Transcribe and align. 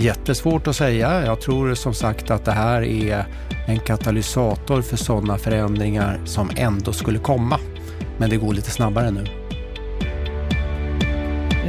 Jättesvårt 0.00 0.66
att 0.66 0.76
säga. 0.76 1.26
Jag 1.26 1.40
tror 1.40 1.74
som 1.74 1.94
sagt 1.94 2.30
att 2.30 2.44
det 2.44 2.52
här 2.52 2.82
är 2.82 3.24
en 3.66 3.78
katalysator 3.78 4.82
för 4.82 4.96
sådana 4.96 5.38
förändringar 5.38 6.20
som 6.24 6.50
ändå 6.56 6.92
skulle 6.92 7.18
komma. 7.18 7.58
Men 8.18 8.30
det 8.30 8.36
går 8.36 8.54
lite 8.54 8.70
snabbare 8.70 9.10
nu. 9.10 9.39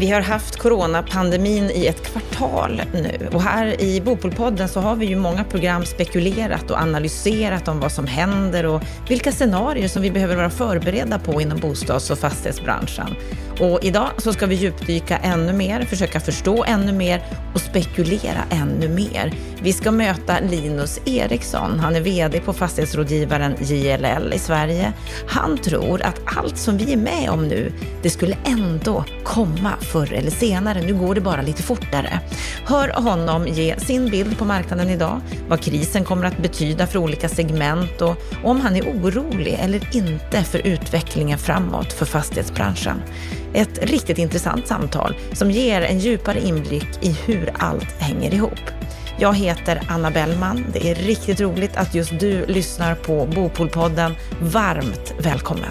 Vi 0.02 0.12
har 0.12 0.22
haft 0.22 0.56
coronapandemin 0.56 1.72
i 1.72 1.88
ett 1.88 2.04
kvartal 2.04 2.82
nu 2.94 3.30
och 3.34 3.42
här 3.42 3.82
i 3.82 4.02
Bopolpodden 4.02 4.70
så 4.70 4.80
har 4.80 4.96
vi 4.96 5.06
ju 5.06 5.16
många 5.16 5.44
program 5.44 5.86
spekulerat 5.86 6.72
och 6.72 6.78
analyserat 6.78 7.68
om 7.68 7.80
vad 7.80 7.92
som 7.92 8.08
händer 8.08 8.66
och 8.66 8.82
vilka 9.10 9.32
scenarier 9.32 9.88
som 9.88 10.02
vi 10.02 10.12
behöver 10.12 10.36
vara 10.36 10.50
förberedda 10.50 11.20
på 11.20 11.42
inom 11.42 11.60
bostads 11.60 12.10
och 12.12 12.20
fastighetsbranschen. 12.20 13.16
Och 13.60 13.80
idag 13.84 14.10
så 14.18 14.34
ska 14.34 14.46
vi 14.46 14.56
djupdyka 14.56 15.18
ännu 15.18 15.54
mer, 15.54 15.82
försöka 15.86 16.20
förstå 16.20 16.64
ännu 16.64 16.92
mer 16.92 17.24
och 17.54 17.62
spekulera 17.62 18.44
ännu 18.50 18.90
mer. 18.90 19.34
Vi 19.64 19.74
ska 19.74 19.92
möta 19.92 20.40
Linus 20.40 21.00
Eriksson. 21.06 21.80
Han 21.80 21.96
är 21.96 22.02
VD 22.02 22.40
på 22.40 22.54
fastighetsrådgivaren 22.54 23.56
JLL 23.60 24.34
i 24.34 24.40
Sverige. 24.40 24.94
Han 25.28 25.58
tror 25.58 26.02
att 26.02 26.22
allt 26.38 26.58
som 26.58 26.78
vi 26.78 26.94
är 26.94 26.98
med 26.98 27.30
om 27.30 27.48
nu, 27.48 27.72
det 28.02 28.10
skulle 28.10 28.38
ändå 28.46 29.06
komma 29.24 29.72
förr 29.82 30.14
eller 30.14 30.32
senare. 30.32 30.82
Nu 30.82 30.94
går 30.94 31.16
det 31.16 31.22
bara 31.22 31.42
lite 31.42 31.64
fortare. 31.64 32.20
Hör 32.66 33.02
honom 33.02 33.48
ge 33.48 33.80
sin 33.80 34.10
bild 34.10 34.38
på 34.38 34.46
marknaden 34.46 34.90
idag, 34.90 35.22
vad 35.48 35.62
krisen 35.62 36.04
kommer 36.04 36.26
att 36.26 36.38
betyda 36.38 36.88
för 36.88 37.00
olika 37.00 37.30
segment 37.30 38.02
och 38.02 38.16
om 38.44 38.62
han 38.62 38.76
är 38.76 38.82
orolig 38.82 39.60
eller 39.62 39.96
inte 39.96 40.44
för 40.44 40.68
utvecklingen 40.68 41.38
framåt 41.40 41.94
för 41.94 42.06
fastighetsbranschen. 42.06 43.02
Ett 43.54 43.80
riktigt 43.82 44.18
intressant 44.18 44.68
samtal 44.68 45.16
som 45.34 45.52
ger 45.52 45.82
en 45.82 46.00
djupare 46.00 46.40
inblick 46.42 46.90
i 47.02 47.12
hur 47.26 47.52
allt 47.60 48.02
hänger 48.02 48.34
ihop. 48.34 48.60
Jag 49.22 49.34
heter 49.36 49.82
Anna 49.88 50.12
Bellman. 50.12 50.66
Det 50.74 50.90
är 50.90 50.96
riktigt 50.96 51.42
roligt 51.42 51.76
att 51.76 51.96
just 51.96 52.20
du 52.20 52.46
lyssnar 52.46 52.96
på 52.96 53.26
Bopolpodden. 53.26 54.16
Varmt 54.42 55.14
välkommen! 55.20 55.70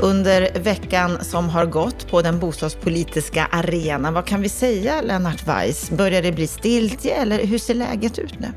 under 0.00 0.58
veckan 0.58 1.24
som 1.24 1.48
har 1.48 1.66
gått 1.66 2.10
på 2.10 2.22
den 2.22 2.38
bostadspolitiska 2.38 3.48
arenan. 3.52 4.14
Vad 4.14 4.26
kan 4.26 4.42
vi 4.42 4.48
säga, 4.48 5.02
Lennart 5.02 5.46
Weiss? 5.46 5.90
Börjar 5.90 6.22
det 6.22 6.32
bli 6.32 6.46
stiltje 6.46 7.14
eller 7.14 7.46
hur 7.46 7.58
ser 7.58 7.74
läget 7.74 8.18
ut 8.18 8.40
nu? 8.40 8.48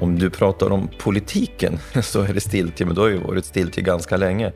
Om 0.00 0.18
du 0.18 0.30
pratar 0.30 0.70
om 0.70 0.88
politiken 0.98 1.78
så 2.02 2.22
är 2.22 2.34
det 2.34 2.40
stiltje, 2.40 2.86
men 2.86 2.94
då 2.94 3.02
har 3.02 3.08
ju 3.08 3.18
varit 3.18 3.44
stiltje 3.44 3.82
ganska 3.82 4.16
länge. 4.16 4.52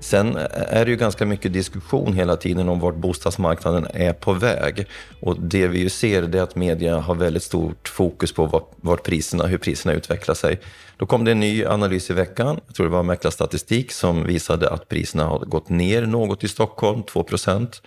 Sen 0.00 0.36
är 0.52 0.84
det 0.84 0.90
ju 0.90 0.96
ganska 0.96 1.26
mycket 1.26 1.52
diskussion 1.52 2.12
hela 2.12 2.36
tiden 2.36 2.68
om 2.68 2.80
vart 2.80 2.94
bostadsmarknaden 2.94 3.86
är 3.94 4.12
på 4.12 4.32
väg. 4.32 4.86
Och 5.20 5.40
det 5.40 5.68
vi 5.68 5.78
ju 5.78 5.88
ser 5.88 6.36
är 6.36 6.42
att 6.42 6.56
media 6.56 6.98
har 6.98 7.14
väldigt 7.14 7.42
stort 7.42 7.88
fokus 7.88 8.32
på 8.32 8.64
vart 8.76 9.02
priserna, 9.02 9.46
hur 9.46 9.58
priserna 9.58 9.94
utvecklar 9.94 10.34
sig. 10.34 10.60
Då 10.96 11.06
kom 11.06 11.24
det 11.24 11.30
en 11.30 11.40
ny 11.40 11.64
analys 11.64 12.10
i 12.10 12.12
veckan, 12.12 12.60
jag 12.66 12.74
tror 12.74 12.86
det 12.86 12.92
var 12.92 13.02
Mäklarstatistik, 13.02 13.92
som 13.92 14.24
visade 14.24 14.70
att 14.70 14.88
priserna 14.88 15.24
har 15.24 15.38
gått 15.38 15.68
ner 15.68 16.06
något 16.06 16.44
i 16.44 16.48
Stockholm, 16.48 17.02
2 17.02 17.22
procent. 17.22 17.82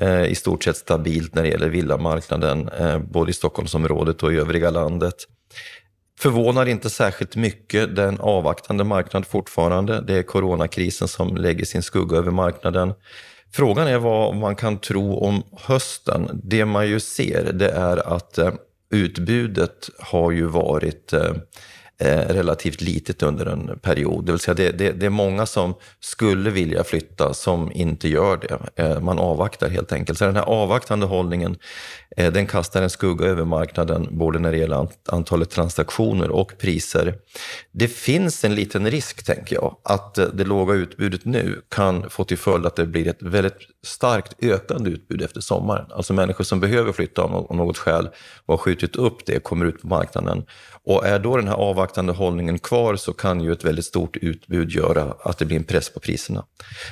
Eh, 0.00 0.24
I 0.24 0.34
stort 0.34 0.64
sett 0.64 0.76
stabilt 0.76 1.34
när 1.34 1.42
det 1.42 1.48
gäller 1.48 1.68
villamarknaden, 1.68 2.68
eh, 2.68 2.98
både 2.98 3.30
i 3.30 3.34
Stockholmsområdet 3.34 4.22
och 4.22 4.32
i 4.32 4.36
övriga 4.36 4.70
landet. 4.70 5.14
Förvånar 6.18 6.66
inte 6.66 6.90
särskilt 6.90 7.36
mycket, 7.36 7.96
det 7.96 8.02
är 8.02 8.08
en 8.08 8.20
avvaktande 8.20 8.84
marknad 8.84 9.26
fortfarande. 9.26 10.00
Det 10.00 10.14
är 10.14 10.22
coronakrisen 10.22 11.08
som 11.08 11.36
lägger 11.36 11.64
sin 11.64 11.82
skugga 11.82 12.16
över 12.16 12.30
marknaden. 12.30 12.94
Frågan 13.52 13.88
är 13.88 13.98
vad 13.98 14.36
man 14.36 14.56
kan 14.56 14.78
tro 14.78 15.16
om 15.16 15.42
hösten. 15.52 16.40
Det 16.44 16.64
man 16.64 16.88
ju 16.88 17.00
ser 17.00 17.52
det 17.52 17.70
är 17.70 18.14
att 18.14 18.38
eh, 18.38 18.52
utbudet 18.90 19.90
har 19.98 20.30
ju 20.30 20.44
varit 20.46 21.12
Eh, 21.12 21.32
Eh, 22.00 22.34
relativt 22.34 22.80
litet 22.80 23.22
under 23.22 23.46
en 23.46 23.78
period. 23.78 24.26
Det 24.26 24.32
vill 24.32 24.40
säga 24.40 24.54
det, 24.54 24.70
det, 24.70 24.92
det, 24.92 25.06
är 25.06 25.10
många 25.10 25.46
som 25.46 25.74
skulle 26.00 26.50
vilja 26.50 26.84
flytta 26.84 27.34
som 27.34 27.72
inte 27.72 28.08
gör 28.08 28.36
det. 28.36 28.82
Eh, 28.82 29.00
man 29.00 29.18
avvaktar 29.18 29.68
helt 29.68 29.92
enkelt. 29.92 30.18
Så 30.18 30.24
den 30.24 30.36
här 30.36 30.42
avvaktande 30.42 31.06
hållningen 31.06 31.56
eh, 32.16 32.32
den 32.32 32.46
kastar 32.46 32.82
en 32.82 32.90
skugga 32.90 33.26
över 33.26 33.44
marknaden 33.44 34.08
både 34.10 34.38
när 34.38 34.52
det 34.52 34.58
gäller 34.58 34.88
antalet 35.08 35.50
transaktioner 35.50 36.30
och 36.30 36.58
priser. 36.58 37.14
Det 37.72 37.88
finns 37.88 38.44
en 38.44 38.54
liten 38.54 38.90
risk, 38.90 39.24
tänker 39.24 39.56
jag, 39.56 39.76
att 39.84 40.14
det 40.14 40.44
låga 40.44 40.74
utbudet 40.74 41.24
nu 41.24 41.62
kan 41.68 42.10
få 42.10 42.24
till 42.24 42.38
följd 42.38 42.66
att 42.66 42.76
det 42.76 42.86
blir 42.86 43.08
ett 43.08 43.22
väldigt 43.22 43.58
starkt 43.86 44.44
ökande 44.44 44.90
utbud 44.90 45.22
efter 45.22 45.40
sommaren. 45.40 45.86
Alltså 45.90 46.12
människor 46.12 46.44
som 46.44 46.60
behöver 46.60 46.92
flytta 46.92 47.22
av 47.22 47.56
något 47.56 47.78
skäl 47.78 48.08
och 48.46 48.52
har 48.54 48.58
skjutit 48.58 48.96
upp 48.96 49.26
det 49.26 49.42
kommer 49.42 49.66
ut 49.66 49.80
på 49.80 49.86
marknaden. 49.86 50.44
Och 50.84 51.06
är 51.06 51.18
då 51.18 51.36
den 51.36 51.48
här 51.48 51.54
avvaktande 51.54 51.87
hållningen 51.96 52.58
kvar 52.58 52.96
så 52.96 53.12
kan 53.12 53.40
ju 53.40 53.52
ett 53.52 53.64
väldigt 53.64 53.84
stort 53.84 54.16
utbud 54.16 54.70
göra 54.70 55.14
att 55.22 55.38
det 55.38 55.44
blir 55.44 55.56
en 55.56 55.64
press 55.64 55.90
på 55.90 56.00
priserna. 56.00 56.44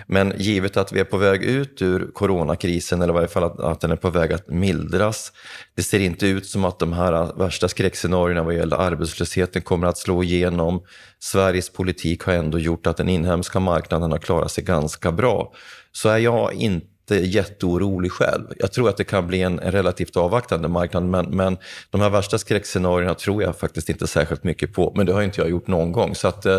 Men 0.07 0.33
givet 0.39 0.77
att 0.77 0.93
vi 0.93 1.01
är 1.01 1.05
på 1.05 1.17
väg 1.17 1.43
ut 1.43 1.83
ur 1.83 2.11
coronakrisen, 2.13 3.03
eller 3.03 3.13
i 3.13 3.15
varje 3.15 3.29
fall 3.29 3.45
att, 3.45 3.61
att 3.61 3.81
den 3.81 3.91
är 3.91 3.97
på 3.97 4.11
väg 4.11 4.33
att 4.33 4.49
mildras, 4.49 5.33
det 5.75 5.83
ser 5.83 6.01
inte 6.01 6.27
ut 6.27 6.47
som 6.47 6.65
att 6.65 6.79
de 6.79 6.93
här 6.93 7.39
värsta 7.39 7.69
skräckscenarierna 7.69 8.43
vad 8.43 8.55
gäller 8.55 8.77
arbetslösheten 8.77 9.63
kommer 9.63 9.87
att 9.87 9.99
slå 9.99 10.23
igenom. 10.23 10.83
Sveriges 11.19 11.71
politik 11.71 12.23
har 12.23 12.33
ändå 12.33 12.59
gjort 12.59 12.87
att 12.87 12.97
den 12.97 13.09
inhemska 13.09 13.61
marknaden 13.61 14.11
har 14.11 14.19
klarat 14.19 14.53
sig 14.53 14.65
ganska 14.65 15.13
bra. 15.13 15.53
Så 15.93 16.09
är 16.09 16.19
jag 16.19 16.55
inte 16.55 16.96
inte 17.11 17.27
jätteorolig 17.27 18.13
själv. 18.13 18.45
Jag 18.57 18.73
tror 18.73 18.89
att 18.89 18.97
det 18.97 19.05
kan 19.05 19.27
bli 19.27 19.43
en, 19.43 19.59
en 19.59 19.73
relativt 19.73 20.17
avvaktande 20.17 20.69
marknad, 20.69 21.03
men, 21.03 21.25
men 21.25 21.59
de 21.91 22.01
här 22.01 22.11
värsta 22.11 22.39
skräckscenarierna 22.39 23.15
tror 23.15 23.43
jag 23.43 23.57
faktiskt 23.57 23.89
inte 23.89 24.07
särskilt 24.07 24.45
mycket 24.45 24.73
på. 24.73 24.93
Men 24.97 25.07
det 25.07 25.13
har 25.13 25.23
inte 25.23 25.41
jag 25.41 25.51
gjort 25.51 25.67
någon 25.67 25.93
gång. 25.93 26.15
Så 26.15 26.29
att 26.29 26.47
eh, 26.47 26.59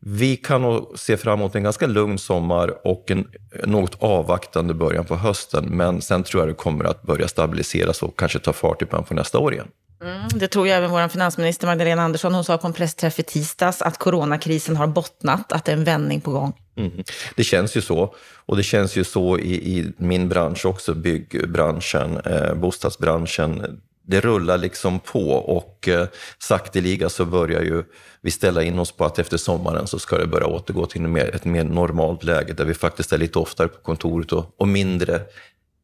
vi 0.00 0.36
kan 0.36 0.62
nog 0.62 0.92
se 0.98 1.16
fram 1.16 1.38
emot 1.38 1.54
en 1.54 1.62
ganska 1.62 1.86
lugn 1.86 2.18
sommar 2.18 2.86
och 2.86 3.10
en 3.10 3.28
något 3.64 3.96
avvaktande 3.98 4.74
början 4.74 5.04
på 5.04 5.16
hösten. 5.16 5.64
Men 5.64 6.02
sen 6.02 6.22
tror 6.22 6.42
jag 6.42 6.48
det 6.48 6.54
kommer 6.54 6.84
att 6.84 7.02
börja 7.02 7.28
stabiliseras 7.28 8.02
och 8.02 8.18
kanske 8.18 8.38
ta 8.38 8.52
fart 8.52 8.82
i 8.82 8.84
början 8.84 9.04
på 9.04 9.14
nästa 9.14 9.38
år 9.38 9.54
igen. 9.54 9.68
Mm, 10.02 10.28
det 10.34 10.48
tror 10.48 10.66
ju 10.66 10.72
även 10.72 10.90
vår 10.90 11.08
finansminister 11.08 11.66
Magdalena 11.66 12.02
Andersson. 12.02 12.34
Hon 12.34 12.44
sa 12.44 12.58
på 12.58 12.66
en 12.66 12.72
pressträff 12.72 13.18
i 13.18 13.22
tisdags 13.22 13.82
att 13.82 13.98
coronakrisen 13.98 14.76
har 14.76 14.86
bottnat, 14.86 15.52
att 15.52 15.64
det 15.64 15.72
är 15.72 15.76
en 15.76 15.84
vändning 15.84 16.20
på 16.20 16.30
gång. 16.30 16.52
Mm. 16.76 17.04
Det 17.36 17.44
känns 17.44 17.76
ju 17.76 17.80
så. 17.80 18.14
Och 18.46 18.56
det 18.56 18.62
känns 18.62 18.96
ju 18.96 19.04
så 19.04 19.38
i, 19.38 19.78
i 19.78 19.92
min 19.96 20.28
bransch 20.28 20.66
också, 20.66 20.94
byggbranschen, 20.94 22.16
eh, 22.16 22.54
bostadsbranschen. 22.54 23.80
Det 24.06 24.20
rullar 24.20 24.58
liksom 24.58 25.00
på 25.00 25.30
och 25.30 25.88
eh, 25.88 26.06
sakteliga 26.38 27.08
så 27.08 27.24
börjar 27.24 27.62
ju 27.62 27.84
vi 28.20 28.30
ställa 28.30 28.62
in 28.62 28.78
oss 28.78 28.92
på 28.92 29.04
att 29.04 29.18
efter 29.18 29.36
sommaren 29.36 29.86
så 29.86 29.98
ska 29.98 30.18
det 30.18 30.26
börja 30.26 30.46
återgå 30.46 30.86
till 30.86 31.04
ett 31.04 31.10
mer, 31.10 31.34
ett 31.34 31.44
mer 31.44 31.64
normalt 31.64 32.24
läge 32.24 32.52
där 32.52 32.64
vi 32.64 32.74
faktiskt 32.74 33.12
är 33.12 33.18
lite 33.18 33.38
oftare 33.38 33.68
på 33.68 33.78
kontoret 33.78 34.32
och, 34.32 34.54
och 34.58 34.68
mindre 34.68 35.20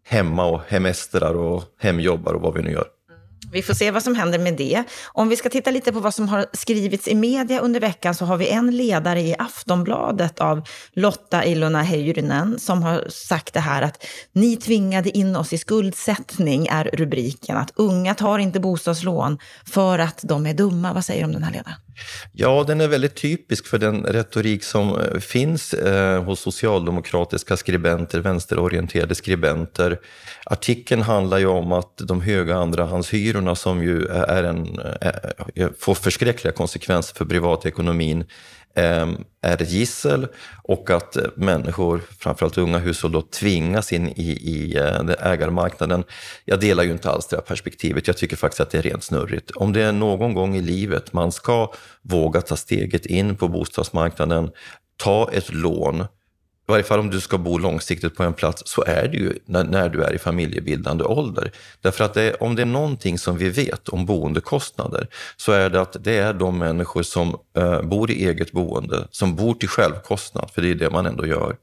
hemma 0.07 0.47
och 0.47 0.61
hemestrar 0.69 1.35
och 1.35 1.65
hemjobbar 1.79 2.35
och 2.35 2.41
vad 2.41 2.55
vi 2.55 2.63
nu 2.63 2.73
gör. 2.73 2.87
Vi 3.53 3.63
får 3.63 3.75
se 3.75 3.91
vad 3.91 4.03
som 4.03 4.15
händer 4.15 4.39
med 4.39 4.57
det. 4.57 4.85
Om 5.07 5.29
vi 5.29 5.37
ska 5.37 5.49
titta 5.49 5.71
lite 5.71 5.93
på 5.93 6.01
vad 6.01 6.15
som 6.15 6.29
har 6.29 6.47
skrivits 6.53 7.09
i 7.09 7.15
media 7.15 7.61
under 7.61 7.81
veckan 7.81 8.15
så 8.15 8.25
har 8.25 8.37
vi 8.37 8.49
en 8.49 8.77
ledare 8.77 9.21
i 9.21 9.35
Aftonbladet 9.39 10.39
av 10.39 10.69
Lotta 10.93 11.45
Ilona 11.45 11.83
Heyrinen 11.83 12.59
som 12.59 12.83
har 12.83 13.05
sagt 13.09 13.55
det 13.55 13.61
här 13.61 13.83
att 13.83 14.05
ni 14.33 14.57
tvingade 14.57 15.19
in 15.19 15.37
oss 15.37 15.53
i 15.53 15.59
skuldsättning 15.59 16.67
är 16.67 16.85
rubriken. 16.85 17.57
Att 17.57 17.73
unga 17.75 18.15
tar 18.15 18.39
inte 18.39 18.61
bostadslån 18.61 19.39
för 19.67 19.99
att 19.99 20.21
de 20.23 20.47
är 20.47 20.55
dumma. 20.55 20.93
Vad 20.93 21.05
säger 21.05 21.21
du 21.21 21.27
om 21.27 21.33
den 21.33 21.43
här 21.43 21.53
ledaren? 21.53 21.84
Ja, 22.33 22.65
den 22.67 22.81
är 22.81 22.89
väldigt 22.89 23.15
typisk 23.15 23.67
för 23.67 23.79
den 23.79 24.03
retorik 24.03 24.65
som 24.65 25.01
eh, 25.01 25.21
finns 25.21 25.75
eh, 25.75 26.25
hos 26.25 26.41
socialdemokratiska 26.41 27.57
skribenter, 27.57 28.21
vänsterorienterade 28.21 29.15
skribenter. 29.15 30.01
Artikeln 30.47 31.03
handlar 31.03 31.39
ju 31.39 31.47
om 31.47 31.73
att 31.73 31.97
de 31.97 32.21
höga 32.21 32.57
andrahandshyrorna 32.57 33.55
som 33.55 33.83
ju 33.83 34.07
är 34.07 34.45
en, 34.45 34.79
är, 35.01 35.79
får 35.79 35.95
förskräckliga 35.95 36.53
konsekvenser 36.53 37.15
för 37.15 37.25
privatekonomin 37.25 38.25
Ehm, 38.77 39.25
är 39.43 39.63
ett 39.63 39.71
gissel 39.71 40.27
och 40.63 40.91
att 40.91 41.17
eh, 41.17 41.25
människor, 41.37 42.01
framförallt 42.19 42.59
unga 42.59 42.79
hushåll, 42.79 43.13
då 43.13 43.23
tvingas 43.23 43.93
in 43.93 44.09
i, 44.09 44.31
i 44.31 44.77
eh, 44.77 45.31
ägarmarknaden. 45.31 46.05
Jag 46.45 46.61
delar 46.61 46.85
ju 46.85 46.91
inte 46.91 47.11
alls 47.11 47.27
det 47.27 47.37
här 47.37 47.43
perspektivet. 47.43 48.07
Jag 48.07 48.17
tycker 48.17 48.37
faktiskt 48.37 48.61
att 48.61 48.71
det 48.71 48.79
är 48.79 48.83
rent 48.83 49.05
snurrigt. 49.05 49.51
Om 49.51 49.73
det 49.73 49.83
är 49.83 49.93
någon 49.93 50.35
gång 50.35 50.57
i 50.57 50.61
livet 50.61 51.13
man 51.13 51.33
ska 51.33 51.73
våga 52.03 52.41
ta 52.41 52.57
steget 52.57 53.07
in 53.07 53.37
på 53.37 53.49
bostadsmarknaden, 53.49 54.51
ta 54.97 55.31
ett 55.33 55.53
lån 55.53 56.05
i 56.69 56.73
varje 56.73 56.85
fall 56.85 57.01
om 57.01 57.11
du 57.11 57.21
ska 57.21 57.39
bo 57.39 57.59
långsiktigt 57.59 58.17
på 58.17 58.23
en 58.23 58.35
plats, 58.35 58.63
så 58.67 58.85
är 58.87 59.09
det 59.09 59.17
ju 59.17 59.39
när, 59.47 59.65
när 59.65 59.89
du 59.89 60.03
är 60.03 60.15
i 60.15 60.19
familjebildande 60.19 61.05
ålder. 61.05 61.53
Därför 61.81 62.05
att 62.05 62.15
det, 62.15 62.35
om 62.35 62.57
det 62.57 62.63
är 62.63 62.67
någonting 62.67 63.19
som 63.19 63.39
vi 63.39 63.49
vet 63.49 63.89
om 63.89 64.07
boendekostnader, 64.07 65.09
så 65.37 65.53
är 65.53 65.71
det 65.71 65.81
att 65.81 65.97
det 66.05 66.17
är 66.17 66.33
de 66.33 66.59
människor 66.59 67.03
som 67.03 67.37
eh, 67.57 67.83
bor 67.83 68.11
i 68.11 68.27
eget 68.27 68.53
boende, 68.53 69.09
som 69.11 69.37
bor 69.37 69.55
till 69.55 69.69
självkostnad, 69.69 70.51
för 70.55 70.63
det 70.63 70.71
är 70.71 70.75
det 70.75 70.91
man 70.91 71.07
ändå 71.07 71.27
gör. 71.27 71.57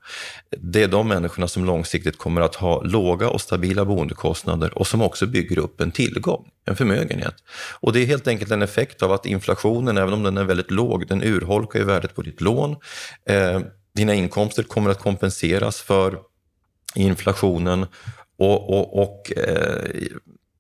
Det 0.58 0.84
är 0.84 0.88
de 0.88 1.08
människorna 1.08 1.48
som 1.48 1.66
långsiktigt 1.66 2.18
kommer 2.18 2.42
att 2.42 2.56
ha 2.56 2.82
låga 2.82 3.30
och 3.30 3.42
stabila 3.42 3.86
boendekostnader 3.86 4.78
och 4.78 4.88
som 4.88 5.02
också 5.02 5.28
bygger 5.28 5.60
upp 5.60 5.82
en 5.82 5.92
tillgång, 5.92 6.46
en 6.66 6.76
förmögenhet. 6.76 7.36
Och 7.80 7.94
det 7.94 8.00
är 8.00 8.06
helt 8.06 8.28
enkelt 8.28 8.52
en 8.52 8.62
effekt 8.62 9.04
av 9.04 9.12
att 9.12 9.26
inflationen, 9.26 9.98
även 9.98 10.14
om 10.14 10.24
den 10.24 10.38
är 10.38 10.44
väldigt 10.44 10.72
låg, 10.72 11.08
den 11.08 11.24
urholkar 11.24 11.80
ju 11.80 11.86
värdet 11.86 12.16
på 12.16 12.22
ditt 12.22 12.42
lån. 12.42 12.76
Eh, 13.30 13.62
dina 13.96 14.14
inkomster 14.14 14.64
kommer 14.64 14.90
att 14.90 15.00
kompenseras 15.00 15.82
för 15.82 16.20
inflationen. 16.96 17.86
Och, 18.38 18.70
och, 18.70 19.02
och 19.02 19.38
eh, 19.38 19.90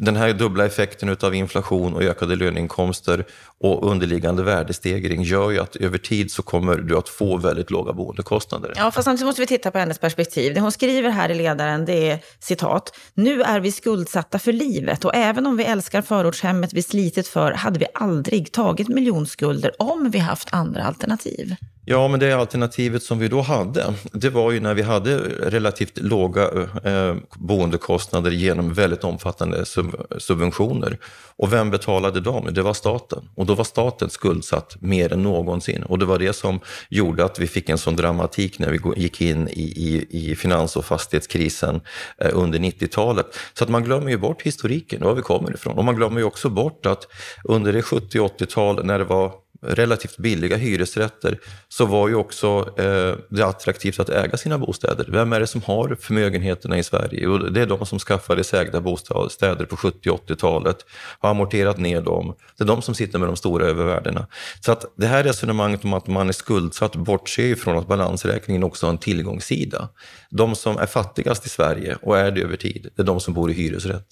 den 0.01 0.15
här 0.15 0.33
dubbla 0.33 0.65
effekten 0.65 1.17
av 1.21 1.35
inflation 1.35 1.93
och 1.93 2.03
ökade 2.03 2.35
löneinkomster 2.35 3.25
och 3.59 3.91
underliggande 3.91 4.43
värdestegring 4.43 5.23
gör 5.23 5.51
ju 5.51 5.59
att 5.59 5.75
över 5.75 5.97
tid 5.97 6.31
så 6.31 6.43
kommer 6.43 6.77
du 6.77 6.97
att 6.97 7.09
få 7.09 7.37
väldigt 7.37 7.71
låga 7.71 7.93
boendekostnader. 7.93 8.73
Ja, 8.75 8.91
fast 8.91 9.05
samtidigt 9.05 9.25
måste 9.25 9.41
vi 9.41 9.47
titta 9.47 9.71
på 9.71 9.77
hennes 9.77 9.99
perspektiv. 9.99 10.53
Det 10.53 10.59
hon 10.59 10.71
skriver 10.71 11.09
här 11.09 11.29
i 11.29 11.35
ledaren, 11.35 11.85
det 11.85 12.09
är 12.09 12.19
citat. 12.39 12.97
Nu 13.13 13.41
är 13.41 13.59
vi 13.59 13.71
skuldsatta 13.71 14.39
för 14.39 14.53
livet 14.53 15.05
och 15.05 15.15
även 15.15 15.47
om 15.47 15.57
vi 15.57 15.63
älskar 15.63 16.01
förortshemmet 16.01 16.73
vi 16.73 16.83
slitit 16.83 17.27
för 17.27 17.51
hade 17.51 17.79
vi 17.79 17.85
aldrig 17.93 18.51
tagit 18.51 18.87
miljonskulder 18.87 19.71
om 19.79 20.09
vi 20.11 20.19
haft 20.19 20.47
andra 20.51 20.83
alternativ. 20.83 21.55
Ja, 21.85 22.07
men 22.07 22.19
det 22.19 22.33
alternativet 22.33 23.03
som 23.03 23.19
vi 23.19 23.27
då 23.27 23.41
hade, 23.41 23.93
det 24.11 24.29
var 24.29 24.51
ju 24.51 24.59
när 24.59 24.73
vi 24.73 24.81
hade 24.81 25.17
relativt 25.39 25.97
låga 25.97 26.41
eh, 26.83 27.15
boendekostnader 27.35 28.31
genom 28.31 28.73
väldigt 28.73 29.03
omfattande 29.03 29.65
sub 29.65 29.90
subventioner. 30.17 30.97
Och 31.35 31.53
vem 31.53 31.69
betalade 31.69 32.19
dem? 32.19 32.47
Det 32.51 32.61
var 32.61 32.73
staten. 32.73 33.29
Och 33.35 33.45
då 33.45 33.55
var 33.55 33.63
staten 33.63 34.09
skuldsatt 34.09 34.77
mer 34.81 35.13
än 35.13 35.23
någonsin. 35.23 35.83
Och 35.83 35.99
det 35.99 36.05
var 36.05 36.19
det 36.19 36.33
som 36.33 36.59
gjorde 36.89 37.25
att 37.25 37.39
vi 37.39 37.47
fick 37.47 37.69
en 37.69 37.77
sån 37.77 37.95
dramatik 37.95 38.59
när 38.59 38.71
vi 38.71 39.01
gick 39.01 39.21
in 39.21 39.47
i, 39.47 39.61
i, 39.61 40.07
i 40.31 40.35
finans 40.35 40.75
och 40.75 40.85
fastighetskrisen 40.85 41.81
eh, 42.17 42.29
under 42.33 42.59
90-talet. 42.59 43.25
Så 43.53 43.63
att 43.63 43.69
man 43.69 43.83
glömmer 43.83 44.09
ju 44.09 44.17
bort 44.17 44.41
historiken, 44.41 45.03
var 45.03 45.13
vi 45.13 45.21
kommer 45.21 45.53
ifrån. 45.53 45.77
Och 45.77 45.85
man 45.85 45.95
glömmer 45.95 46.19
ju 46.19 46.25
också 46.25 46.49
bort 46.49 46.85
att 46.85 47.07
under 47.43 47.73
det 47.73 47.81
70 47.81 48.19
80-tal 48.19 48.85
när 48.85 48.99
det 48.99 49.05
var 49.05 49.33
relativt 49.61 50.17
billiga 50.17 50.57
hyresrätter 50.57 51.39
så 51.69 51.85
var 51.85 52.07
ju 52.07 52.15
också 52.15 52.73
eh, 52.77 53.15
det 53.29 53.43
attraktivt 53.43 53.99
att 53.99 54.09
äga 54.09 54.37
sina 54.37 54.57
bostäder. 54.57 55.05
Vem 55.09 55.33
är 55.33 55.39
det 55.39 55.47
som 55.47 55.61
har 55.61 55.97
förmögenheterna 55.99 56.77
i 56.77 56.83
Sverige? 56.83 57.19
Jo, 57.23 57.37
det 57.37 57.61
är 57.61 57.65
de 57.65 57.85
som 57.85 57.99
skaffade 57.99 58.43
sig 58.43 58.59
ägda 58.59 58.81
bostäder 58.81 59.65
på 59.65 59.77
70 59.77 60.09
80-talet, 60.09 60.85
har 61.19 61.29
amorterat 61.29 61.77
ner 61.77 62.01
dem. 62.01 62.35
Det 62.57 62.63
är 62.63 62.67
de 62.67 62.81
som 62.81 62.95
sitter 62.95 63.19
med 63.19 63.29
de 63.29 63.35
stora 63.35 63.65
övervärdena. 63.65 64.27
Så 64.59 64.71
att 64.71 64.85
det 64.97 65.07
här 65.07 65.23
resonemanget 65.23 65.85
om 65.85 65.93
att 65.93 66.07
man 66.07 66.29
är 66.29 66.33
skuldsatt 66.33 66.95
bortser 66.95 67.43
ju 67.43 67.55
från 67.55 67.77
att 67.77 67.87
balansräkningen 67.87 68.63
också 68.63 68.85
har 68.85 68.91
en 68.91 68.97
tillgångssida. 68.97 69.89
De 70.29 70.55
som 70.55 70.77
är 70.77 70.85
fattigast 70.85 71.45
i 71.45 71.49
Sverige 71.49 71.97
och 72.01 72.17
är 72.17 72.31
det 72.31 72.41
över 72.41 72.57
tid, 72.57 72.89
det 72.95 73.01
är 73.01 73.05
de 73.05 73.19
som 73.19 73.33
bor 73.33 73.51
i 73.51 73.53
hyresrätt. 73.53 74.07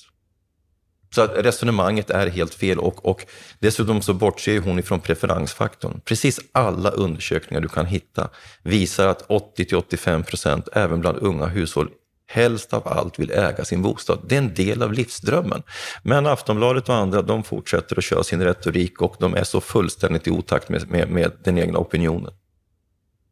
Så 1.16 1.22
att 1.22 1.32
resonemanget 1.36 2.10
är 2.10 2.28
helt 2.28 2.54
fel 2.54 2.80
och, 2.80 3.06
och 3.06 3.26
dessutom 3.60 4.02
så 4.02 4.14
bortser 4.14 4.60
hon 4.60 4.80
ifrån 4.80 5.00
preferensfaktorn. 5.00 6.02
Precis 6.06 6.40
alla 6.52 6.90
undersökningar 6.90 7.62
du 7.62 7.68
kan 7.68 7.86
hitta 7.86 8.30
visar 8.64 9.08
att 9.08 9.28
80-85 9.28 10.24
procent, 10.24 10.68
även 10.74 11.00
bland 11.00 11.18
unga 11.18 11.46
hushåll, 11.46 11.90
helst 12.28 12.74
av 12.74 12.88
allt 12.88 13.20
vill 13.20 13.32
äga 13.32 13.66
sin 13.66 13.82
bostad. 13.82 14.20
Det 14.28 14.36
är 14.36 14.40
en 14.40 14.54
del 14.54 14.84
av 14.84 14.94
livsdrömmen. 14.94 15.64
Men 16.04 16.26
Aftonbladet 16.26 16.90
och 16.90 16.96
andra, 16.96 17.22
de 17.22 17.44
fortsätter 17.44 17.98
att 17.98 18.04
köra 18.04 18.24
sin 18.24 18.44
retorik 18.44 19.02
och 19.02 19.16
de 19.20 19.36
är 19.36 19.44
så 19.44 19.62
fullständigt 19.62 20.28
i 20.28 20.32
otakt 20.32 20.70
med, 20.70 20.90
med, 20.90 21.10
med 21.10 21.32
den 21.44 21.58
egna 21.58 21.80
opinionen. 21.80 22.34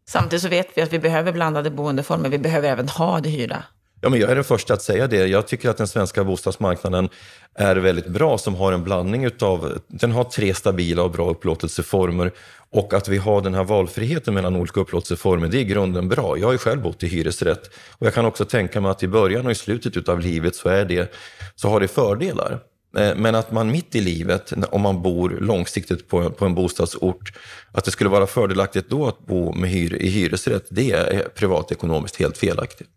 Samtidigt 0.09 0.43
så 0.43 0.49
vet 0.49 0.67
vi 0.75 0.81
att 0.81 0.93
vi 0.93 0.99
behöver 0.99 1.31
blandade 1.31 1.71
boendeformer. 1.71 2.29
Vi 2.29 2.37
behöver 2.37 2.69
även 2.69 2.89
ha 2.89 3.19
det 3.19 3.29
hyrda. 3.29 3.63
Ja, 4.01 4.09
men 4.09 4.19
jag 4.19 4.31
är 4.31 4.35
den 4.35 4.43
första 4.43 4.73
att 4.73 4.81
säga 4.81 5.07
det. 5.07 5.27
Jag 5.27 5.47
tycker 5.47 5.69
att 5.69 5.77
den 5.77 5.87
svenska 5.87 6.23
bostadsmarknaden 6.23 7.09
är 7.55 7.75
väldigt 7.75 8.07
bra 8.07 8.37
som 8.37 8.55
har 8.55 8.71
en 8.71 8.83
blandning 8.83 9.25
utav, 9.25 9.79
den 9.87 10.11
har 10.11 10.23
tre 10.23 10.53
stabila 10.53 11.03
och 11.03 11.11
bra 11.11 11.29
upplåtelseformer 11.29 12.31
och 12.69 12.93
att 12.93 13.07
vi 13.07 13.17
har 13.17 13.41
den 13.41 13.53
här 13.53 13.63
valfriheten 13.63 14.33
mellan 14.33 14.55
olika 14.55 14.79
upplåtelseformer, 14.79 15.47
det 15.47 15.57
är 15.57 15.61
i 15.61 15.63
grunden 15.63 16.09
bra. 16.09 16.37
Jag 16.37 16.47
har 16.47 16.51
ju 16.51 16.57
själv 16.57 16.81
bott 16.81 17.03
i 17.03 17.07
hyresrätt 17.07 17.69
och 17.91 18.07
jag 18.07 18.13
kan 18.13 18.25
också 18.25 18.45
tänka 18.45 18.81
mig 18.81 18.91
att 18.91 19.03
i 19.03 19.07
början 19.07 19.45
och 19.45 19.51
i 19.51 19.55
slutet 19.55 19.97
utav 19.97 20.19
livet 20.19 20.55
så, 20.55 20.69
är 20.69 20.85
det, 20.85 21.13
så 21.55 21.69
har 21.69 21.79
det 21.79 21.87
fördelar. 21.87 22.59
Eh, 22.97 23.15
men 23.15 23.35
att 23.35 23.51
man 23.51 23.71
mitt 23.71 23.95
i 23.95 24.01
livet, 24.01 24.53
om 24.69 24.81
man 24.81 25.01
bor 25.01 25.29
långsiktigt 25.29 26.09
på, 26.09 26.29
på 26.29 26.45
en 26.45 26.55
bostadsort, 26.55 27.33
att 27.71 27.85
det 27.85 27.91
skulle 27.91 28.09
vara 28.09 28.27
fördelaktigt 28.27 28.89
då 28.89 29.07
att 29.07 29.19
bo 29.19 29.53
med 29.53 29.69
hyr, 29.69 29.93
i 29.93 30.09
hyresrätt, 30.09 30.65
det 30.69 30.91
är 30.91 31.29
privatekonomiskt 31.35 32.15
helt 32.15 32.37
felaktigt. 32.37 32.89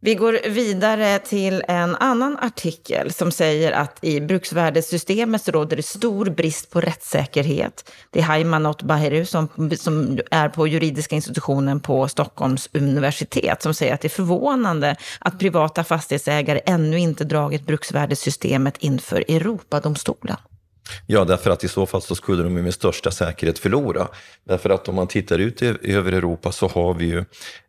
Vi 0.00 0.14
går 0.14 0.40
vidare 0.48 1.18
till 1.18 1.64
en 1.68 1.96
annan 1.96 2.38
artikel 2.40 3.12
som 3.12 3.30
säger 3.30 3.72
att 3.72 4.04
i 4.04 4.20
bruksvärdessystemet 4.20 5.42
så 5.42 5.50
råder 5.50 5.76
det 5.76 5.82
stor 5.82 6.30
brist 6.30 6.70
på 6.70 6.80
rättssäkerhet. 6.80 7.90
Det 8.10 8.18
är 8.18 8.22
Haimanot 8.22 8.82
Bahiru 8.82 9.24
som, 9.24 9.48
som 9.78 10.18
är 10.30 10.48
på 10.48 10.66
juridiska 10.66 11.16
institutionen 11.16 11.80
på 11.80 12.08
Stockholms 12.08 12.68
universitet 12.72 13.62
som 13.62 13.74
säger 13.74 13.94
att 13.94 14.00
det 14.00 14.06
är 14.06 14.10
förvånande 14.10 14.96
att 15.18 15.38
privata 15.38 15.84
fastighetsägare 15.84 16.60
ännu 16.66 16.98
inte 16.98 17.24
dragit 17.24 17.66
bruksvärdessystemet 17.66 18.76
inför 18.78 19.24
Europadomstolen. 19.28 20.36
Ja, 21.06 21.24
därför 21.24 21.50
att 21.50 21.64
i 21.64 21.68
så 21.68 21.86
fall 21.86 22.02
så 22.02 22.14
skulle 22.14 22.42
de 22.42 22.54
med 22.54 22.74
största 22.74 23.10
säkerhet 23.10 23.58
förlora. 23.58 24.08
Därför 24.44 24.70
att 24.70 24.88
om 24.88 24.94
man 24.94 25.06
tittar 25.06 25.38
ut 25.38 25.62
över 25.82 26.12
Europa 26.12 26.52
så 26.52 26.68
har 26.68 26.94
vi 26.94 27.04
ju, 27.04 27.18
eh, 27.18 27.24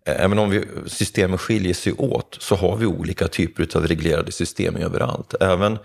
även 0.06 0.40
om 0.40 0.50
vi, 0.50 0.66
systemen 0.86 1.38
skiljer 1.38 1.74
sig 1.74 1.94
åt, 1.94 2.38
så 2.40 2.56
har 2.56 2.78
vi 2.78 2.86
olika 2.86 3.28
typer 3.28 3.78
av 3.78 3.88
reglerade 3.88 4.32
system 4.32 4.76
överallt. 4.76 5.36
Även 5.40 5.78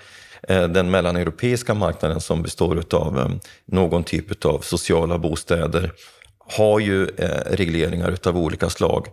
eh, 0.48 0.68
den 0.68 0.90
mellaneuropeiska 0.90 1.74
marknaden 1.74 2.20
som 2.20 2.42
består 2.42 2.84
av 2.90 3.18
eh, 3.18 3.28
någon 3.66 4.04
typ 4.04 4.44
av 4.44 4.60
sociala 4.60 5.18
bostäder 5.18 5.92
har 6.46 6.80
ju 6.80 7.06
regleringar 7.46 8.16
av 8.26 8.38
olika 8.38 8.70
slag. 8.70 9.08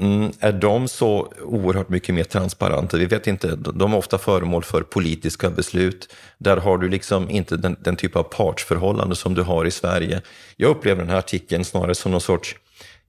Mm, 0.00 0.32
är 0.40 0.52
de 0.52 0.88
så 0.88 1.32
oerhört 1.42 1.88
mycket 1.88 2.14
mer 2.14 2.24
transparenta? 2.24 2.96
Vi 2.96 3.06
vet 3.06 3.26
inte. 3.26 3.56
De 3.56 3.92
är 3.92 3.96
ofta 3.96 4.18
föremål 4.18 4.64
för 4.64 4.82
politiska 4.82 5.50
beslut. 5.50 6.14
Där 6.38 6.56
har 6.56 6.78
du 6.78 6.88
liksom 6.88 7.30
inte 7.30 7.56
den, 7.56 7.76
den 7.80 7.96
typ 7.96 8.16
av 8.16 8.22
partsförhållande 8.22 9.16
som 9.16 9.34
du 9.34 9.42
har 9.42 9.64
i 9.64 9.70
Sverige. 9.70 10.22
Jag 10.56 10.70
upplever 10.70 11.00
den 11.00 11.10
här 11.10 11.18
artikeln 11.18 11.64
snarare 11.64 11.94
som 11.94 12.12
någon 12.12 12.20
sorts 12.20 12.56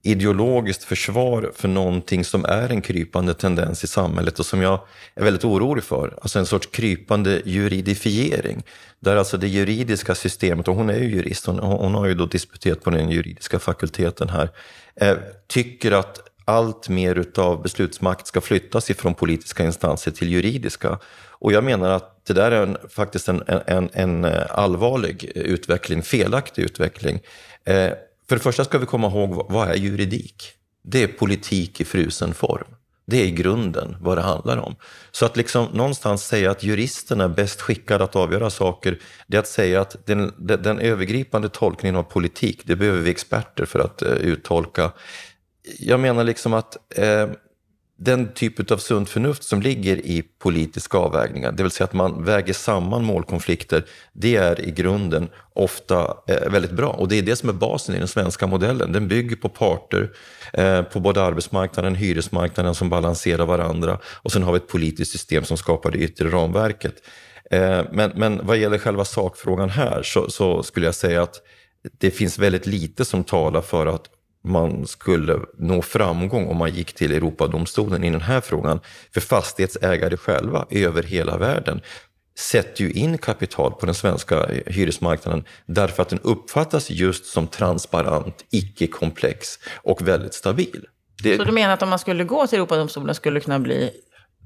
ideologiskt 0.02 0.84
försvar 0.84 1.52
för 1.54 1.68
någonting 1.68 2.24
som 2.24 2.44
är 2.44 2.68
en 2.68 2.82
krypande 2.82 3.34
tendens 3.34 3.84
i 3.84 3.86
samhället 3.86 4.38
och 4.38 4.46
som 4.46 4.62
jag 4.62 4.80
är 5.14 5.24
väldigt 5.24 5.44
orolig 5.44 5.84
för. 5.84 6.18
Alltså 6.22 6.38
en 6.38 6.46
sorts 6.46 6.66
krypande 6.66 7.42
juridifiering. 7.44 8.62
Där 9.00 9.16
alltså 9.16 9.36
det 9.36 9.48
juridiska 9.48 10.14
systemet, 10.14 10.68
och 10.68 10.74
hon 10.74 10.90
är 10.90 10.98
ju 10.98 11.08
jurist, 11.08 11.46
hon, 11.46 11.58
hon 11.58 11.94
har 11.94 12.06
ju 12.06 12.14
då 12.14 12.26
disputerat 12.26 12.82
på 12.82 12.90
den 12.90 13.10
juridiska 13.10 13.58
fakulteten 13.58 14.28
här, 14.28 14.48
eh, 14.96 15.16
tycker 15.46 15.92
att 15.92 16.20
allt 16.44 16.88
mer 16.88 17.14
utav 17.18 17.62
beslutsmakt 17.62 18.26
ska 18.26 18.40
flyttas 18.40 18.90
ifrån 18.90 19.14
politiska 19.14 19.64
instanser 19.64 20.10
till 20.10 20.32
juridiska. 20.32 20.98
Och 21.30 21.52
jag 21.52 21.64
menar 21.64 21.90
att 21.90 22.26
det 22.26 22.32
där 22.32 22.50
är 22.50 22.62
en, 22.62 22.76
faktiskt 22.90 23.28
en, 23.28 23.42
en, 23.66 23.90
en 23.92 24.24
eh, 24.24 24.42
allvarlig 24.50 25.24
utveckling, 25.34 26.02
felaktig 26.02 26.62
utveckling. 26.62 27.20
Eh, 27.64 27.90
för 28.28 28.36
det 28.36 28.42
första 28.42 28.64
ska 28.64 28.78
vi 28.78 28.86
komma 28.86 29.06
ihåg, 29.06 29.46
vad 29.48 29.68
är 29.68 29.74
juridik? 29.74 30.52
Det 30.82 31.02
är 31.02 31.08
politik 31.08 31.80
i 31.80 31.84
frusen 31.84 32.34
form. 32.34 32.74
Det 33.06 33.22
är 33.22 33.24
i 33.24 33.30
grunden 33.30 33.96
vad 34.00 34.18
det 34.18 34.22
handlar 34.22 34.56
om. 34.56 34.76
Så 35.10 35.26
att 35.26 35.36
liksom 35.36 35.66
någonstans 35.72 36.26
säga 36.26 36.50
att 36.50 36.62
juristerna 36.62 37.24
är 37.24 37.28
bäst 37.28 37.60
skickade 37.60 38.04
att 38.04 38.16
avgöra 38.16 38.50
saker, 38.50 38.98
det 39.26 39.36
är 39.36 39.40
att 39.40 39.48
säga 39.48 39.80
att 39.80 40.06
den, 40.06 40.32
den, 40.38 40.62
den 40.62 40.78
övergripande 40.78 41.48
tolkningen 41.48 41.96
av 41.96 42.02
politik, 42.02 42.62
det 42.64 42.76
behöver 42.76 43.00
vi 43.00 43.10
experter 43.10 43.64
för 43.64 43.78
att 43.78 44.02
uh, 44.02 44.08
uttolka 44.08 44.92
jag 45.78 46.00
menar 46.00 46.24
liksom 46.24 46.54
att 46.54 46.98
eh, 46.98 47.28
den 47.96 48.32
typ 48.32 48.70
av 48.70 48.76
sunt 48.76 49.08
förnuft 49.08 49.44
som 49.44 49.62
ligger 49.62 49.96
i 49.96 50.22
politiska 50.22 50.98
avvägningar, 50.98 51.52
det 51.52 51.62
vill 51.62 51.72
säga 51.72 51.84
att 51.84 51.92
man 51.92 52.24
väger 52.24 52.52
samman 52.52 53.04
målkonflikter, 53.04 53.84
det 54.12 54.36
är 54.36 54.60
i 54.60 54.70
grunden 54.70 55.28
ofta 55.52 56.16
eh, 56.28 56.50
väldigt 56.50 56.70
bra. 56.70 56.88
Och 56.88 57.08
det 57.08 57.18
är 57.18 57.22
det 57.22 57.36
som 57.36 57.48
är 57.48 57.52
basen 57.52 57.94
i 57.94 57.98
den 57.98 58.08
svenska 58.08 58.46
modellen. 58.46 58.92
Den 58.92 59.08
bygger 59.08 59.36
på 59.36 59.48
parter 59.48 60.10
eh, 60.52 60.82
på 60.82 61.00
både 61.00 61.22
arbetsmarknaden 61.22 61.92
och 61.92 61.98
hyresmarknaden 61.98 62.74
som 62.74 62.90
balanserar 62.90 63.46
varandra. 63.46 63.98
Och 64.06 64.32
sen 64.32 64.42
har 64.42 64.52
vi 64.52 64.56
ett 64.56 64.68
politiskt 64.68 65.12
system 65.12 65.44
som 65.44 65.56
skapar 65.56 65.90
det 65.90 65.98
yttre 65.98 66.28
ramverket. 66.28 66.94
Eh, 67.50 67.82
men, 67.92 68.12
men 68.14 68.46
vad 68.46 68.56
gäller 68.56 68.78
själva 68.78 69.04
sakfrågan 69.04 69.70
här 69.70 70.02
så, 70.02 70.30
så 70.30 70.62
skulle 70.62 70.86
jag 70.86 70.94
säga 70.94 71.22
att 71.22 71.42
det 71.98 72.10
finns 72.10 72.38
väldigt 72.38 72.66
lite 72.66 73.04
som 73.04 73.24
talar 73.24 73.60
för 73.60 73.86
att 73.86 74.08
man 74.44 74.86
skulle 74.86 75.40
nå 75.58 75.82
framgång 75.82 76.48
om 76.48 76.56
man 76.56 76.70
gick 76.70 76.92
till 76.92 77.12
Europadomstolen 77.12 78.04
i 78.04 78.10
den 78.10 78.20
här 78.20 78.40
frågan. 78.40 78.80
För 79.14 79.20
fastighetsägare 79.20 80.16
själva 80.16 80.66
över 80.70 81.02
hela 81.02 81.36
världen 81.36 81.80
sätter 82.38 82.84
ju 82.84 82.90
in 82.92 83.18
kapital 83.18 83.72
på 83.72 83.86
den 83.86 83.94
svenska 83.94 84.46
hyresmarknaden 84.66 85.44
därför 85.66 86.02
att 86.02 86.08
den 86.08 86.20
uppfattas 86.22 86.90
just 86.90 87.26
som 87.26 87.46
transparent, 87.46 88.44
icke-komplex 88.50 89.58
och 89.82 90.08
väldigt 90.08 90.34
stabil. 90.34 90.84
Det... 91.22 91.36
Så 91.36 91.44
du 91.44 91.52
menar 91.52 91.74
att 91.74 91.82
om 91.82 91.88
man 91.88 91.98
skulle 91.98 92.24
gå 92.24 92.46
till 92.46 92.56
Europadomstolen 92.56 93.14
skulle 93.14 93.36
det 93.36 93.44
kunna 93.44 93.58
bli 93.58 93.90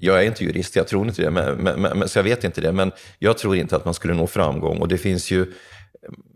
jag 0.00 0.22
är 0.22 0.26
inte 0.26 0.44
jurist, 0.44 0.76
jag 0.76 0.88
tror 0.88 1.06
inte 1.06 1.22
det, 1.22 1.30
men, 1.30 1.56
men, 1.56 1.80
men, 1.80 2.08
så 2.08 2.18
jag 2.18 2.24
vet 2.24 2.44
inte 2.44 2.60
det. 2.60 2.72
Men 2.72 2.92
jag 3.18 3.38
tror 3.38 3.56
inte 3.56 3.76
att 3.76 3.84
man 3.84 3.94
skulle 3.94 4.14
nå 4.14 4.26
framgång. 4.26 4.78
Och 4.78 4.88
det 4.88 4.98
finns 4.98 5.30
ju 5.30 5.52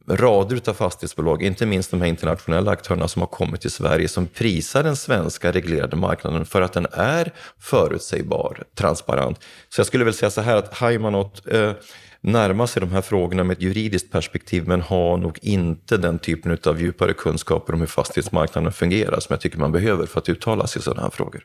rader 0.08 0.60
av 0.66 0.74
fastighetsbolag, 0.74 1.42
inte 1.42 1.66
minst 1.66 1.90
de 1.90 2.00
här 2.00 2.08
internationella 2.08 2.70
aktörerna 2.70 3.08
som 3.08 3.22
har 3.22 3.26
kommit 3.26 3.60
till 3.60 3.70
Sverige, 3.70 4.08
som 4.08 4.26
prisar 4.26 4.82
den 4.82 4.96
svenska 4.96 5.52
reglerade 5.52 5.96
marknaden 5.96 6.44
för 6.44 6.62
att 6.62 6.72
den 6.72 6.86
är 6.92 7.32
förutsägbar, 7.60 8.62
transparent. 8.74 9.44
Så 9.68 9.80
jag 9.80 9.86
skulle 9.86 10.04
väl 10.04 10.14
säga 10.14 10.30
så 10.30 10.40
här 10.40 10.56
att 10.56 10.74
Haimanot 10.74 11.46
eh, 11.46 11.72
närma 12.20 12.66
sig 12.66 12.80
de 12.80 12.92
här 12.92 13.02
frågorna 13.02 13.44
med 13.44 13.56
ett 13.56 13.62
juridiskt 13.62 14.12
perspektiv 14.12 14.68
men 14.68 14.80
har 14.80 15.16
nog 15.16 15.38
inte 15.42 15.96
den 15.96 16.18
typen 16.18 16.58
av 16.66 16.80
djupare 16.80 17.12
kunskaper 17.12 17.72
om 17.72 17.80
hur 17.80 17.86
fastighetsmarknaden 17.86 18.72
fungerar 18.72 19.20
som 19.20 19.32
jag 19.34 19.40
tycker 19.40 19.58
man 19.58 19.72
behöver 19.72 20.06
för 20.06 20.20
att 20.20 20.28
uttala 20.28 20.66
sig 20.66 20.80
i 20.80 20.82
sådana 20.82 21.02
här 21.02 21.10
frågor. 21.10 21.44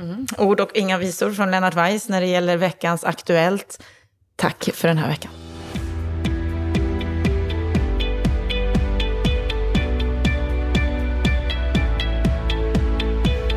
Mm. 0.00 0.26
Ord 0.38 0.60
och 0.60 0.70
inga 0.74 0.98
visor 0.98 1.32
från 1.32 1.50
Lennart 1.50 1.74
Weiss 1.74 2.08
när 2.08 2.20
det 2.20 2.26
gäller 2.26 2.56
veckans 2.56 3.04
Aktuellt. 3.04 3.82
Tack 4.36 4.68
för 4.74 4.88
den 4.88 4.98
här 4.98 5.08
veckan. 5.08 5.45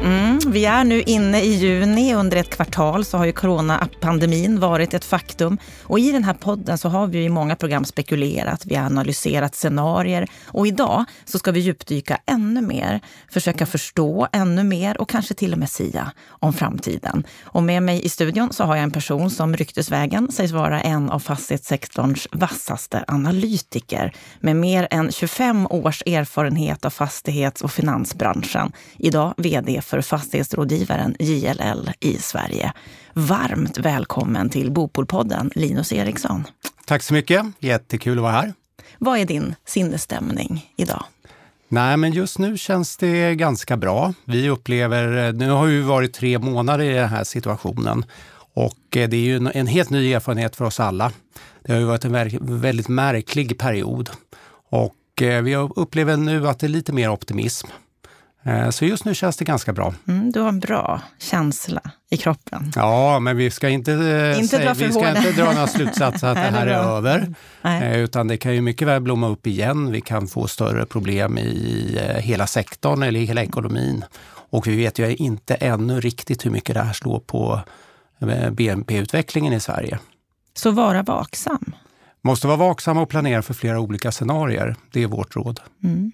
Mm, 0.09 0.28
Mm, 0.41 0.51
vi 0.51 0.65
är 0.65 0.83
nu 0.83 1.01
inne 1.01 1.41
i 1.41 1.53
juni. 1.53 2.13
Under 2.13 2.37
ett 2.37 2.49
kvartal 2.49 3.05
så 3.05 3.17
har 3.17 3.25
ju 3.25 3.31
coronapandemin 3.31 4.59
varit 4.59 4.93
ett 4.93 5.05
faktum. 5.05 5.57
Och 5.83 5.99
i 5.99 6.11
den 6.11 6.23
här 6.23 6.33
podden 6.33 6.77
så 6.77 6.89
har 6.89 7.07
vi 7.07 7.23
i 7.23 7.29
många 7.29 7.55
program 7.55 7.85
spekulerat, 7.85 8.65
vi 8.65 8.75
har 8.75 8.85
analyserat 8.85 9.55
scenarier 9.55 10.27
och 10.45 10.67
idag 10.67 11.05
så 11.25 11.39
ska 11.39 11.51
vi 11.51 11.59
djupdyka 11.59 12.17
ännu 12.25 12.61
mer, 12.61 12.99
försöka 13.31 13.65
förstå 13.65 14.27
ännu 14.31 14.63
mer 14.63 15.01
och 15.01 15.09
kanske 15.09 15.33
till 15.33 15.53
och 15.53 15.59
med 15.59 15.69
sia 15.69 16.11
om 16.27 16.53
framtiden. 16.53 17.23
Och 17.43 17.63
med 17.63 17.83
mig 17.83 18.05
i 18.05 18.09
studion 18.09 18.53
så 18.53 18.63
har 18.63 18.75
jag 18.75 18.83
en 18.83 18.91
person 18.91 19.29
som 19.29 19.55
ryktesvägen 19.55 20.31
sägs 20.31 20.51
vara 20.51 20.81
en 20.81 21.09
av 21.09 21.19
fastighetssektorns 21.19 22.27
vassaste 22.31 23.05
analytiker 23.07 24.13
med 24.39 24.55
mer 24.55 24.87
än 24.91 25.11
25 25.11 25.67
års 25.67 26.03
erfarenhet 26.05 26.85
av 26.85 26.89
fastighets 26.89 27.61
och 27.61 27.71
finansbranschen. 27.71 28.71
Idag 28.97 29.33
vd 29.37 29.81
för 29.81 30.01
fastighetsrådgivaren 30.29 31.15
JLL 31.19 31.89
i 31.99 32.17
Sverige. 32.17 32.73
Varmt 33.13 33.77
välkommen 33.77 34.49
till 34.49 34.71
Bopolpodden, 34.71 35.51
Linus 35.55 35.93
Eriksson. 35.93 36.43
Tack 36.85 37.03
så 37.03 37.13
mycket. 37.13 37.45
Jättekul 37.59 38.17
att 38.17 38.21
vara 38.21 38.31
här. 38.31 38.53
Vad 38.97 39.19
är 39.19 39.25
din 39.25 39.55
sinnesstämning 39.65 40.65
idag? 40.75 41.03
Nej, 41.67 41.97
men 41.97 42.11
just 42.11 42.39
nu 42.39 42.57
känns 42.57 42.97
det 42.97 43.35
ganska 43.35 43.77
bra. 43.77 44.13
Vi 44.25 44.49
upplever, 44.49 45.33
nu 45.33 45.49
har 45.49 45.65
vi 45.65 45.81
varit 45.81 46.13
tre 46.13 46.39
månader 46.39 46.85
i 46.85 46.93
den 46.93 47.09
här 47.09 47.23
situationen 47.23 48.05
och 48.53 48.97
eh, 48.97 49.09
det 49.09 49.17
är 49.17 49.21
ju 49.21 49.49
en 49.53 49.67
helt 49.67 49.89
ny 49.89 50.13
erfarenhet 50.13 50.55
för 50.55 50.65
oss 50.65 50.79
alla. 50.79 51.11
Det 51.63 51.73
har 51.73 51.79
ju 51.79 51.85
varit 51.85 52.05
en 52.05 52.61
väldigt 52.61 52.87
märklig 52.87 53.57
period 53.57 54.09
och 54.69 55.21
eh, 55.21 55.41
vi 55.41 55.55
upplever 55.55 56.17
nu 56.17 56.47
att 56.47 56.59
det 56.59 56.67
är 56.67 56.69
lite 56.69 56.93
mer 56.93 57.09
optimism. 57.09 57.67
Eh, 58.43 58.69
så 58.69 58.85
just 58.85 59.05
nu 59.05 59.15
känns 59.15 59.37
det 59.37 59.45
ganska 59.45 59.73
bra. 59.73 59.93
Mm, 60.07 60.31
du 60.31 60.39
har 60.39 60.49
en 60.49 60.59
bra 60.59 61.01
känsla 61.17 61.81
i 62.09 62.17
kroppen. 62.17 62.71
Ja, 62.75 63.19
men 63.19 63.37
vi 63.37 63.51
ska 63.51 63.69
inte, 63.69 63.93
eh, 63.93 64.39
inte, 64.39 64.47
säga, 64.47 64.73
vi 64.73 64.91
ska 64.91 65.09
inte 65.09 65.31
dra 65.31 65.45
några 65.45 65.67
slutsatser 65.67 66.27
att 66.27 66.35
det 66.53 66.57
här 66.57 66.67
är 66.67 66.97
över. 66.97 67.33
Nej. 67.61 67.83
Eh, 67.83 67.99
utan 67.99 68.27
det 68.27 68.37
kan 68.37 68.55
ju 68.55 68.61
mycket 68.61 68.87
väl 68.87 69.01
blomma 69.01 69.27
upp 69.27 69.47
igen. 69.47 69.91
Vi 69.91 70.01
kan 70.01 70.27
få 70.27 70.47
större 70.47 70.85
problem 70.85 71.37
i 71.37 71.99
hela 72.17 72.47
sektorn 72.47 73.03
eller 73.03 73.19
i 73.19 73.25
hela 73.25 73.43
ekonomin. 73.43 74.05
Och 74.51 74.67
vi 74.67 74.75
vet 74.75 74.99
ju 74.99 75.15
inte 75.15 75.55
ännu 75.55 75.99
riktigt 75.99 76.45
hur 76.45 76.51
mycket 76.51 76.75
det 76.75 76.81
här 76.81 76.93
slår 76.93 77.19
på 77.19 77.61
BNP-utvecklingen 78.51 79.53
i 79.53 79.59
Sverige. 79.59 79.99
Så 80.53 80.71
vara 80.71 81.03
vaksam. 81.03 81.75
Måste 82.21 82.47
vara 82.47 82.57
vaksam 82.57 82.97
och 82.97 83.09
planera 83.09 83.41
för 83.41 83.53
flera 83.53 83.79
olika 83.79 84.11
scenarier. 84.11 84.75
Det 84.91 85.03
är 85.03 85.07
vårt 85.07 85.35
råd. 85.35 85.59
Mm. 85.83 86.11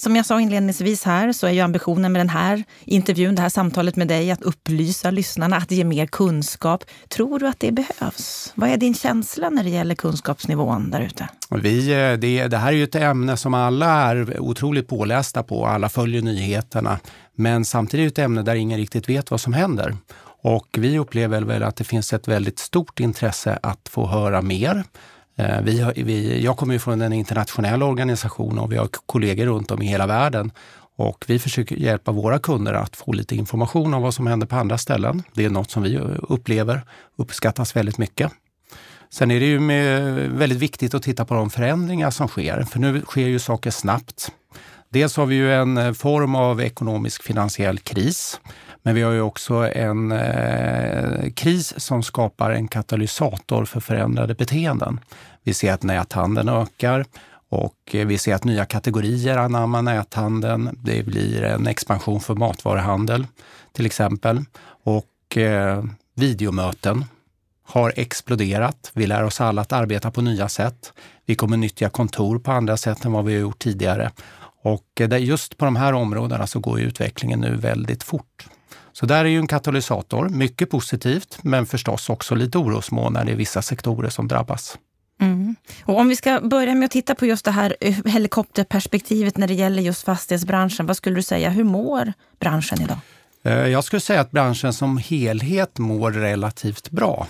Som 0.00 0.16
jag 0.16 0.26
sa 0.26 0.40
inledningsvis 0.40 1.04
här 1.04 1.32
så 1.32 1.46
är 1.46 1.50
ju 1.50 1.60
ambitionen 1.60 2.12
med 2.12 2.20
den 2.20 2.28
här 2.28 2.64
intervjun, 2.84 3.34
det 3.34 3.42
här 3.42 3.48
samtalet 3.48 3.96
med 3.96 4.08
dig, 4.08 4.30
att 4.30 4.42
upplysa 4.42 5.10
lyssnarna, 5.10 5.56
att 5.56 5.70
ge 5.70 5.84
mer 5.84 6.06
kunskap. 6.06 6.84
Tror 7.08 7.38
du 7.38 7.46
att 7.46 7.60
det 7.60 7.72
behövs? 7.72 8.52
Vad 8.54 8.70
är 8.70 8.76
din 8.76 8.94
känsla 8.94 9.50
när 9.50 9.64
det 9.64 9.70
gäller 9.70 9.94
kunskapsnivån 9.94 10.90
där 10.90 11.00
ute? 11.00 11.28
Vi, 11.50 11.92
eh, 11.92 12.18
det, 12.18 12.48
det 12.48 12.56
här 12.56 12.68
är 12.68 12.76
ju 12.76 12.84
ett 12.84 12.94
ämne 12.94 13.36
som 13.36 13.54
alla 13.54 13.86
är 13.86 14.40
otroligt 14.40 14.88
pålästa 14.88 15.42
på, 15.42 15.66
alla 15.66 15.88
följer 15.88 16.22
nyheterna. 16.22 16.98
Men 17.34 17.64
samtidigt 17.64 18.18
är 18.18 18.22
det 18.22 18.22
ett 18.22 18.26
ämne 18.26 18.42
där 18.42 18.54
ingen 18.54 18.78
riktigt 18.78 19.08
vet 19.08 19.30
vad 19.30 19.40
som 19.40 19.52
händer. 19.52 19.96
Och 20.42 20.68
vi 20.78 20.98
upplever 20.98 21.42
väl 21.42 21.62
att 21.62 21.76
det 21.76 21.84
finns 21.84 22.12
ett 22.12 22.28
väldigt 22.28 22.58
stort 22.58 23.00
intresse 23.00 23.58
att 23.62 23.88
få 23.88 24.06
höra 24.06 24.42
mer. 24.42 24.84
Eh, 25.36 25.60
vi 25.62 25.80
har, 25.80 25.92
vi, 25.96 26.44
jag 26.44 26.56
kommer 26.56 26.74
ju 26.74 26.78
från 26.78 27.02
en 27.02 27.12
internationell 27.12 27.82
organisation 27.82 28.58
och 28.58 28.72
vi 28.72 28.76
har 28.76 28.88
kollegor 29.06 29.46
runt 29.46 29.70
om 29.70 29.82
i 29.82 29.86
hela 29.86 30.06
världen. 30.06 30.52
Och 30.96 31.24
vi 31.28 31.38
försöker 31.38 31.76
hjälpa 31.76 32.12
våra 32.12 32.38
kunder 32.38 32.74
att 32.74 32.96
få 32.96 33.12
lite 33.12 33.36
information 33.36 33.94
om 33.94 34.02
vad 34.02 34.14
som 34.14 34.26
händer 34.26 34.46
på 34.46 34.56
andra 34.56 34.78
ställen. 34.78 35.22
Det 35.34 35.44
är 35.44 35.50
något 35.50 35.70
som 35.70 35.82
vi 35.82 35.94
eh, 35.94 36.02
upplever 36.22 36.82
uppskattas 37.16 37.76
väldigt 37.76 37.98
mycket. 37.98 38.32
Sen 39.10 39.30
är 39.30 39.40
det 39.40 39.46
ju 39.46 39.58
väldigt 40.28 40.58
viktigt 40.58 40.94
att 40.94 41.02
titta 41.02 41.24
på 41.24 41.34
de 41.34 41.50
förändringar 41.50 42.10
som 42.10 42.28
sker, 42.28 42.62
för 42.62 42.78
nu 42.78 43.00
sker 43.00 43.26
ju 43.26 43.38
saker 43.38 43.70
snabbt. 43.70 44.32
Dels 44.92 45.16
har 45.16 45.26
vi 45.26 45.34
ju 45.34 45.54
en 45.54 45.76
eh, 45.76 45.92
form 45.92 46.34
av 46.34 46.60
ekonomisk 46.60 47.22
finansiell 47.22 47.78
kris 47.78 48.40
men 48.82 48.94
vi 48.94 49.02
har 49.02 49.12
ju 49.12 49.20
också 49.20 49.54
en 49.54 50.12
eh, 50.12 51.30
kris 51.30 51.74
som 51.76 52.02
skapar 52.02 52.50
en 52.50 52.68
katalysator 52.68 53.64
för 53.64 53.80
förändrade 53.80 54.34
beteenden. 54.34 55.00
Vi 55.42 55.54
ser 55.54 55.72
att 55.72 55.82
näthandeln 55.82 56.48
ökar 56.48 57.04
och 57.48 57.76
vi 57.92 58.18
ser 58.18 58.34
att 58.34 58.44
nya 58.44 58.64
kategorier 58.64 59.36
anammar 59.36 59.82
näthandeln. 59.82 60.78
Det 60.84 61.06
blir 61.06 61.42
en 61.42 61.66
expansion 61.66 62.20
för 62.20 62.34
matvaruhandel 62.34 63.26
till 63.72 63.86
exempel. 63.86 64.44
Och 64.84 65.36
eh, 65.36 65.84
videomöten 66.14 67.04
har 67.64 67.92
exploderat. 67.96 68.90
Vi 68.94 69.06
lär 69.06 69.24
oss 69.24 69.40
alla 69.40 69.62
att 69.62 69.72
arbeta 69.72 70.10
på 70.10 70.20
nya 70.22 70.48
sätt. 70.48 70.92
Vi 71.26 71.34
kommer 71.34 71.56
nyttja 71.56 71.88
kontor 71.88 72.38
på 72.38 72.52
andra 72.52 72.76
sätt 72.76 73.04
än 73.04 73.12
vad 73.12 73.24
vi 73.24 73.32
har 73.32 73.40
gjort 73.40 73.58
tidigare. 73.58 74.10
Och 74.62 75.00
eh, 75.00 75.24
just 75.24 75.58
på 75.58 75.64
de 75.64 75.76
här 75.76 75.92
områdena 75.92 76.46
så 76.46 76.60
går 76.60 76.80
utvecklingen 76.80 77.40
nu 77.40 77.56
väldigt 77.56 78.02
fort. 78.02 78.46
Så 78.92 79.06
där 79.06 79.24
är 79.24 79.28
ju 79.28 79.38
en 79.38 79.46
katalysator, 79.46 80.28
mycket 80.28 80.70
positivt, 80.70 81.38
men 81.42 81.66
förstås 81.66 82.10
också 82.10 82.34
lite 82.34 82.58
orosmoln 82.58 83.14
när 83.14 83.24
det 83.24 83.32
är 83.32 83.36
vissa 83.36 83.62
sektorer 83.62 84.08
som 84.08 84.28
drabbas. 84.28 84.78
Mm. 85.20 85.56
Och 85.84 85.98
om 85.98 86.08
vi 86.08 86.16
ska 86.16 86.40
börja 86.40 86.74
med 86.74 86.86
att 86.86 86.92
titta 86.92 87.14
på 87.14 87.26
just 87.26 87.44
det 87.44 87.50
här 87.50 87.76
eh, 87.80 87.94
helikopterperspektivet 88.04 89.36
när 89.36 89.48
det 89.48 89.54
gäller 89.54 89.82
just 89.82 90.02
fastighetsbranschen. 90.02 90.86
Vad 90.86 90.96
skulle 90.96 91.16
du 91.16 91.22
säga, 91.22 91.50
hur 91.50 91.64
mår 91.64 92.12
branschen 92.40 92.82
idag? 92.82 92.98
Eh, 93.44 93.68
jag 93.68 93.84
skulle 93.84 94.00
säga 94.00 94.20
att 94.20 94.30
branschen 94.30 94.72
som 94.72 94.98
helhet 94.98 95.78
mår 95.78 96.12
relativt 96.12 96.90
bra. 96.90 97.26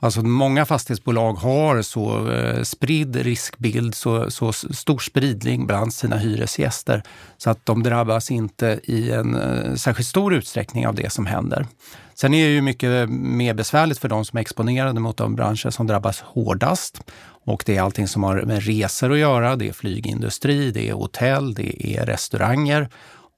Alltså 0.00 0.22
många 0.22 0.64
fastighetsbolag 0.66 1.32
har 1.32 1.82
så 1.82 2.30
eh, 2.30 2.62
spridd 2.62 3.16
riskbild, 3.16 3.94
så, 3.94 4.30
så 4.30 4.52
stor 4.52 4.98
spridning 4.98 5.66
bland 5.66 5.94
sina 5.94 6.16
hyresgäster 6.16 7.02
så 7.36 7.50
att 7.50 7.66
de 7.66 7.82
drabbas 7.82 8.30
inte 8.30 8.80
i 8.84 9.10
en 9.10 9.34
eh, 9.34 9.74
särskilt 9.74 10.08
stor 10.08 10.34
utsträckning 10.34 10.86
av 10.86 10.94
det 10.94 11.12
som 11.12 11.26
händer. 11.26 11.66
Sen 12.14 12.34
är 12.34 12.46
det 12.46 12.52
ju 12.52 12.62
mycket 12.62 13.10
mer 13.10 13.54
besvärligt 13.54 13.98
för 13.98 14.08
de 14.08 14.24
som 14.24 14.36
är 14.36 14.40
exponerade 14.40 15.00
mot 15.00 15.16
de 15.16 15.34
branscher 15.34 15.70
som 15.70 15.86
drabbas 15.86 16.20
hårdast. 16.20 17.00
Och 17.44 17.62
det 17.66 17.76
är 17.76 17.82
allting 17.82 18.08
som 18.08 18.22
har 18.22 18.42
med 18.42 18.62
resor 18.62 19.12
att 19.12 19.18
göra. 19.18 19.56
Det 19.56 19.68
är 19.68 19.72
flygindustri, 19.72 20.70
det 20.70 20.88
är 20.88 20.92
hotell, 20.92 21.54
det 21.54 21.96
är 21.96 22.06
restauranger 22.06 22.88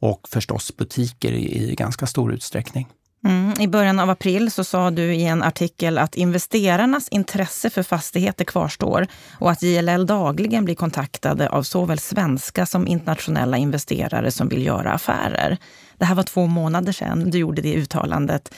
och 0.00 0.28
förstås 0.28 0.76
butiker 0.76 1.32
i, 1.32 1.70
i 1.70 1.74
ganska 1.74 2.06
stor 2.06 2.32
utsträckning. 2.32 2.88
Mm. 3.24 3.60
I 3.60 3.68
början 3.68 3.98
av 3.98 4.10
april 4.10 4.50
så 4.50 4.64
sa 4.64 4.90
du 4.90 5.14
i 5.14 5.24
en 5.24 5.42
artikel 5.42 5.98
att 5.98 6.14
investerarnas 6.14 7.08
intresse 7.08 7.70
för 7.70 7.82
fastigheter 7.82 8.44
kvarstår 8.44 9.06
och 9.38 9.50
att 9.50 9.62
JLL 9.62 10.06
dagligen 10.06 10.64
blir 10.64 10.74
kontaktade 10.74 11.48
av 11.48 11.62
såväl 11.62 11.98
svenska 11.98 12.66
som 12.66 12.86
internationella 12.86 13.56
investerare 13.56 14.30
som 14.30 14.48
vill 14.48 14.66
göra 14.66 14.92
affärer. 14.92 15.58
Det 15.98 16.04
här 16.04 16.14
var 16.14 16.22
två 16.22 16.46
månader 16.46 16.92
sedan 16.92 17.30
du 17.30 17.38
gjorde 17.38 17.62
det 17.62 17.74
uttalandet. 17.74 18.54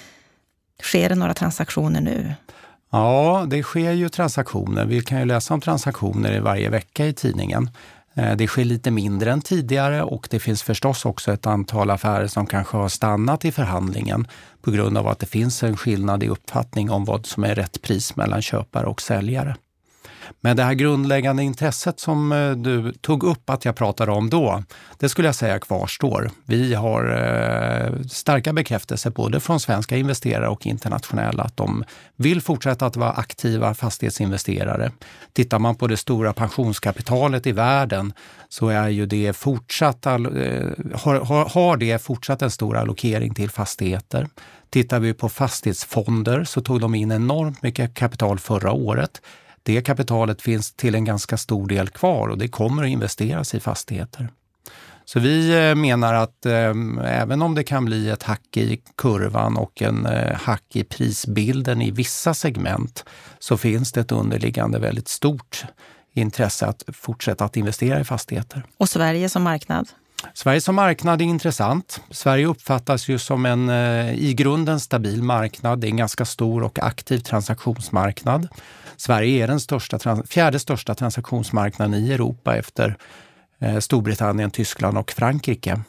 Sker 0.83 1.09
det 1.09 1.15
några 1.15 1.35
transaktioner 1.35 2.01
nu? 2.01 2.35
Ja, 2.93 3.47
det 3.51 3.63
sker 3.63 3.93
ju 3.93 4.09
transaktioner. 4.09 4.85
Vi 4.85 5.01
kan 5.01 5.19
ju 5.19 5.25
läsa 5.25 5.55
om 5.55 5.61
transaktioner 5.61 6.41
varje 6.41 6.71
vecka 6.71 7.07
i 7.07 7.13
tidningen. 7.13 7.71
Eh, 8.15 8.37
det 8.37 8.47
sker 8.47 8.65
lite 8.65 8.91
mindre 8.91 9.33
än 9.33 9.41
tidigare 9.41 10.03
och 10.03 10.29
det 10.31 10.39
finns 10.39 10.63
förstås 10.63 11.05
också 11.05 11.33
ett 11.33 11.47
antal 11.47 11.91
affärer 11.91 12.27
som 12.27 12.47
kanske 12.47 12.77
har 12.77 12.89
stannat 12.89 13.45
i 13.45 13.53
förhandlingen 13.53 14.27
på 14.63 14.71
grund 14.71 14.99
av 14.99 15.09
att 15.09 15.19
det 15.19 15.27
finns 15.27 15.63
en 15.63 15.77
skillnad 15.77 16.23
i 16.23 16.29
uppfattning 16.29 16.91
om 16.91 17.05
vad 17.05 17.27
som 17.27 17.45
är 17.45 17.55
rätt 17.55 17.83
pris 17.83 18.17
mellan 18.17 18.43
köpare 18.43 18.87
och 18.87 19.03
säljare. 19.03 19.57
Men 20.41 20.57
det 20.57 20.63
här 20.63 20.75
grundläggande 20.75 21.43
intresset 21.43 22.01
som 22.01 22.33
eh, 22.33 22.51
du 22.51 22.93
tog 22.93 23.23
upp 23.23 23.51
att 23.51 23.65
jag 23.65 23.77
pratade 23.77 24.13
om 24.13 24.31
då, 24.31 24.63
det 24.99 25.09
skulle 25.09 25.29
jag 25.29 25.35
säga 25.35 25.59
kvarstår. 25.59 26.31
Vi 26.45 26.75
har 26.75 27.05
eh, 27.05 28.03
starka 28.11 28.53
bekräftelser 28.53 29.11
både 29.11 29.41
från 29.41 29.61
svenska 29.61 29.97
investerare 29.97 30.49
och 30.49 30.67
internationella 30.67 31.43
att 31.43 31.57
de 31.57 31.85
vill 32.17 32.41
fortsätta 32.41 32.87
att 32.87 32.97
vara 32.97 33.13
aktiva 33.13 33.75
fastighetsinvesterare. 33.75 34.93
Tittar 35.33 35.59
man 35.59 35.75
på 35.75 35.87
det 35.87 35.97
stora 35.97 36.33
pensionskapitalet 36.33 37.47
i 37.47 37.53
världen 37.53 38.13
så 38.49 38.69
är 38.69 38.89
ju 38.89 39.07
det 39.07 39.33
fortsatt, 39.33 40.07
eh, 40.07 40.13
har, 40.95 41.49
har 41.49 41.77
det 41.77 42.03
fortsatt 42.03 42.43
en 42.43 42.51
stor 42.51 42.77
allokering 42.77 43.35
till 43.35 43.51
fastigheter. 43.51 44.29
Tittar 44.71 45.01
vi 45.01 45.15
på 45.15 45.29
fastighetsfonder 45.29 46.45
så 46.45 46.61
tog 46.61 46.81
de 46.81 46.95
in 46.95 47.13
enormt 47.13 47.63
mycket 47.63 47.95
kapital 47.95 48.39
förra 48.39 48.73
året 48.73 49.21
det 49.63 49.83
kapitalet 49.83 50.43
finns 50.43 50.73
till 50.73 50.95
en 50.95 51.05
ganska 51.05 51.37
stor 51.37 51.67
del 51.67 51.89
kvar 51.89 52.29
och 52.29 52.39
det 52.39 52.49
kommer 52.49 52.83
att 52.83 52.89
investeras 52.89 53.55
i 53.55 53.61
fastigheter. 53.61 54.29
Så 55.05 55.21
vi 55.21 55.69
eh, 55.69 55.75
menar 55.75 56.15
att 56.15 56.47
eh, 56.47 56.73
även 57.05 57.43
om 57.43 57.55
det 57.55 57.65
kan 57.65 57.85
bli 57.85 58.11
ett 58.11 58.23
hack 58.23 58.57
i 58.57 58.81
kurvan 58.97 59.57
och 59.57 59.83
en 59.83 60.07
eh, 60.07 60.37
hack 60.37 60.77
i 60.77 60.85
prisbilden 60.85 61.83
i 61.83 61.91
vissa 61.91 62.35
segment 62.35 63.05
så 63.39 63.57
finns 63.57 63.93
det 63.93 64.01
ett 64.01 64.13
underliggande 64.13 64.79
väldigt 64.79 65.09
stort 65.09 65.65
intresse 66.15 66.67
att 66.67 66.85
fortsätta 66.93 67.45
att 67.45 67.57
investera 67.57 68.01
i 68.01 68.05
fastigheter. 68.05 68.63
Och 68.77 68.89
Sverige 68.89 69.29
som 69.29 69.43
marknad? 69.43 69.89
Sverige 70.35 70.61
som 70.61 70.75
marknad 70.75 71.21
är 71.21 71.25
intressant. 71.25 72.01
Sverige 72.11 72.47
uppfattas 72.47 73.09
ju 73.09 73.19
som 73.19 73.47
en 73.47 73.69
eh, 73.69 74.15
i 74.15 74.35
grunden 74.35 74.81
stabil 74.81 75.23
marknad. 75.23 75.81
Det 75.81 75.87
är 75.87 75.91
en 75.91 75.97
ganska 75.97 76.25
stor 76.25 76.63
och 76.63 76.79
aktiv 76.83 77.19
transaktionsmarknad. 77.19 78.49
Sverige 79.03 79.45
är 79.45 79.47
den 79.47 79.61
största, 79.61 80.23
fjärde 80.27 80.59
största 80.59 80.95
transaktionsmarknaden 80.95 81.95
i 81.95 82.13
Europa 82.13 82.57
efter 82.57 82.97
eh, 83.59 83.79
Storbritannien, 83.79 84.51
Tyskland 84.51 84.99
och 84.99 85.11
Frankrike. 85.11 85.81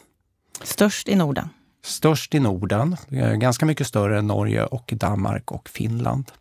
Störst 0.63 1.08
i 1.08 1.15
Norden? 1.15 1.50
Störst 1.84 2.36
i 2.36 2.39
Norden, 2.39 2.98
eh, 3.12 3.34
ganska 3.34 3.65
mycket 3.65 3.88
större 3.88 4.20
än 4.20 4.27
Norge 4.27 4.63
och 4.63 4.93
Danmark 4.96 5.51
och 5.51 5.70
Finland. 5.70 6.32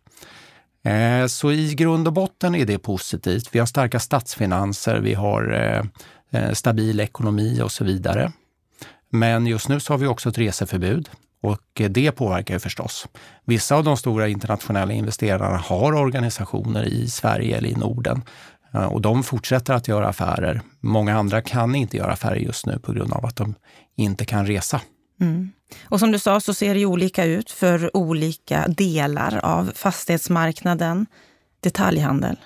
Eh, 0.83 1.27
så 1.27 1.51
i 1.51 1.75
grund 1.75 2.07
och 2.07 2.13
botten 2.13 2.55
är 2.55 2.65
det 2.65 2.77
positivt. 2.77 3.49
Vi 3.51 3.59
har 3.59 3.65
starka 3.65 3.99
statsfinanser, 3.99 4.99
vi 4.99 5.13
har 5.13 5.83
stabil 6.53 6.99
ekonomi 6.99 7.61
och 7.61 7.71
så 7.71 7.83
vidare. 7.83 8.31
Men 9.09 9.47
just 9.47 9.69
nu 9.69 9.79
så 9.79 9.93
har 9.93 9.97
vi 9.97 10.07
också 10.07 10.29
ett 10.29 10.37
reseförbud. 10.37 11.09
Och 11.43 11.81
det 11.89 12.11
påverkar 12.11 12.53
ju 12.53 12.59
förstås. 12.59 13.07
Vissa 13.45 13.75
av 13.75 13.83
de 13.83 13.97
stora 13.97 14.27
internationella 14.27 14.93
investerarna 14.93 15.57
har 15.57 15.93
organisationer 15.93 16.83
i 16.83 17.07
Sverige 17.07 17.57
eller 17.57 17.69
i 17.69 17.75
Norden 17.75 18.21
eh, 18.73 18.85
och 18.85 19.01
de 19.01 19.23
fortsätter 19.23 19.73
att 19.73 19.87
göra 19.87 20.07
affärer. 20.07 20.61
Många 20.79 21.17
andra 21.17 21.41
kan 21.41 21.75
inte 21.75 21.97
göra 21.97 22.11
affärer 22.11 22.35
just 22.35 22.65
nu 22.65 22.79
på 22.79 22.93
grund 22.93 23.13
av 23.13 23.25
att 23.25 23.35
de 23.35 23.55
inte 23.95 24.25
kan 24.25 24.47
resa. 24.47 24.81
Mm. 25.21 25.51
Och 25.85 25.99
som 25.99 26.11
du 26.11 26.19
sa 26.19 26.39
så 26.39 26.53
ser 26.53 26.75
det 26.75 26.85
olika 26.85 27.25
ut 27.25 27.51
för 27.51 27.97
olika 27.97 28.67
delar 28.67 29.39
av 29.43 29.71
fastighetsmarknaden. 29.75 31.05
Detaljhandel. 31.59 32.37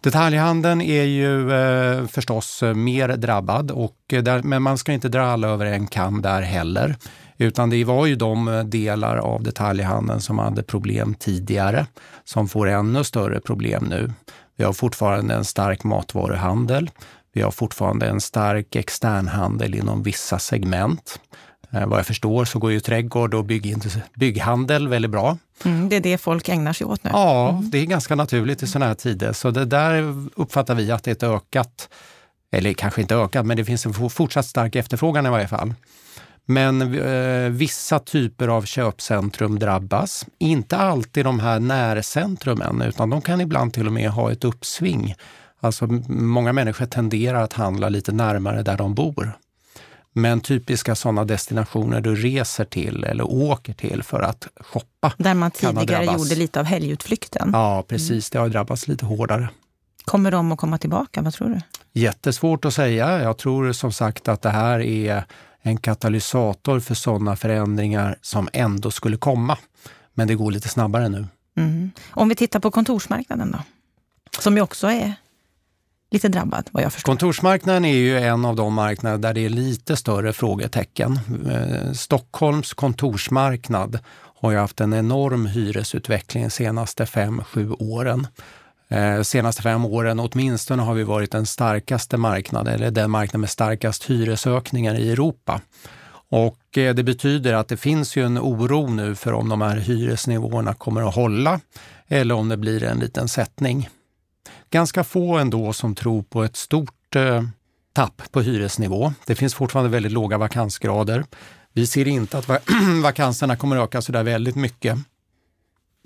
Detaljhandeln 0.00 0.80
är 0.80 1.04
ju 1.04 1.52
eh, 1.52 2.06
förstås 2.06 2.62
mer 2.74 3.08
drabbad, 3.08 3.70
och 3.70 3.96
där, 4.08 4.42
men 4.42 4.62
man 4.62 4.78
ska 4.78 4.92
inte 4.92 5.08
dra 5.08 5.22
alla 5.22 5.48
över 5.48 5.66
en 5.66 5.86
kam 5.86 6.22
där 6.22 6.42
heller. 6.42 6.96
Utan 7.40 7.70
det 7.70 7.84
var 7.84 8.06
ju 8.06 8.16
de 8.16 8.62
delar 8.66 9.16
av 9.16 9.42
detaljhandeln 9.42 10.20
som 10.20 10.38
hade 10.38 10.62
problem 10.62 11.14
tidigare 11.14 11.86
som 12.24 12.48
får 12.48 12.68
ännu 12.68 13.04
större 13.04 13.40
problem 13.40 13.84
nu. 13.84 14.12
Vi 14.56 14.64
har 14.64 14.72
fortfarande 14.72 15.34
en 15.34 15.44
stark 15.44 15.84
matvaruhandel. 15.84 16.90
Vi 17.32 17.42
har 17.42 17.50
fortfarande 17.50 18.06
en 18.06 18.20
stark 18.20 18.76
externhandel 18.76 19.74
inom 19.74 20.02
vissa 20.02 20.38
segment. 20.38 21.20
Eh, 21.70 21.86
vad 21.86 21.98
jag 21.98 22.06
förstår 22.06 22.44
så 22.44 22.58
går 22.58 22.72
ju 22.72 22.80
trädgård 22.80 23.34
och 23.34 23.44
bygg, 23.44 23.76
bygghandel 24.14 24.88
väldigt 24.88 25.10
bra. 25.10 25.38
Mm, 25.64 25.88
det 25.88 25.96
är 25.96 26.00
det 26.00 26.18
folk 26.18 26.48
ägnar 26.48 26.72
sig 26.72 26.86
åt 26.86 27.04
nu? 27.04 27.10
Ja, 27.12 27.48
mm. 27.48 27.70
det 27.70 27.78
är 27.78 27.86
ganska 27.86 28.14
naturligt 28.14 28.62
i 28.62 28.66
sådana 28.66 28.86
här 28.86 28.94
tider. 28.94 29.32
Så 29.32 29.50
det 29.50 29.64
där 29.64 30.14
uppfattar 30.36 30.74
vi 30.74 30.90
att 30.90 31.04
det 31.04 31.10
är 31.10 31.12
ett 31.12 31.22
ökat, 31.22 31.88
eller 32.52 32.72
kanske 32.72 33.00
inte 33.00 33.16
ökat, 33.16 33.46
men 33.46 33.56
det 33.56 33.64
finns 33.64 33.86
en 33.86 34.10
fortsatt 34.10 34.46
stark 34.46 34.76
efterfrågan 34.76 35.26
i 35.26 35.30
varje 35.30 35.48
fall. 35.48 35.74
Men 36.50 36.98
eh, 36.98 37.50
vissa 37.50 37.98
typer 37.98 38.48
av 38.48 38.62
köpcentrum 38.62 39.58
drabbas. 39.58 40.26
Inte 40.38 40.76
alltid 40.76 41.24
de 41.24 41.40
här 41.40 41.60
närcentrumen, 41.60 42.82
utan 42.82 43.10
de 43.10 43.20
kan 43.20 43.40
ibland 43.40 43.72
till 43.72 43.86
och 43.86 43.92
med 43.92 44.10
ha 44.10 44.32
ett 44.32 44.44
uppsving. 44.44 45.14
Alltså 45.60 45.86
många 46.08 46.52
människor 46.52 46.86
tenderar 46.86 47.42
att 47.42 47.52
handla 47.52 47.88
lite 47.88 48.12
närmare 48.12 48.62
där 48.62 48.76
de 48.76 48.94
bor. 48.94 49.32
Men 50.12 50.40
typiska 50.40 50.94
sådana 50.94 51.24
destinationer 51.24 52.00
du 52.00 52.14
reser 52.14 52.64
till 52.64 53.04
eller 53.04 53.24
åker 53.24 53.72
till 53.72 54.02
för 54.02 54.20
att 54.20 54.48
shoppa. 54.60 55.12
Där 55.18 55.34
man 55.34 55.50
tidigare 55.50 56.04
gjorde 56.04 56.34
lite 56.34 56.60
av 56.60 56.66
helgutflykten. 56.66 57.50
Ja, 57.52 57.84
precis. 57.88 58.30
Det 58.30 58.38
har 58.38 58.48
drabbats 58.48 58.88
lite 58.88 59.06
hårdare. 59.06 59.48
Kommer 60.04 60.30
de 60.30 60.52
att 60.52 60.58
komma 60.58 60.78
tillbaka? 60.78 61.22
Vad 61.22 61.32
tror 61.32 61.48
du? 61.48 61.60
Jättesvårt 62.00 62.64
att 62.64 62.74
säga. 62.74 63.22
Jag 63.22 63.38
tror 63.38 63.72
som 63.72 63.92
sagt 63.92 64.28
att 64.28 64.42
det 64.42 64.50
här 64.50 64.80
är 64.80 65.24
en 65.62 65.76
katalysator 65.76 66.80
för 66.80 66.94
sådana 66.94 67.36
förändringar 67.36 68.18
som 68.22 68.48
ändå 68.52 68.90
skulle 68.90 69.16
komma. 69.16 69.58
Men 70.14 70.28
det 70.28 70.34
går 70.34 70.50
lite 70.50 70.68
snabbare 70.68 71.08
nu. 71.08 71.26
Mm. 71.56 71.90
Om 72.10 72.28
vi 72.28 72.34
tittar 72.34 72.60
på 72.60 72.70
kontorsmarknaden 72.70 73.52
då? 73.52 73.58
Som 74.40 74.56
ju 74.56 74.62
också 74.62 74.86
är 74.86 75.14
lite 76.10 76.28
drabbad 76.28 76.68
vad 76.70 76.82
jag 76.82 76.92
förstår. 76.92 77.12
Kontorsmarknaden 77.12 77.84
är 77.84 77.94
ju 77.94 78.18
en 78.18 78.44
av 78.44 78.56
de 78.56 78.74
marknader 78.74 79.18
där 79.18 79.34
det 79.34 79.40
är 79.40 79.48
lite 79.48 79.96
större 79.96 80.32
frågetecken. 80.32 81.18
Eh, 81.50 81.92
Stockholms 81.92 82.74
kontorsmarknad 82.74 83.98
har 84.40 84.50
ju 84.50 84.58
haft 84.58 84.80
en 84.80 84.92
enorm 84.92 85.46
hyresutveckling 85.46 86.42
de 86.44 86.50
senaste 86.50 87.06
fem, 87.06 87.44
sju 87.44 87.70
åren. 87.70 88.26
Eh, 88.90 89.22
senaste 89.22 89.62
fem 89.62 89.84
åren 89.84 90.20
åtminstone 90.20 90.82
har 90.82 90.94
vi 90.94 91.02
varit 91.02 91.32
den 91.32 91.46
starkaste 91.46 92.16
marknaden, 92.16 92.74
eller 92.74 92.90
den 92.90 93.10
marknad 93.10 93.40
med 93.40 93.50
starkast 93.50 94.10
hyresökningar 94.10 94.94
i 94.94 95.10
Europa. 95.10 95.60
Och 96.30 96.78
eh, 96.78 96.94
det 96.94 97.02
betyder 97.02 97.52
att 97.52 97.68
det 97.68 97.76
finns 97.76 98.16
ju 98.16 98.26
en 98.26 98.38
oro 98.38 98.86
nu 98.86 99.14
för 99.14 99.32
om 99.32 99.48
de 99.48 99.60
här 99.60 99.76
hyresnivåerna 99.76 100.74
kommer 100.74 101.08
att 101.08 101.14
hålla 101.14 101.60
eller 102.08 102.34
om 102.34 102.48
det 102.48 102.56
blir 102.56 102.82
en 102.82 102.98
liten 102.98 103.28
sättning. 103.28 103.88
Ganska 104.70 105.04
få 105.04 105.38
ändå 105.38 105.72
som 105.72 105.94
tror 105.94 106.22
på 106.22 106.42
ett 106.44 106.56
stort 106.56 107.16
eh, 107.16 107.42
tapp 107.92 108.22
på 108.30 108.40
hyresnivå. 108.40 109.12
Det 109.26 109.34
finns 109.34 109.54
fortfarande 109.54 109.90
väldigt 109.90 110.12
låga 110.12 110.38
vakansgrader. 110.38 111.24
Vi 111.72 111.86
ser 111.86 112.08
inte 112.08 112.38
att 112.38 112.48
vakanserna 113.02 113.56
kommer 113.56 113.76
att 113.76 113.82
öka 113.82 114.02
så 114.02 114.12
där 114.12 114.22
väldigt 114.22 114.56
mycket. 114.56 114.98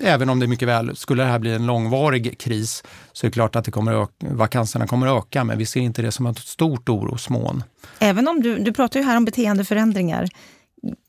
Även 0.02 0.28
om 0.28 0.40
det 0.40 0.46
mycket 0.46 0.68
väl, 0.68 0.96
skulle 0.96 1.22
det 1.22 1.28
här 1.28 1.38
bli 1.38 1.54
en 1.54 1.66
långvarig 1.66 2.38
kris, 2.38 2.82
så 3.12 3.26
är 3.26 3.30
det 3.30 3.32
klart 3.32 3.56
att 3.56 3.64
det 3.64 3.70
kommer 3.70 3.92
öka, 3.92 4.12
vakanserna 4.20 4.86
kommer 4.86 5.06
att 5.06 5.24
öka, 5.24 5.44
men 5.44 5.58
vi 5.58 5.66
ser 5.66 5.80
inte 5.80 6.02
det 6.02 6.12
som 6.12 6.26
ett 6.26 6.38
stort 6.38 6.88
orosmoln. 6.88 7.64
Även 7.98 8.28
om 8.28 8.40
du, 8.40 8.58
du 8.58 8.72
pratar 8.72 9.00
ju 9.00 9.06
här 9.06 9.16
om 9.16 9.24
beteendeförändringar. 9.24 10.28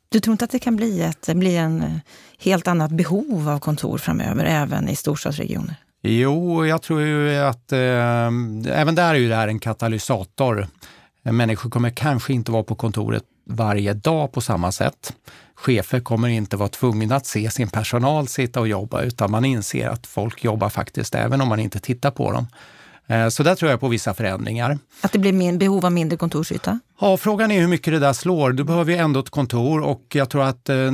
Du 0.10 0.20
tror 0.20 0.32
inte 0.32 0.46
att 0.46 0.52
det 0.52 0.60
kan 0.60 0.76
bli, 0.76 1.02
ett, 1.02 1.30
bli 1.36 1.58
en 1.58 1.82
eh, 1.82 1.90
helt 2.40 2.68
annat 2.68 2.92
behov 2.92 3.50
av 3.50 3.60
kontor 3.60 3.98
framöver, 3.98 4.46
även 4.46 4.90
i 4.90 4.96
storstadsregioner? 4.96 5.76
Jo, 6.02 6.66
jag 6.66 6.82
tror 6.82 7.02
ju 7.02 7.38
att 7.38 7.72
eh, 7.72 7.80
även 8.80 8.96
där 8.96 9.10
är 9.10 9.20
ju 9.20 9.30
det 9.30 9.36
här 9.36 9.48
en 9.48 9.60
katalysator. 9.60 10.68
Människor 11.24 11.70
kommer 11.70 11.90
kanske 11.90 12.34
inte 12.34 12.52
vara 12.52 12.64
på 12.64 12.76
kontoret 12.76 13.24
varje 13.46 13.94
dag 13.94 14.32
på 14.32 14.42
samma 14.42 14.72
sätt. 14.72 15.14
Chefer 15.66 16.00
kommer 16.00 16.28
inte 16.28 16.58
vara 16.58 16.70
tvungna 16.70 17.16
att 17.16 17.26
se 17.26 17.50
sin 17.50 17.70
personal 17.70 18.28
sitta 18.28 18.60
och 18.60 18.68
jobba 18.68 19.02
utan 19.02 19.32
man 19.32 19.46
inser 19.46 19.88
att 19.90 20.08
folk 20.08 20.44
jobbar 20.44 20.70
faktiskt 20.70 21.16
även 21.16 21.42
om 21.42 21.48
man 21.48 21.60
inte 21.60 21.80
tittar 21.80 22.12
på 22.12 22.32
dem. 22.32 22.48
Eh, 23.08 23.28
så 23.30 23.44
där 23.44 23.56
tror 23.56 23.72
jag 23.72 23.80
på 23.80 23.88
vissa 23.88 24.14
förändringar. 24.14 24.80
Att 25.02 25.12
det 25.12 25.20
blir 25.20 25.34
min 25.34 25.58
behov 25.58 25.86
av 25.86 25.92
mindre 25.92 26.18
kontorsyta? 26.18 26.80
Ja, 27.02 27.18
frågan 27.18 27.52
är 27.52 27.60
hur 27.60 27.68
mycket 27.68 27.94
det 27.94 28.00
där 28.00 28.14
slår. 28.14 28.52
Du 28.52 28.64
behöver 28.64 28.92
ju 28.92 28.98
ändå 28.98 29.20
ett 29.20 29.30
kontor 29.30 29.82
och 29.82 30.04
jag 30.14 30.30
tror 30.30 30.44
att 30.44 30.70
eh, 30.70 30.92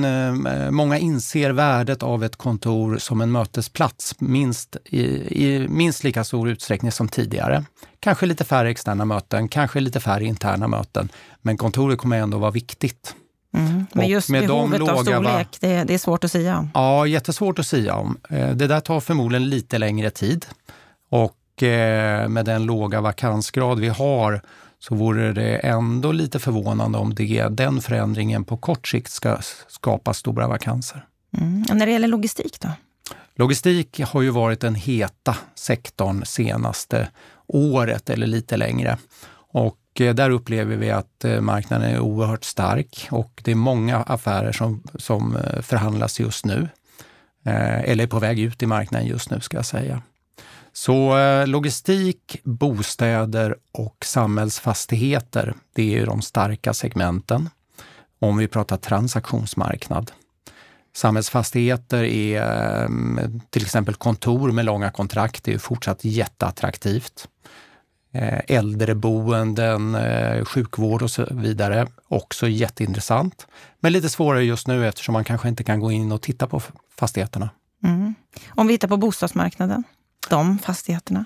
många 0.71 0.97
inser 0.97 1.51
värdet 1.51 2.03
av 2.03 2.23
ett 2.23 2.35
kontor 2.35 2.97
som 2.97 3.21
en 3.21 3.31
mötesplats 3.31 4.15
minst, 4.19 4.77
i, 4.85 5.03
i, 5.45 5.67
minst 5.67 6.03
lika 6.03 6.23
stor 6.23 6.49
utsträckning 6.49 6.91
som 6.91 7.07
tidigare. 7.07 7.65
Kanske 7.99 8.25
lite 8.25 8.43
färre 8.43 8.69
externa 8.69 9.05
möten, 9.05 9.47
kanske 9.47 9.79
lite 9.79 9.99
färre 9.99 10.25
interna 10.25 10.67
möten, 10.67 11.09
men 11.41 11.57
kontoret 11.57 11.97
kommer 11.99 12.17
ändå 12.17 12.37
vara 12.37 12.51
viktigt. 12.51 13.15
Mm. 13.53 13.85
Men 13.93 14.07
just 14.07 14.29
med 14.29 14.47
behovet 14.47 14.79
de 14.79 14.89
av 14.89 15.03
storlek, 15.03 15.57
det, 15.59 15.83
det, 15.83 15.93
är 15.93 15.97
svårt 15.97 16.23
att 16.23 16.31
säga 16.31 16.57
om. 16.57 16.71
Ja, 16.73 17.07
jättesvårt 17.07 17.59
att 17.59 17.67
säga 17.67 17.95
om. 17.95 18.17
Eh, 18.29 18.49
det 18.49 18.67
där 18.67 18.79
tar 18.79 18.99
förmodligen 18.99 19.49
lite 19.49 19.77
längre 19.77 20.09
tid. 20.09 20.45
Och 21.09 21.37
med 22.27 22.45
den 22.45 22.65
låga 22.65 23.01
vakansgrad 23.01 23.79
vi 23.79 23.87
har 23.87 24.41
så 24.79 24.95
vore 24.95 25.33
det 25.33 25.55
ändå 25.55 26.11
lite 26.11 26.39
förvånande 26.39 26.97
om 26.97 27.15
det, 27.15 27.47
den 27.47 27.81
förändringen 27.81 28.43
på 28.43 28.57
kort 28.57 28.87
sikt 28.87 29.11
ska 29.11 29.37
skapa 29.67 30.13
stora 30.13 30.47
vakanser. 30.47 31.05
Mm. 31.37 31.65
Och 31.69 31.75
när 31.75 31.85
det 31.85 31.91
gäller 31.91 32.07
logistik 32.07 32.59
då? 32.59 32.69
Logistik 33.35 33.99
har 33.99 34.21
ju 34.21 34.29
varit 34.29 34.59
den 34.59 34.75
heta 34.75 35.37
sektorn 35.55 36.25
senaste 36.25 37.09
året 37.47 38.09
eller 38.09 38.27
lite 38.27 38.57
längre. 38.57 38.97
Och 39.33 39.77
eh, 39.79 39.80
Eh, 40.01 40.13
där 40.13 40.29
upplever 40.29 40.75
vi 40.75 40.91
att 40.91 41.25
eh, 41.25 41.41
marknaden 41.41 41.89
är 41.89 41.99
oerhört 41.99 42.43
stark 42.43 43.07
och 43.11 43.41
det 43.43 43.51
är 43.51 43.55
många 43.55 43.97
affärer 43.97 44.51
som, 44.51 44.83
som 44.95 45.35
eh, 45.35 45.61
förhandlas 45.61 46.19
just 46.19 46.45
nu. 46.45 46.69
Eller 47.43 48.03
är 48.03 48.07
på 48.07 48.19
väg 48.19 48.39
ut 48.39 48.63
i 48.63 48.65
marknaden 48.65 49.07
just 49.07 49.29
nu 49.29 49.39
ska 49.39 49.57
jag 49.57 49.65
säga. 49.65 50.01
Så 50.73 51.15
logistik, 51.45 52.39
bostäder 52.43 53.55
och 53.71 54.05
samhällsfastigheter, 54.05 55.53
det 55.73 55.81
är 55.81 55.99
ju 55.99 56.05
de 56.05 56.21
starka 56.21 56.73
segmenten 56.73 57.49
om 58.19 58.37
vi 58.37 58.47
pratar 58.47 58.77
transaktionsmarknad. 58.77 60.11
Samhällsfastigheter 60.95 62.03
är 62.03 62.87
till 63.49 63.61
exempel 63.61 63.95
kontor 63.95 64.51
med 64.51 64.65
långa 64.65 64.91
kontrakt, 64.91 65.43
det 65.43 65.53
är 65.53 65.57
fortsatt 65.57 66.05
jätteattraktivt. 66.05 67.27
Eh, 68.13 68.39
äldreboenden, 68.47 69.95
eh, 69.95 70.45
sjukvård 70.45 71.01
och 71.01 71.11
så 71.11 71.27
vidare, 71.31 71.87
också 72.07 72.47
jätteintressant. 72.47 73.47
Men 73.79 73.93
lite 73.93 74.09
svårare 74.09 74.43
just 74.43 74.67
nu 74.67 74.87
eftersom 74.87 75.13
man 75.13 75.23
kanske 75.23 75.49
inte 75.49 75.63
kan 75.63 75.79
gå 75.79 75.91
in 75.91 76.11
och 76.11 76.21
titta 76.21 76.47
på 76.47 76.61
fastigheterna. 76.95 77.49
Mm. 77.83 78.15
Om 78.49 78.67
vi 78.67 78.73
tittar 78.73 78.87
på 78.87 78.97
bostadsmarknaden, 78.97 79.83
de 80.29 80.59
fastigheterna? 80.59 81.25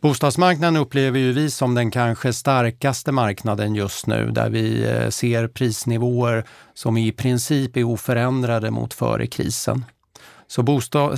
Bostadsmarknaden 0.00 0.76
upplever 0.76 1.18
ju 1.18 1.32
vi 1.32 1.50
som 1.50 1.74
den 1.74 1.90
kanske 1.90 2.32
starkaste 2.32 3.12
marknaden 3.12 3.74
just 3.74 4.06
nu 4.06 4.30
där 4.30 4.50
vi 4.50 4.90
eh, 4.90 5.08
ser 5.08 5.48
prisnivåer 5.48 6.44
som 6.74 6.96
i 6.96 7.12
princip 7.12 7.76
är 7.76 7.84
oförändrade 7.84 8.70
mot 8.70 8.94
före 8.94 9.26
krisen. 9.26 9.84
Så 10.46 10.62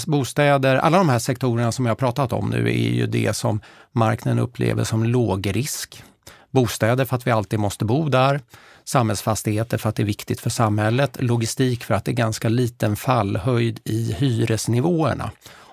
bostäder, 0.07 0.77
alla 0.77 0.99
de 0.99 1.09
här 1.09 1.19
sektorerna 1.19 1.73
som 1.73 1.87
jag 1.87 1.99
pratat 1.99 2.33
om 2.33 2.51
nu 2.51 2.69
är 2.69 2.93
ju 2.93 3.07
det 3.07 3.37
som 3.37 3.61
marknaden 3.93 4.39
upplever 4.39 4.85
som 4.85 5.05
lågrisk. 5.05 6.03
Bostäder 6.51 7.05
för 7.05 7.17
att 7.17 7.27
vi 7.27 7.31
alltid 7.31 7.59
måste 7.59 7.85
bo 7.85 8.09
där, 8.09 8.41
samhällsfastigheter 8.85 9.79
för 9.79 9.89
att 9.89 9.97
det 9.97 10.03
är 10.03 10.07
viktigt 10.07 10.41
för 10.41 10.51
samhället, 10.51 11.23
logistik 11.23 11.85
för 11.85 11.95
att 11.95 12.05
det 12.05 12.11
är 12.11 12.17
ganska 12.17 12.49
liten 12.49 12.97
fallhöjd 12.97 13.81
i 13.85 14.13
hyresnivåerna 14.13 15.31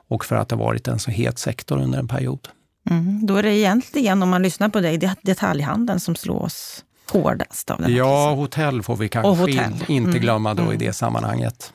och 0.07 0.25
för 0.25 0.35
att 0.35 0.49
det 0.49 0.55
varit 0.55 0.87
en 0.87 0.99
så 0.99 1.11
het 1.11 1.39
sektor 1.39 1.81
under 1.81 1.99
en 1.99 2.07
period. 2.07 2.47
Mm, 2.89 3.25
då 3.25 3.35
är 3.35 3.43
det 3.43 3.55
egentligen, 3.55 4.23
om 4.23 4.29
man 4.29 4.41
lyssnar 4.43 4.69
på 4.69 4.79
dig, 4.79 5.15
detaljhandeln 5.21 5.99
som 5.99 6.15
slås 6.15 6.83
hårdast 7.11 7.71
av 7.71 7.77
den 7.77 7.91
här 7.91 7.97
Ja, 7.97 8.25
krisen. 8.27 8.39
hotell 8.39 8.83
får 8.83 8.95
vi 8.95 9.09
kanske 9.09 9.41
hotell. 9.41 9.85
inte 9.87 10.09
mm. 10.09 10.21
glömma 10.21 10.53
då 10.53 10.63
mm. 10.63 10.73
i 10.73 10.77
det 10.77 10.93
sammanhanget. 10.93 11.73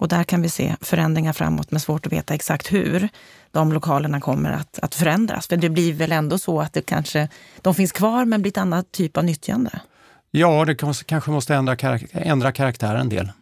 Och 0.00 0.08
där 0.08 0.24
kan 0.24 0.42
vi 0.42 0.48
se 0.48 0.76
förändringar 0.80 1.32
framåt, 1.32 1.70
men 1.70 1.80
svårt 1.80 2.06
att 2.06 2.12
veta 2.12 2.34
exakt 2.34 2.72
hur 2.72 3.08
de 3.50 3.72
lokalerna 3.72 4.20
kommer 4.20 4.50
att, 4.50 4.78
att 4.78 4.94
förändras. 4.94 5.46
För 5.46 5.56
det 5.56 5.68
blir 5.68 5.92
väl 5.92 6.12
ändå 6.12 6.38
så 6.38 6.60
att 6.60 6.72
det 6.72 6.82
kanske, 6.82 7.28
de 7.62 7.74
finns 7.74 7.92
kvar 7.92 8.24
men 8.24 8.42
blir 8.42 8.52
ett 8.52 8.58
annat 8.58 8.92
typ 8.92 9.16
av 9.16 9.24
nyttjande? 9.24 9.80
Ja, 10.30 10.64
det 10.64 10.74
kanske 11.06 11.30
måste 11.30 11.54
ändra, 11.54 11.76
ändra 12.12 12.52
karaktär 12.52 12.94
en 12.94 13.08
del. 13.08 13.32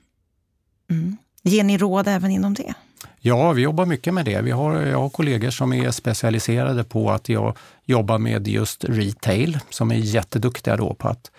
Mm. 0.90 1.16
Ger 1.42 1.64
ni 1.64 1.78
råd 1.78 2.08
även 2.08 2.30
inom 2.30 2.54
det? 2.54 2.74
Ja, 3.20 3.52
vi 3.52 3.62
jobbar 3.62 3.86
mycket 3.86 4.14
med 4.14 4.24
det. 4.24 4.40
Vi 4.40 4.50
har, 4.50 4.80
jag 4.80 4.98
har 4.98 5.08
kollegor 5.08 5.50
som 5.50 5.72
är 5.72 5.90
specialiserade 5.90 6.84
på 6.84 7.10
att 7.10 7.28
jag 7.28 7.56
jobbar 7.84 8.18
med 8.18 8.48
just 8.48 8.84
retail, 8.84 9.58
som 9.70 9.90
är 9.90 9.96
jätteduktiga 9.96 10.76
då 10.76 10.94
på 10.94 11.08
att 11.08 11.30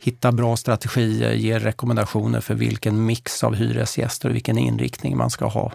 hitta 0.00 0.32
bra 0.32 0.56
strategier, 0.56 1.32
ge 1.32 1.58
rekommendationer 1.58 2.40
för 2.40 2.54
vilken 2.54 3.06
mix 3.06 3.44
av 3.44 3.54
hyresgäster 3.54 4.28
och 4.28 4.34
vilken 4.34 4.58
inriktning 4.58 5.16
man 5.16 5.30
ska 5.30 5.46
ha 5.46 5.72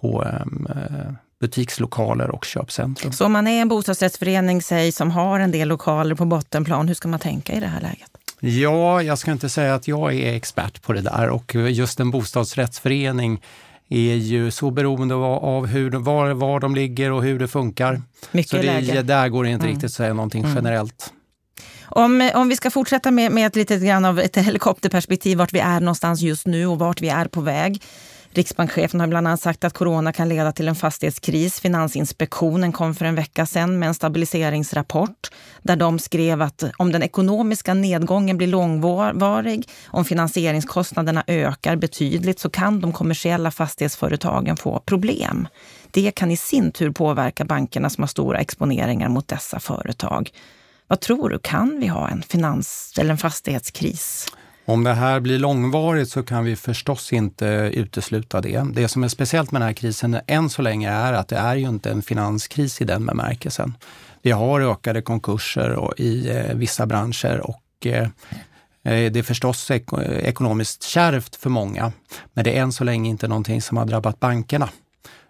på 0.00 0.24
um, 0.42 0.68
butikslokaler 1.40 2.30
och 2.30 2.44
köpcentrum. 2.44 3.12
Så 3.12 3.26
om 3.26 3.32
man 3.32 3.46
är 3.46 3.62
en 3.62 3.68
bostadsrättsförening 3.68 4.62
säg, 4.62 4.92
som 4.92 5.10
har 5.10 5.40
en 5.40 5.50
del 5.50 5.68
lokaler 5.68 6.14
på 6.14 6.24
bottenplan, 6.24 6.88
hur 6.88 6.94
ska 6.94 7.08
man 7.08 7.20
tänka 7.20 7.52
i 7.52 7.60
det 7.60 7.66
här 7.66 7.80
läget? 7.80 8.10
Ja, 8.40 9.02
jag 9.02 9.18
ska 9.18 9.32
inte 9.32 9.48
säga 9.48 9.74
att 9.74 9.88
jag 9.88 10.14
är 10.14 10.34
expert 10.34 10.82
på 10.82 10.92
det 10.92 11.00
där 11.00 11.28
och 11.28 11.54
just 11.54 12.00
en 12.00 12.10
bostadsrättsförening 12.10 13.40
är 13.88 14.14
ju 14.14 14.50
så 14.50 14.70
beroende 14.70 15.14
av 15.14 15.66
hur, 15.66 15.90
var, 15.90 16.30
var 16.30 16.60
de 16.60 16.74
ligger 16.74 17.12
och 17.12 17.22
hur 17.22 17.38
det 17.38 17.48
funkar. 17.48 18.02
Mycket 18.32 18.50
så 18.50 18.56
det, 18.56 18.62
läge. 18.62 19.02
där 19.02 19.28
går 19.28 19.44
det 19.44 19.50
inte 19.50 19.64
mm. 19.64 19.74
riktigt 19.74 19.90
att 19.90 19.94
säga 19.94 20.14
någonting 20.14 20.44
mm. 20.44 20.56
generellt. 20.56 21.12
Om, 21.86 22.30
om 22.34 22.48
vi 22.48 22.56
ska 22.56 22.70
fortsätta 22.70 23.10
med, 23.10 23.32
med 23.32 23.46
ett 23.46 23.56
litet 23.56 23.82
grann 23.82 24.04
av 24.04 24.20
ett 24.20 24.36
helikopterperspektiv, 24.36 25.38
vart 25.38 25.52
vi 25.52 25.58
är 25.58 25.80
någonstans 25.80 26.20
just 26.20 26.46
nu 26.46 26.66
och 26.66 26.78
vart 26.78 27.00
vi 27.00 27.08
är 27.08 27.28
på 27.28 27.40
väg. 27.40 27.82
Riksbankschefen 28.36 29.00
har 29.00 29.06
bland 29.06 29.26
annat 29.28 29.40
sagt 29.40 29.64
att 29.64 29.72
corona 29.72 30.12
kan 30.12 30.28
leda 30.28 30.52
till 30.52 30.68
en 30.68 30.74
fastighetskris. 30.74 31.60
Finansinspektionen 31.60 32.72
kom 32.72 32.94
för 32.94 33.04
en 33.04 33.14
vecka 33.14 33.46
sedan 33.46 33.78
med 33.78 33.86
en 33.88 33.94
stabiliseringsrapport 33.94 35.30
där 35.62 35.76
de 35.76 35.98
skrev 35.98 36.42
att 36.42 36.64
om 36.76 36.92
den 36.92 37.02
ekonomiska 37.02 37.74
nedgången 37.74 38.36
blir 38.36 38.46
långvarig, 38.46 39.68
om 39.86 40.04
finansieringskostnaderna 40.04 41.24
ökar 41.26 41.76
betydligt 41.76 42.40
så 42.40 42.50
kan 42.50 42.80
de 42.80 42.92
kommersiella 42.92 43.50
fastighetsföretagen 43.50 44.56
få 44.56 44.80
problem. 44.80 45.48
Det 45.90 46.10
kan 46.10 46.30
i 46.30 46.36
sin 46.36 46.72
tur 46.72 46.90
påverka 46.90 47.44
bankerna 47.44 47.90
som 47.90 48.02
har 48.02 48.08
stora 48.08 48.38
exponeringar 48.38 49.08
mot 49.08 49.28
dessa 49.28 49.60
företag. 49.60 50.30
Vad 50.88 51.00
tror 51.00 51.28
du, 51.28 51.38
kan 51.38 51.80
vi 51.80 51.86
ha 51.86 52.08
en 52.08 52.22
finans 52.22 52.94
eller 52.98 53.10
en 53.10 53.18
fastighetskris? 53.18 54.26
Om 54.66 54.84
det 54.84 54.94
här 54.94 55.20
blir 55.20 55.38
långvarigt 55.38 56.10
så 56.10 56.22
kan 56.22 56.44
vi 56.44 56.56
förstås 56.56 57.12
inte 57.12 57.46
utesluta 57.74 58.40
det. 58.40 58.64
Det 58.72 58.88
som 58.88 59.04
är 59.04 59.08
speciellt 59.08 59.52
med 59.52 59.60
den 59.60 59.66
här 59.66 59.74
krisen 59.74 60.18
än 60.26 60.50
så 60.50 60.62
länge 60.62 60.90
är 60.90 61.12
att 61.12 61.28
det 61.28 61.36
är 61.36 61.56
ju 61.56 61.68
inte 61.68 61.90
en 61.90 62.02
finanskris 62.02 62.80
i 62.80 62.84
den 62.84 63.06
bemärkelsen. 63.06 63.76
Vi 64.22 64.30
har 64.30 64.60
ökade 64.60 65.02
konkurser 65.02 66.00
i 66.00 66.30
eh, 66.30 66.54
vissa 66.54 66.86
branscher 66.86 67.40
och 67.40 67.86
eh, 67.86 68.02
eh, 68.02 69.12
det 69.12 69.16
är 69.16 69.22
förstås 69.22 69.70
ekonomiskt 69.70 70.82
kärvt 70.82 71.36
för 71.36 71.50
många, 71.50 71.92
men 72.32 72.44
det 72.44 72.56
är 72.56 72.62
än 72.62 72.72
så 72.72 72.84
länge 72.84 73.10
inte 73.10 73.28
någonting 73.28 73.62
som 73.62 73.76
har 73.76 73.84
drabbat 73.84 74.20
bankerna. 74.20 74.68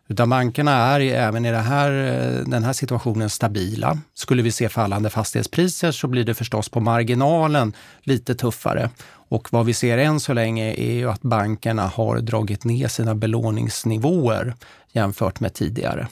Utan 0.08 0.30
bankerna 0.30 0.72
är 0.72 1.00
även 1.00 1.46
i 1.46 1.52
här, 1.52 1.90
eh, 1.90 2.44
den 2.46 2.64
här 2.64 2.72
situationen 2.72 3.30
stabila. 3.30 3.98
Skulle 4.14 4.42
vi 4.42 4.52
se 4.52 4.68
fallande 4.68 5.10
fastighetspriser 5.10 5.92
så 5.92 6.08
blir 6.08 6.24
det 6.24 6.34
förstås 6.34 6.68
på 6.68 6.80
marginalen 6.80 7.72
lite 8.02 8.34
tuffare. 8.34 8.90
Och 9.28 9.52
vad 9.52 9.66
vi 9.66 9.74
ser 9.74 9.98
än 9.98 10.20
så 10.20 10.32
länge 10.32 10.74
är 10.74 10.92
ju 10.92 11.10
att 11.10 11.22
bankerna 11.22 11.86
har 11.86 12.18
dragit 12.18 12.64
ner 12.64 12.88
sina 12.88 13.14
belåningsnivåer 13.14 14.54
jämfört 14.92 15.40
med 15.40 15.54
tidigare. 15.54 16.08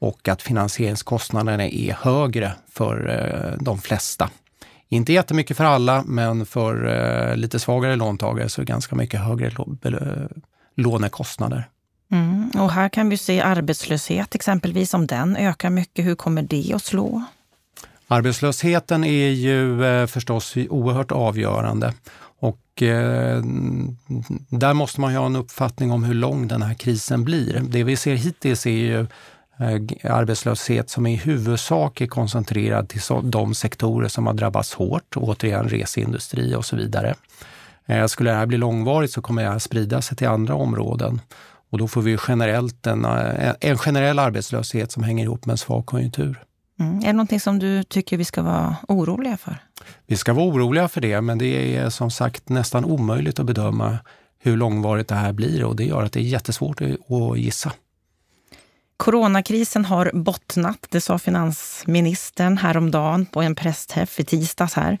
Och 0.00 0.28
att 0.28 0.42
finansieringskostnaderna 0.42 1.68
är 1.68 1.92
högre 1.92 2.52
för 2.72 3.08
eh, 3.08 3.62
de 3.64 3.78
flesta. 3.78 4.30
Inte 4.88 5.12
jättemycket 5.12 5.56
för 5.56 5.64
alla, 5.64 6.04
men 6.06 6.46
för 6.46 6.86
eh, 6.86 7.36
lite 7.36 7.58
svagare 7.58 7.96
låntagare 7.96 8.48
så 8.48 8.60
är 8.60 8.66
det 8.66 8.72
ganska 8.72 8.96
mycket 8.96 9.20
högre 9.20 9.52
lånekostnader. 10.76 11.68
Mm. 12.10 12.50
Och 12.50 12.72
här 12.72 12.88
kan 12.88 13.08
vi 13.08 13.16
se 13.16 13.40
arbetslöshet 13.40 14.34
exempelvis, 14.34 14.94
om 14.94 15.06
den 15.06 15.36
ökar 15.36 15.70
mycket, 15.70 16.04
hur 16.04 16.14
kommer 16.14 16.42
det 16.42 16.72
att 16.74 16.82
slå? 16.82 17.24
Arbetslösheten 18.08 19.04
är 19.04 19.30
ju 19.30 19.84
eh, 19.84 20.06
förstås 20.06 20.56
oerhört 20.56 21.12
avgörande 21.12 21.94
och 22.40 22.82
eh, 22.82 23.42
där 24.48 24.74
måste 24.74 25.00
man 25.00 25.12
ju 25.12 25.18
ha 25.18 25.26
en 25.26 25.36
uppfattning 25.36 25.90
om 25.92 26.04
hur 26.04 26.14
lång 26.14 26.48
den 26.48 26.62
här 26.62 26.74
krisen 26.74 27.24
blir. 27.24 27.60
Det 27.68 27.84
vi 27.84 27.96
ser 27.96 28.14
hittills 28.14 28.66
är 28.66 28.70
ju 28.70 29.00
eh, 29.00 30.14
arbetslöshet 30.14 30.90
som 30.90 31.06
i 31.06 31.16
huvudsak 31.16 32.00
är 32.00 32.06
koncentrerad 32.06 32.88
till 32.88 33.00
de 33.22 33.54
sektorer 33.54 34.08
som 34.08 34.26
har 34.26 34.34
drabbats 34.34 34.74
hårt, 34.74 35.16
återigen 35.16 35.68
reseindustri 35.68 36.54
och 36.54 36.64
så 36.64 36.76
vidare. 36.76 37.14
Eh, 37.86 38.06
skulle 38.06 38.30
det 38.30 38.36
här 38.36 38.46
bli 38.46 38.58
långvarigt 38.58 39.12
så 39.12 39.22
kommer 39.22 39.42
det 39.42 39.50
här 39.50 39.58
sprida 39.58 40.02
sig 40.02 40.16
till 40.16 40.28
andra 40.28 40.54
områden 40.54 41.20
och 41.70 41.78
då 41.78 41.88
får 41.88 42.02
vi 42.02 42.18
generellt 42.28 42.86
en, 42.86 43.04
eh, 43.04 43.54
en 43.60 43.78
generell 43.78 44.18
arbetslöshet 44.18 44.92
som 44.92 45.02
hänger 45.02 45.24
ihop 45.24 45.46
med 45.46 45.52
en 45.52 45.58
svag 45.58 45.86
konjunktur. 45.86 46.44
Mm. 46.80 46.98
Är 46.98 47.06
det 47.06 47.12
någonting 47.12 47.40
som 47.40 47.58
du 47.58 47.82
tycker 47.82 48.16
vi 48.16 48.24
ska 48.24 48.42
vara 48.42 48.76
oroliga 48.88 49.36
för? 49.36 49.56
Vi 50.06 50.16
ska 50.16 50.32
vara 50.32 50.46
oroliga 50.46 50.88
för 50.88 51.00
det, 51.00 51.20
men 51.20 51.38
det 51.38 51.76
är 51.76 51.90
som 51.90 52.10
sagt 52.10 52.48
nästan 52.48 52.84
omöjligt 52.84 53.38
att 53.38 53.46
bedöma 53.46 53.98
hur 54.38 54.56
långvarigt 54.56 55.08
det 55.08 55.14
här 55.14 55.32
blir 55.32 55.64
och 55.64 55.76
det 55.76 55.84
gör 55.84 56.02
att 56.02 56.12
det 56.12 56.20
är 56.20 56.24
jättesvårt 56.24 56.80
att 56.80 57.38
gissa. 57.38 57.72
Coronakrisen 58.96 59.84
har 59.84 60.10
bottnat, 60.14 60.86
det 60.88 61.00
sa 61.00 61.18
finansministern 61.18 62.58
häromdagen 62.58 63.26
på 63.26 63.42
en 63.42 63.54
pressträff 63.54 64.20
i 64.20 64.24
tisdags 64.24 64.74
här. 64.74 64.98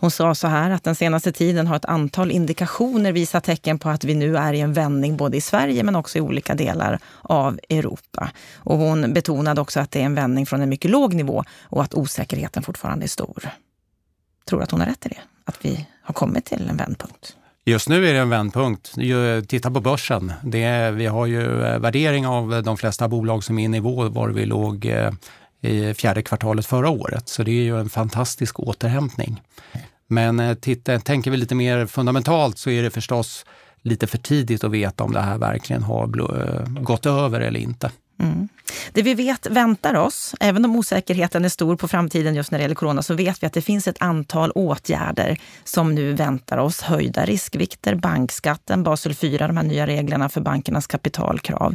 Hon 0.00 0.10
sa 0.10 0.34
så 0.34 0.48
här 0.48 0.70
att 0.70 0.84
den 0.84 0.94
senaste 0.94 1.32
tiden 1.32 1.66
har 1.66 1.76
ett 1.76 1.84
antal 1.84 2.30
indikationer 2.30 3.12
visat 3.12 3.44
tecken 3.44 3.78
på 3.78 3.88
att 3.88 4.04
vi 4.04 4.14
nu 4.14 4.36
är 4.36 4.52
i 4.52 4.60
en 4.60 4.72
vändning 4.72 5.16
både 5.16 5.36
i 5.36 5.40
Sverige 5.40 5.82
men 5.82 5.96
också 5.96 6.18
i 6.18 6.20
olika 6.20 6.54
delar 6.54 6.98
av 7.22 7.60
Europa. 7.68 8.30
Och 8.56 8.78
hon 8.78 9.12
betonade 9.12 9.60
också 9.60 9.80
att 9.80 9.90
det 9.90 10.00
är 10.00 10.04
en 10.04 10.14
vändning 10.14 10.46
från 10.46 10.62
en 10.62 10.68
mycket 10.68 10.90
låg 10.90 11.14
nivå 11.14 11.44
och 11.62 11.82
att 11.82 11.94
osäkerheten 11.94 12.62
fortfarande 12.62 13.06
är 13.06 13.08
stor. 13.08 13.50
Tror 14.48 14.58
du 14.58 14.62
att 14.62 14.70
hon 14.70 14.80
har 14.80 14.86
rätt 14.86 15.06
i 15.06 15.08
det? 15.08 15.20
Att 15.44 15.64
vi 15.64 15.86
har 16.02 16.14
kommit 16.14 16.44
till 16.44 16.68
en 16.68 16.76
vändpunkt? 16.76 17.36
Just 17.64 17.88
nu 17.88 18.08
är 18.08 18.12
det 18.12 18.18
en 18.18 18.30
vändpunkt. 18.30 18.94
Titta 19.48 19.70
på 19.70 19.80
börsen. 19.80 20.32
Det 20.42 20.62
är, 20.62 20.92
vi 20.92 21.06
har 21.06 21.26
ju 21.26 21.64
eh, 21.64 21.78
värdering 21.78 22.26
av 22.26 22.62
de 22.62 22.76
flesta 22.76 23.08
bolag 23.08 23.44
som 23.44 23.58
är 23.58 23.64
i 23.64 23.68
nivå 23.68 24.08
var 24.08 24.28
vi 24.28 24.46
låg 24.46 24.86
eh, 24.86 25.12
i 25.60 25.94
fjärde 25.94 26.22
kvartalet 26.22 26.66
förra 26.66 26.90
året. 26.90 27.28
Så 27.28 27.42
det 27.42 27.50
är 27.50 27.62
ju 27.62 27.80
en 27.80 27.88
fantastisk 27.88 28.60
återhämtning. 28.60 29.42
Men 30.10 30.40
eh, 30.40 30.54
titta, 30.54 31.00
tänker 31.00 31.30
vi 31.30 31.36
lite 31.36 31.54
mer 31.54 31.86
fundamentalt 31.86 32.58
så 32.58 32.70
är 32.70 32.82
det 32.82 32.90
förstås 32.90 33.44
lite 33.82 34.06
för 34.06 34.18
tidigt 34.18 34.64
att 34.64 34.70
veta 34.70 35.04
om 35.04 35.12
det 35.12 35.20
här 35.20 35.38
verkligen 35.38 35.82
har 35.82 36.04
eh, 36.04 36.82
gått 36.82 37.06
över 37.06 37.40
eller 37.40 37.60
inte. 37.60 37.90
Mm. 38.20 38.48
Det 38.92 39.02
vi 39.02 39.14
vet 39.14 39.46
väntar 39.46 39.94
oss, 39.94 40.34
även 40.40 40.64
om 40.64 40.76
osäkerheten 40.76 41.44
är 41.44 41.48
stor 41.48 41.76
på 41.76 41.88
framtiden 41.88 42.34
just 42.34 42.50
när 42.50 42.58
det 42.58 42.62
gäller 42.62 42.74
corona, 42.74 43.02
så 43.02 43.14
vet 43.14 43.42
vi 43.42 43.46
att 43.46 43.52
det 43.52 43.62
finns 43.62 43.88
ett 43.88 44.02
antal 44.02 44.50
åtgärder 44.50 45.38
som 45.64 45.94
nu 45.94 46.12
väntar 46.12 46.58
oss. 46.58 46.80
Höjda 46.80 47.24
riskvikter, 47.24 47.94
bankskatten, 47.94 48.82
Basel 48.82 49.14
4, 49.14 49.46
de 49.46 49.56
här 49.56 49.64
nya 49.64 49.86
reglerna 49.86 50.28
för 50.28 50.40
bankernas 50.40 50.86
kapitalkrav 50.86 51.74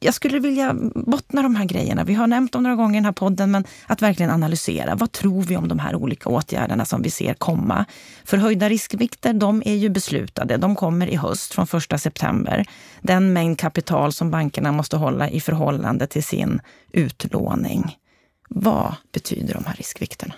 jag 0.00 0.14
skulle 0.14 0.38
vilja 0.38 0.74
bottna 0.94 1.42
de 1.42 1.54
här 1.56 1.64
grejerna. 1.64 2.04
Vi 2.04 2.14
har 2.14 2.26
nämnt 2.26 2.52
dem 2.52 2.62
några 2.62 2.76
gånger 2.76 2.94
i 2.94 2.96
den 2.96 3.04
här 3.04 3.12
podden, 3.12 3.50
men 3.50 3.64
att 3.86 4.02
verkligen 4.02 4.30
analysera. 4.30 4.94
Vad 4.94 5.12
tror 5.12 5.42
vi 5.42 5.56
om 5.56 5.68
de 5.68 5.78
här 5.78 5.94
olika 5.94 6.28
åtgärderna 6.28 6.84
som 6.84 7.02
vi 7.02 7.10
ser 7.10 7.34
komma? 7.34 7.84
Förhöjda 8.24 8.68
riskvikter, 8.68 9.32
de 9.32 9.62
är 9.64 9.74
ju 9.74 9.88
beslutade. 9.88 10.56
De 10.56 10.76
kommer 10.76 11.06
i 11.06 11.16
höst 11.16 11.54
från 11.54 11.66
1 11.92 12.00
september. 12.00 12.66
Den 13.02 13.32
mängd 13.32 13.58
kapital 13.58 14.12
som 14.12 14.30
bankerna 14.30 14.72
måste 14.72 14.96
hålla 14.96 15.30
i 15.30 15.40
förhållande 15.40 16.06
till 16.06 16.24
sin 16.24 16.60
utlåning. 16.92 17.96
Vad 18.48 18.94
betyder 19.12 19.54
de 19.54 19.64
här 19.64 19.74
riskvikterna? 19.74 20.34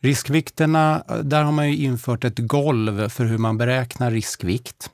Riskvikterna, 0.00 1.02
där 1.22 1.42
har 1.42 1.52
man 1.52 1.70
ju 1.70 1.76
infört 1.76 2.24
ett 2.24 2.38
golv 2.38 3.08
för 3.08 3.24
hur 3.24 3.38
man 3.38 3.58
beräknar 3.58 4.10
riskvikt. 4.10 4.90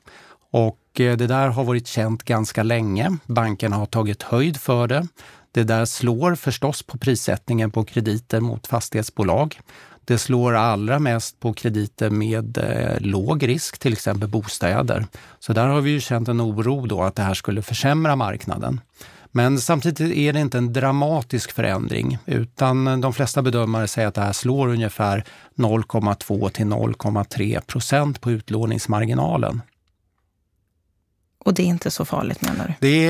Och 0.55 0.99
eh, 0.99 1.17
det 1.17 1.27
där 1.27 1.47
har 1.47 1.63
varit 1.63 1.87
känt 1.87 2.23
ganska 2.23 2.63
länge. 2.63 3.17
Bankerna 3.25 3.75
har 3.75 3.85
tagit 3.85 4.23
höjd 4.23 4.57
för 4.57 4.87
det. 4.87 5.07
Det 5.51 5.63
där 5.63 5.85
slår 5.85 6.35
förstås 6.35 6.83
på 6.83 6.97
prissättningen 6.97 7.71
på 7.71 7.83
krediter 7.83 8.39
mot 8.39 8.67
fastighetsbolag. 8.67 9.59
Det 10.05 10.17
slår 10.17 10.53
allra 10.53 10.99
mest 10.99 11.39
på 11.39 11.53
krediter 11.53 12.09
med 12.09 12.57
eh, 12.57 12.99
låg 12.99 13.47
risk, 13.47 13.79
till 13.79 13.93
exempel 13.93 14.29
bostäder. 14.29 15.05
Så 15.39 15.53
där 15.53 15.67
har 15.67 15.81
vi 15.81 15.91
ju 15.91 15.99
känt 15.99 16.27
en 16.27 16.41
oro 16.41 16.85
då 16.85 17.03
att 17.03 17.15
det 17.15 17.23
här 17.23 17.33
skulle 17.33 17.61
försämra 17.61 18.15
marknaden. 18.15 18.81
Men 19.31 19.59
samtidigt 19.59 20.17
är 20.17 20.33
det 20.33 20.39
inte 20.39 20.57
en 20.57 20.73
dramatisk 20.73 21.51
förändring 21.51 22.17
utan 22.25 23.01
de 23.01 23.13
flesta 23.13 23.41
bedömare 23.41 23.87
säger 23.87 24.07
att 24.07 24.15
det 24.15 24.21
här 24.21 24.33
slår 24.33 24.67
ungefär 24.67 25.23
0,2 25.55 26.49
till 26.49 26.65
0,3 26.65 27.61
procent 27.61 28.21
på 28.21 28.31
utlåningsmarginalen. 28.31 29.61
Och 31.45 31.53
det 31.53 31.61
är 31.61 31.67
inte 31.67 31.91
så 31.91 32.05
farligt 32.05 32.41
menar 32.41 32.67
du? 32.67 32.73
Det, 32.87 33.05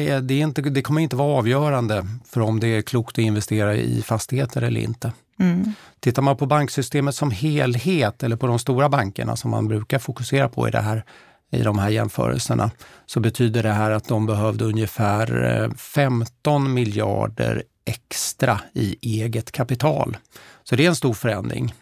är, 0.00 0.20
det, 0.20 0.34
är 0.34 0.42
inte, 0.42 0.62
det 0.62 0.82
kommer 0.82 1.00
inte 1.00 1.16
vara 1.16 1.38
avgörande 1.38 2.06
för 2.26 2.40
om 2.40 2.60
det 2.60 2.68
är 2.68 2.82
klokt 2.82 3.18
att 3.18 3.22
investera 3.22 3.76
i 3.76 4.02
fastigheter 4.02 4.62
eller 4.62 4.80
inte. 4.80 5.12
Mm. 5.40 5.72
Tittar 6.00 6.22
man 6.22 6.36
på 6.36 6.46
banksystemet 6.46 7.14
som 7.14 7.30
helhet 7.30 8.22
eller 8.22 8.36
på 8.36 8.46
de 8.46 8.58
stora 8.58 8.88
bankerna 8.88 9.36
som 9.36 9.50
man 9.50 9.68
brukar 9.68 9.98
fokusera 9.98 10.48
på 10.48 10.68
i, 10.68 10.70
det 10.70 10.80
här, 10.80 11.04
i 11.52 11.62
de 11.62 11.78
här 11.78 11.88
jämförelserna 11.88 12.70
så 13.06 13.20
betyder 13.20 13.62
det 13.62 13.72
här 13.72 13.90
att 13.90 14.08
de 14.08 14.26
behövde 14.26 14.64
ungefär 14.64 15.70
15 15.76 16.66
eh, 16.66 16.72
miljarder 16.72 17.62
extra 17.84 18.60
i 18.72 18.96
eget 19.20 19.52
kapital. 19.52 20.16
Så 20.64 20.76
det 20.76 20.84
är 20.84 20.88
en 20.88 20.96
stor 20.96 21.14
förändring. 21.14 21.74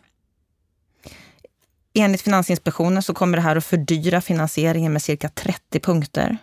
Enligt 2.00 2.22
Finansinspektionen 2.22 3.02
så 3.02 3.14
kommer 3.14 3.38
det 3.38 3.42
här 3.42 3.56
att 3.56 3.64
fördyra 3.64 4.20
finansieringen 4.20 4.92
med 4.92 5.02
cirka 5.02 5.28
30 5.28 5.80
punkter. 5.80 6.36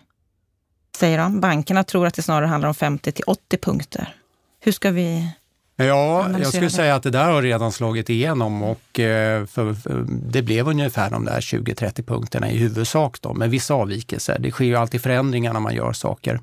Säger 0.97 1.17
de. 1.17 1.39
Bankerna 1.39 1.83
tror 1.83 2.07
att 2.07 2.13
det 2.13 2.21
snarare 2.21 2.45
handlar 2.45 2.69
om 2.69 2.75
50 2.75 3.11
till 3.11 3.23
80 3.27 3.57
punkter. 3.57 4.15
Hur 4.59 4.71
ska 4.71 4.91
vi 4.91 5.29
Ja, 5.75 6.29
jag 6.39 6.47
skulle 6.47 6.65
det? 6.65 6.69
säga 6.69 6.95
att 6.95 7.03
det 7.03 7.09
där 7.09 7.31
har 7.31 7.41
redan 7.41 7.71
slagit 7.71 8.09
igenom 8.09 8.63
och 8.63 8.99
eh, 8.99 9.45
för, 9.45 9.73
för, 9.73 10.05
det 10.07 10.41
blev 10.41 10.67
ungefär 10.67 11.09
de 11.09 11.25
där 11.25 11.39
20-30 11.39 12.03
punkterna 12.03 12.51
i 12.51 12.57
huvudsak 12.57 13.21
då, 13.21 13.33
med 13.33 13.49
vissa 13.49 13.73
avvikelser. 13.73 14.37
Det 14.39 14.51
sker 14.51 14.65
ju 14.65 14.75
alltid 14.75 15.01
förändringar 15.01 15.53
när 15.53 15.59
man 15.59 15.75
gör 15.75 15.93
saker. 15.93 16.39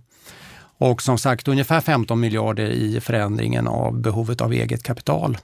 Och 0.78 1.02
som 1.02 1.18
sagt 1.18 1.48
ungefär 1.48 1.80
15 1.80 2.20
miljarder 2.20 2.68
i 2.68 3.00
förändringen 3.00 3.68
av 3.68 4.00
behovet 4.00 4.40
av 4.40 4.52
eget 4.52 4.82
kapital. 4.82 5.38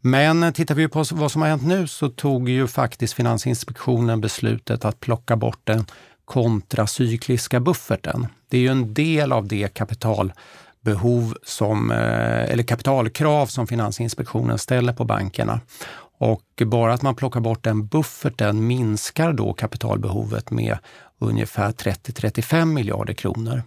Men 0.00 0.52
tittar 0.52 0.74
vi 0.74 0.88
på 0.88 1.04
vad 1.12 1.32
som 1.32 1.42
har 1.42 1.48
hänt 1.48 1.62
nu 1.62 1.86
så 1.86 2.08
tog 2.08 2.48
ju 2.48 2.66
faktiskt 2.66 3.14
Finansinspektionen 3.14 4.20
beslutet 4.20 4.84
att 4.84 5.00
plocka 5.00 5.36
bort 5.36 5.60
den 5.64 5.86
kontracykliska 6.24 7.60
bufferten. 7.60 8.26
Det 8.48 8.56
är 8.56 8.60
ju 8.60 8.68
en 8.68 8.94
del 8.94 9.32
av 9.32 9.48
det 9.48 9.74
kapitalbehov 9.74 11.34
som, 11.42 11.90
eh, 11.90 12.50
eller 12.50 12.62
kapitalkrav 12.62 13.46
som 13.46 13.66
Finansinspektionen 13.66 14.58
ställer 14.58 14.92
på 14.92 15.04
bankerna. 15.04 15.60
Och 16.18 16.62
bara 16.66 16.92
att 16.92 17.02
man 17.02 17.14
plockar 17.14 17.40
bort 17.40 17.64
den 17.64 17.86
bufferten 17.86 18.66
minskar 18.66 19.32
då 19.32 19.52
kapitalbehovet 19.52 20.50
med 20.50 20.78
ungefär 21.18 21.72
30-35 21.72 22.74
miljarder 22.74 23.14
kronor. 23.14 23.62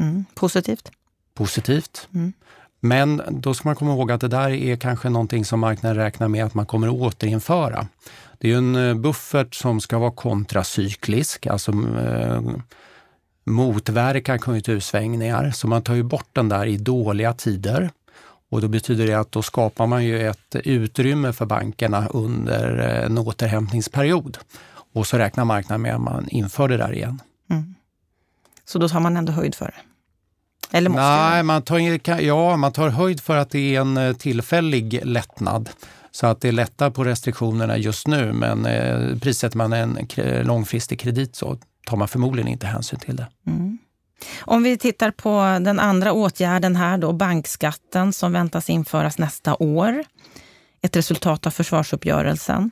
Mm, 0.00 0.24
positivt. 0.34 0.90
Positivt. 1.34 2.08
Mm. 2.14 2.32
Men 2.88 3.22
då 3.30 3.54
ska 3.54 3.68
man 3.68 3.76
komma 3.76 3.92
ihåg 3.92 4.12
att 4.12 4.20
det 4.20 4.28
där 4.28 4.50
är 4.50 4.76
kanske 4.76 5.08
någonting 5.08 5.44
som 5.44 5.60
marknaden 5.60 5.96
räknar 5.96 6.28
med 6.28 6.44
att 6.44 6.54
man 6.54 6.66
kommer 6.66 6.88
att 6.88 6.94
återinföra. 6.94 7.86
Det 8.38 8.48
är 8.48 8.52
ju 8.52 8.58
en 8.58 8.76
eh, 8.76 8.94
buffert 8.94 9.54
som 9.54 9.80
ska 9.80 9.98
vara 9.98 10.10
kontracyklisk, 10.10 11.46
alltså 11.46 11.72
eh, 11.72 12.42
motverka 13.44 14.38
konjunktursvängningar. 14.38 15.50
Så 15.50 15.68
man 15.68 15.82
tar 15.82 15.94
ju 15.94 16.02
bort 16.02 16.28
den 16.32 16.48
där 16.48 16.66
i 16.66 16.76
dåliga 16.76 17.32
tider. 17.32 17.90
Och 18.50 18.60
då 18.60 18.68
betyder 18.68 19.06
det 19.06 19.14
att 19.14 19.32
då 19.32 19.42
skapar 19.42 19.86
man 19.86 20.04
ju 20.04 20.28
ett 20.28 20.56
utrymme 20.64 21.32
för 21.32 21.46
bankerna 21.46 22.08
under 22.08 22.78
eh, 22.78 23.04
en 23.04 23.18
återhämtningsperiod. 23.18 24.38
Och 24.92 25.06
så 25.06 25.18
räknar 25.18 25.44
marknaden 25.44 25.82
med 25.82 25.94
att 25.94 26.00
man 26.00 26.28
inför 26.28 26.68
det 26.68 26.76
där 26.76 26.92
igen. 26.92 27.20
Mm. 27.50 27.74
Så 28.64 28.78
då 28.78 28.88
tar 28.88 29.00
man 29.00 29.16
ändå 29.16 29.32
höjd 29.32 29.54
för 29.54 29.66
det? 29.66 29.95
Eller 30.70 30.90
måste 30.90 31.02
Nej, 31.02 31.42
man 31.42 31.62
tar, 31.62 32.20
ja, 32.20 32.56
man 32.56 32.72
tar 32.72 32.88
höjd 32.88 33.20
för 33.20 33.36
att 33.36 33.50
det 33.50 33.76
är 33.76 33.80
en 33.80 33.96
eh, 33.96 34.12
tillfällig 34.12 35.00
lättnad. 35.04 35.70
Så 36.10 36.26
att 36.26 36.40
det 36.40 36.48
är 36.48 36.52
lättare 36.52 36.90
på 36.90 37.04
restriktionerna 37.04 37.76
just 37.76 38.06
nu, 38.06 38.32
men 38.32 38.66
eh, 38.66 39.18
prissätter 39.18 39.56
man 39.56 39.72
en 39.72 39.98
långfristig 40.42 41.00
kredit 41.00 41.36
så 41.36 41.58
tar 41.86 41.96
man 41.96 42.08
förmodligen 42.08 42.48
inte 42.48 42.66
hänsyn 42.66 42.98
till 42.98 43.16
det. 43.16 43.26
Mm. 43.46 43.78
Om 44.40 44.62
vi 44.62 44.78
tittar 44.78 45.10
på 45.10 45.58
den 45.64 45.80
andra 45.80 46.12
åtgärden 46.12 46.76
här 46.76 46.98
då, 46.98 47.12
bankskatten 47.12 48.12
som 48.12 48.32
väntas 48.32 48.70
införas 48.70 49.18
nästa 49.18 49.56
år. 49.56 50.04
Ett 50.82 50.96
resultat 50.96 51.46
av 51.46 51.50
försvarsuppgörelsen. 51.50 52.70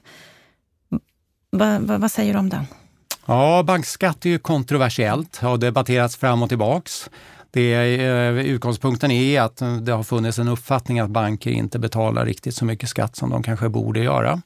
Va, 1.50 1.78
va, 1.78 1.98
vad 1.98 2.10
säger 2.10 2.32
du 2.32 2.38
om 2.38 2.48
den? 2.48 2.66
Ja, 3.26 3.62
bankskatt 3.62 4.26
är 4.26 4.30
ju 4.30 4.38
kontroversiellt, 4.38 5.36
har 5.36 5.56
debatterats 5.56 6.16
fram 6.16 6.42
och 6.42 6.48
tillbaks. 6.48 7.10
Det, 7.54 7.74
eh, 7.74 8.38
utgångspunkten 8.38 9.10
är 9.10 9.40
att 9.40 9.62
det 9.82 9.92
har 9.92 10.02
funnits 10.02 10.38
en 10.38 10.48
uppfattning 10.48 11.00
att 11.00 11.10
banker 11.10 11.50
inte 11.50 11.78
betalar 11.78 12.26
riktigt 12.26 12.54
så 12.54 12.64
mycket 12.64 12.88
skatt 12.88 13.16
som 13.16 13.30
de 13.30 13.42
kanske 13.42 13.68
borde 13.68 14.00
göra. 14.00 14.42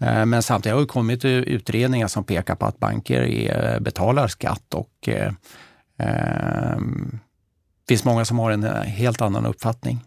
Eh, 0.00 0.26
men 0.26 0.42
samtidigt 0.42 0.74
har 0.74 0.80
det 0.80 0.86
kommit 0.86 1.24
utredningar 1.24 2.08
som 2.08 2.24
pekar 2.24 2.54
på 2.54 2.66
att 2.66 2.78
banker 2.78 3.20
är, 3.20 3.80
betalar 3.80 4.28
skatt 4.28 4.74
och 4.74 5.08
eh, 5.08 5.32
eh, 5.98 6.78
finns 7.88 8.04
många 8.04 8.24
som 8.24 8.38
har 8.38 8.50
en 8.50 8.64
eh, 8.64 8.82
helt 8.82 9.20
annan 9.20 9.46
uppfattning. 9.46 10.00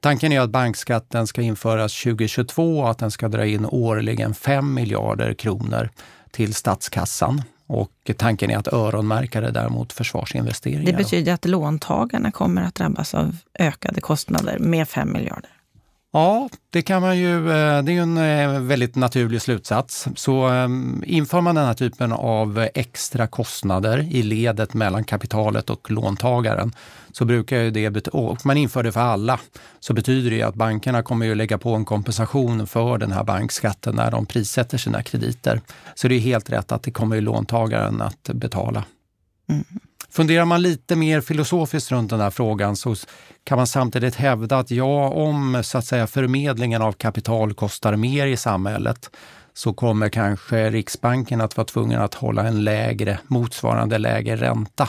Tanken 0.00 0.32
är 0.32 0.40
att 0.40 0.50
bankskatten 0.50 1.26
ska 1.26 1.42
införas 1.42 2.02
2022 2.02 2.78
och 2.78 2.90
att 2.90 2.98
den 2.98 3.10
ska 3.10 3.28
dra 3.28 3.46
in 3.46 3.66
årligen 3.66 4.34
5 4.34 4.74
miljarder 4.74 5.34
kronor 5.34 5.90
till 6.30 6.54
statskassan. 6.54 7.42
Och 7.72 8.10
tanken 8.16 8.50
är 8.50 8.56
att 8.56 8.72
öronmärka 8.72 9.40
det 9.40 9.50
däremot 9.50 9.92
försvarsinvesteringar. 9.92 10.92
Det 10.92 10.92
betyder 10.92 11.32
att 11.32 11.44
låntagarna 11.44 12.30
kommer 12.30 12.62
att 12.62 12.74
drabbas 12.74 13.14
av 13.14 13.36
ökade 13.58 14.00
kostnader 14.00 14.58
med 14.58 14.88
5 14.88 15.12
miljarder? 15.12 15.50
Ja, 16.12 16.48
det 16.70 16.82
kan 16.82 17.02
man 17.02 17.18
ju. 17.18 17.36
Eh, 17.36 17.82
det 17.82 17.92
är 17.92 17.94
ju 17.94 18.02
en 18.02 18.18
eh, 18.18 18.60
väldigt 18.60 18.96
naturlig 18.96 19.42
slutsats. 19.42 20.08
Så 20.16 20.44
ehm, 20.44 21.02
inför 21.06 21.40
man 21.40 21.54
den 21.54 21.66
här 21.66 21.74
typen 21.74 22.12
av 22.12 22.68
extra 22.74 23.26
kostnader 23.26 24.08
i 24.10 24.22
ledet 24.22 24.74
mellan 24.74 25.04
kapitalet 25.04 25.70
och 25.70 25.90
låntagaren 25.90 26.72
så 27.12 27.24
brukar 27.24 27.56
ju 27.56 27.70
det, 27.70 28.08
och 28.08 28.46
man 28.46 28.56
inför 28.56 28.82
det 28.82 28.92
för 28.92 29.00
alla, 29.00 29.40
så 29.80 29.92
betyder 29.92 30.30
det 30.30 30.42
att 30.42 30.54
bankerna 30.54 31.02
kommer 31.02 31.26
ju 31.26 31.34
lägga 31.34 31.58
på 31.58 31.74
en 31.74 31.84
kompensation 31.84 32.66
för 32.66 32.98
den 32.98 33.12
här 33.12 33.24
bankskatten 33.24 33.96
när 33.96 34.10
de 34.10 34.26
prissätter 34.26 34.78
sina 34.78 35.02
krediter. 35.02 35.60
Så 35.94 36.08
det 36.08 36.14
är 36.14 36.20
helt 36.20 36.50
rätt 36.50 36.72
att 36.72 36.82
det 36.82 36.90
kommer 36.90 37.16
ju 37.16 37.22
låntagaren 37.22 38.02
att 38.02 38.30
betala. 38.32 38.84
Mm. 39.48 39.64
Funderar 40.12 40.44
man 40.44 40.62
lite 40.62 40.96
mer 40.96 41.20
filosofiskt 41.20 41.92
runt 41.92 42.10
den 42.10 42.20
här 42.20 42.30
frågan 42.30 42.76
så 42.76 42.94
kan 43.44 43.56
man 43.56 43.66
samtidigt 43.66 44.14
hävda 44.14 44.58
att 44.58 44.70
ja, 44.70 45.08
om 45.08 45.62
så 45.64 45.78
att 45.78 45.84
säga 45.84 46.06
förmedlingen 46.06 46.82
av 46.82 46.92
kapital 46.92 47.54
kostar 47.54 47.96
mer 47.96 48.26
i 48.26 48.36
samhället 48.36 49.10
så 49.54 49.72
kommer 49.72 50.08
kanske 50.08 50.70
Riksbanken 50.70 51.40
att 51.40 51.56
vara 51.56 51.64
tvungen 51.64 52.00
att 52.00 52.14
hålla 52.14 52.42
en 52.42 52.64
lägre, 52.64 53.18
motsvarande 53.26 53.98
lägre 53.98 54.36
ränta. 54.36 54.88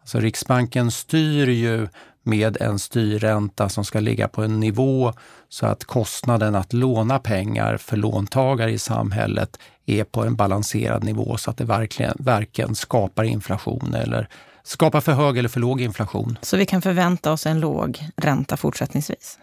Alltså 0.00 0.20
Riksbanken 0.20 0.90
styr 0.90 1.48
ju 1.48 1.88
med 2.22 2.56
en 2.60 2.78
styrränta 2.78 3.68
som 3.68 3.84
ska 3.84 4.00
ligga 4.00 4.28
på 4.28 4.42
en 4.42 4.60
nivå 4.60 5.12
så 5.48 5.66
att 5.66 5.84
kostnaden 5.84 6.54
att 6.54 6.72
låna 6.72 7.18
pengar 7.18 7.76
för 7.76 7.96
låntagare 7.96 8.72
i 8.72 8.78
samhället 8.78 9.58
är 9.86 10.04
på 10.04 10.24
en 10.24 10.36
balanserad 10.36 11.04
nivå 11.04 11.36
så 11.36 11.50
att 11.50 11.56
det 11.56 11.64
verkligen 11.64 12.16
varken 12.18 12.74
skapar 12.74 13.24
inflation 13.24 13.94
eller 13.94 14.28
skapar 14.68 15.00
för 15.00 15.12
hög 15.12 15.38
eller 15.38 15.48
för 15.48 15.60
låg 15.60 15.80
inflation. 15.80 16.38
Så 16.42 16.56
vi 16.56 16.66
kan 16.66 16.82
förvänta 16.82 17.32
oss 17.32 17.46
en 17.46 17.60
låg 17.60 18.08
ränta 18.16 18.56
fortsättningsvis? 18.56 19.38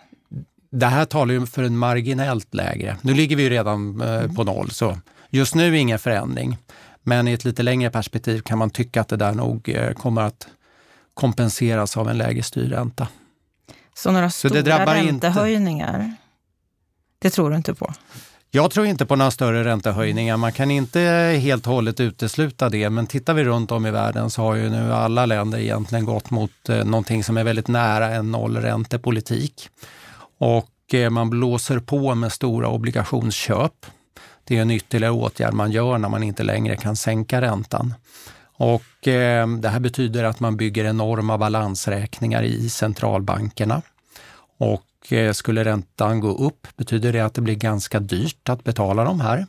Det 0.71 0.85
här 0.85 1.05
talar 1.05 1.33
ju 1.33 1.45
för 1.45 1.63
en 1.63 1.77
marginellt 1.77 2.53
lägre. 2.53 2.97
Nu 3.01 3.13
ligger 3.13 3.35
vi 3.35 3.43
ju 3.43 3.49
redan 3.49 4.01
eh, 4.01 4.33
på 4.33 4.43
noll, 4.43 4.71
så 4.71 4.97
just 5.29 5.55
nu 5.55 5.77
ingen 5.77 5.99
förändring. 5.99 6.57
Men 7.03 7.27
i 7.27 7.33
ett 7.33 7.45
lite 7.45 7.63
längre 7.63 7.89
perspektiv 7.89 8.41
kan 8.41 8.57
man 8.57 8.69
tycka 8.69 9.01
att 9.01 9.07
det 9.07 9.17
där 9.17 9.31
nog 9.31 9.69
eh, 9.69 9.93
kommer 9.93 10.21
att 10.21 10.47
kompenseras 11.13 11.97
av 11.97 12.09
en 12.09 12.17
lägre 12.17 12.43
styrränta. 12.43 13.07
Så 13.93 14.11
några 14.11 14.29
stora 14.29 14.53
så 14.53 14.61
det 14.61 14.85
räntehöjningar, 14.85 15.99
inte... 15.99 16.15
det 17.19 17.29
tror 17.29 17.49
du 17.49 17.55
inte 17.55 17.73
på? 17.73 17.93
Jag 18.51 18.71
tror 18.71 18.86
inte 18.86 19.05
på 19.05 19.15
några 19.15 19.31
större 19.31 19.63
räntehöjningar. 19.63 20.38
Man 20.38 20.51
kan 20.51 20.71
inte 20.71 20.99
helt 21.41 21.67
och 21.67 21.73
hållet 21.73 21.99
utesluta 21.99 22.69
det, 22.69 22.89
men 22.89 23.08
tittar 23.08 23.34
vi 23.34 23.43
runt 23.43 23.71
om 23.71 23.86
i 23.86 23.91
världen 23.91 24.29
så 24.29 24.41
har 24.41 24.55
ju 24.55 24.69
nu 24.69 24.93
alla 24.93 25.25
länder 25.25 25.60
egentligen 25.60 26.05
gått 26.05 26.31
mot 26.31 26.69
eh, 26.69 26.86
någonting 26.86 27.23
som 27.23 27.38
är 27.38 27.43
väldigt 27.43 27.67
nära 27.67 28.08
en 28.08 28.31
nollräntepolitik. 28.31 29.69
Och 30.38 30.93
eh, 30.93 31.10
man 31.10 31.29
blåser 31.29 31.79
på 31.79 32.15
med 32.15 32.31
stora 32.31 32.67
obligationsköp. 32.67 33.86
Det 34.43 34.58
är 34.58 34.62
en 34.62 34.71
ytterligare 34.71 35.13
åtgärd 35.13 35.53
man 35.53 35.71
gör 35.71 35.97
när 35.97 36.10
man 36.10 36.23
inte 36.23 36.43
längre 36.43 36.75
kan 36.75 36.95
sänka 36.95 37.41
räntan. 37.41 37.93
Och 38.58 39.08
eh, 39.08 39.47
det 39.47 39.69
här 39.69 39.79
betyder 39.79 40.23
att 40.23 40.39
man 40.39 40.58
bygger 40.58 40.86
enorma 40.86 41.38
balansräkningar 41.38 42.43
i 42.43 42.69
centralbankerna. 42.69 43.81
Och 44.58 44.85
Eh, 45.12 45.34
skulle 45.34 45.65
räntan 45.65 46.20
gå 46.20 46.32
upp 46.32 46.68
betyder 46.78 47.13
det 47.13 47.20
att 47.20 47.34
det 47.34 47.41
blir 47.41 47.56
ganska 47.56 48.00
dyrt 48.00 48.50
att 48.50 48.63
betala 48.63 49.04
de 49.04 49.22
här. 49.22 49.48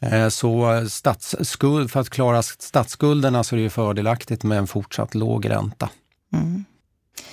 Eh, 0.00 0.28
så 0.28 0.84
statsskuld, 0.88 1.90
för 1.90 2.00
att 2.00 2.10
klara 2.10 2.42
statsskulderna 2.42 3.44
så 3.44 3.56
är 3.56 3.60
det 3.60 3.70
fördelaktigt 3.70 4.42
med 4.42 4.58
en 4.58 4.66
fortsatt 4.66 5.14
låg 5.14 5.50
ränta. 5.50 5.90
Mm. 6.32 6.64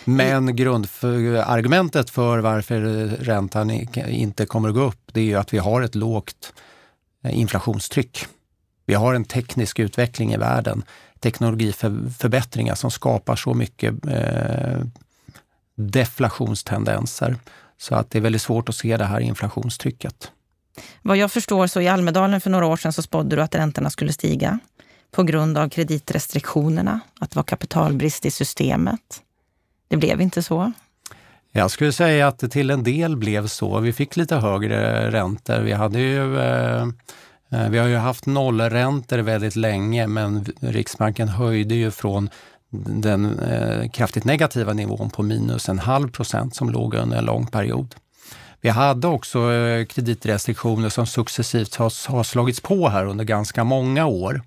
Men 0.06 0.56
grundargumentet 0.56 2.10
för 2.10 2.39
varför 2.39 2.82
räntan 3.08 3.71
inte 3.95 4.45
kommer 4.45 4.69
att 4.69 4.76
gå 4.76 4.82
upp, 4.82 5.02
det 5.12 5.34
är 5.34 5.38
att 5.38 5.54
vi 5.54 5.58
har 5.58 5.82
ett 5.82 5.95
lågt 5.95 6.54
eh, 7.23 7.39
inflationstryck. 7.39 8.26
Vi 8.86 8.93
har 8.93 9.13
en 9.13 9.26
teknisk 9.26 9.80
utveckling 9.80 10.34
i 10.34 10.38
världen, 10.38 10.84
teknologiförbättringar 11.19 12.76
som 12.76 12.91
skapar 12.91 13.36
så 13.36 13.54
mycket 13.54 13.93
deflationstendenser. 15.75 17.36
Så 17.77 17.95
att 17.95 18.09
det 18.09 18.17
är 18.17 18.21
väldigt 18.21 18.41
svårt 18.41 18.69
att 18.69 18.75
se 18.75 18.97
det 18.97 19.05
här 19.05 19.19
inflationstrycket. 19.19 20.31
Vad 21.01 21.17
jag 21.17 21.31
förstår 21.31 21.67
så 21.67 21.81
i 21.81 21.88
Almedalen 21.88 22.41
för 22.41 22.49
några 22.49 22.65
år 22.65 22.77
sedan 22.77 22.93
så 22.93 23.01
spådde 23.01 23.36
du 23.36 23.41
att 23.41 23.55
räntorna 23.55 23.89
skulle 23.89 24.13
stiga 24.13 24.59
på 25.12 25.23
grund 25.23 25.57
av 25.57 25.69
kreditrestriktionerna, 25.69 26.99
att 27.19 27.31
det 27.31 27.36
var 27.36 27.43
kapitalbrist 27.43 28.25
i 28.25 28.31
systemet. 28.31 29.21
Det 29.88 29.97
blev 29.97 30.21
inte 30.21 30.43
så? 30.43 30.71
Jag 31.51 31.71
skulle 31.71 31.91
säga 31.91 32.27
att 32.27 32.39
det 32.39 32.49
till 32.49 32.69
en 32.69 32.83
del 32.83 33.17
blev 33.17 33.47
så. 33.47 33.79
Vi 33.79 33.93
fick 33.93 34.15
lite 34.15 34.36
högre 34.36 35.12
räntor. 35.12 35.59
Vi 35.59 35.73
hade 35.73 35.99
ju 35.99 36.39
eh, 36.39 36.88
eh 37.51 37.69
vi 37.69 37.77
har 37.77 37.88
ju 37.88 37.95
haft 37.95 38.25
nollräntor 38.25 39.17
väldigt 39.17 39.55
länge 39.55 40.07
men 40.07 40.45
Riksbanken 40.59 41.27
höjde 41.27 41.75
ju 41.75 41.91
från 41.91 42.29
den 42.86 43.39
eh, 43.39 43.89
kraftigt 43.89 44.25
negativa 44.25 44.73
nivån 44.73 45.09
på 45.09 45.23
minus 45.23 45.69
en 45.69 45.79
halv 45.79 46.12
procent 46.12 46.55
som 46.55 46.69
låg 46.69 46.93
under 46.95 47.17
en 47.17 47.25
lång 47.25 47.47
period. 47.47 47.95
Vi 48.62 48.69
hade 48.69 49.07
också 49.07 49.53
eh, 49.53 49.86
kreditrestriktioner 49.86 50.89
som 50.89 51.05
successivt 51.05 51.75
har, 51.75 52.12
har 52.12 52.23
slagits 52.23 52.62
på 52.62 52.89
här 52.89 53.05
under 53.05 53.25
ganska 53.25 53.63
många 53.63 54.05
år. 54.05 54.41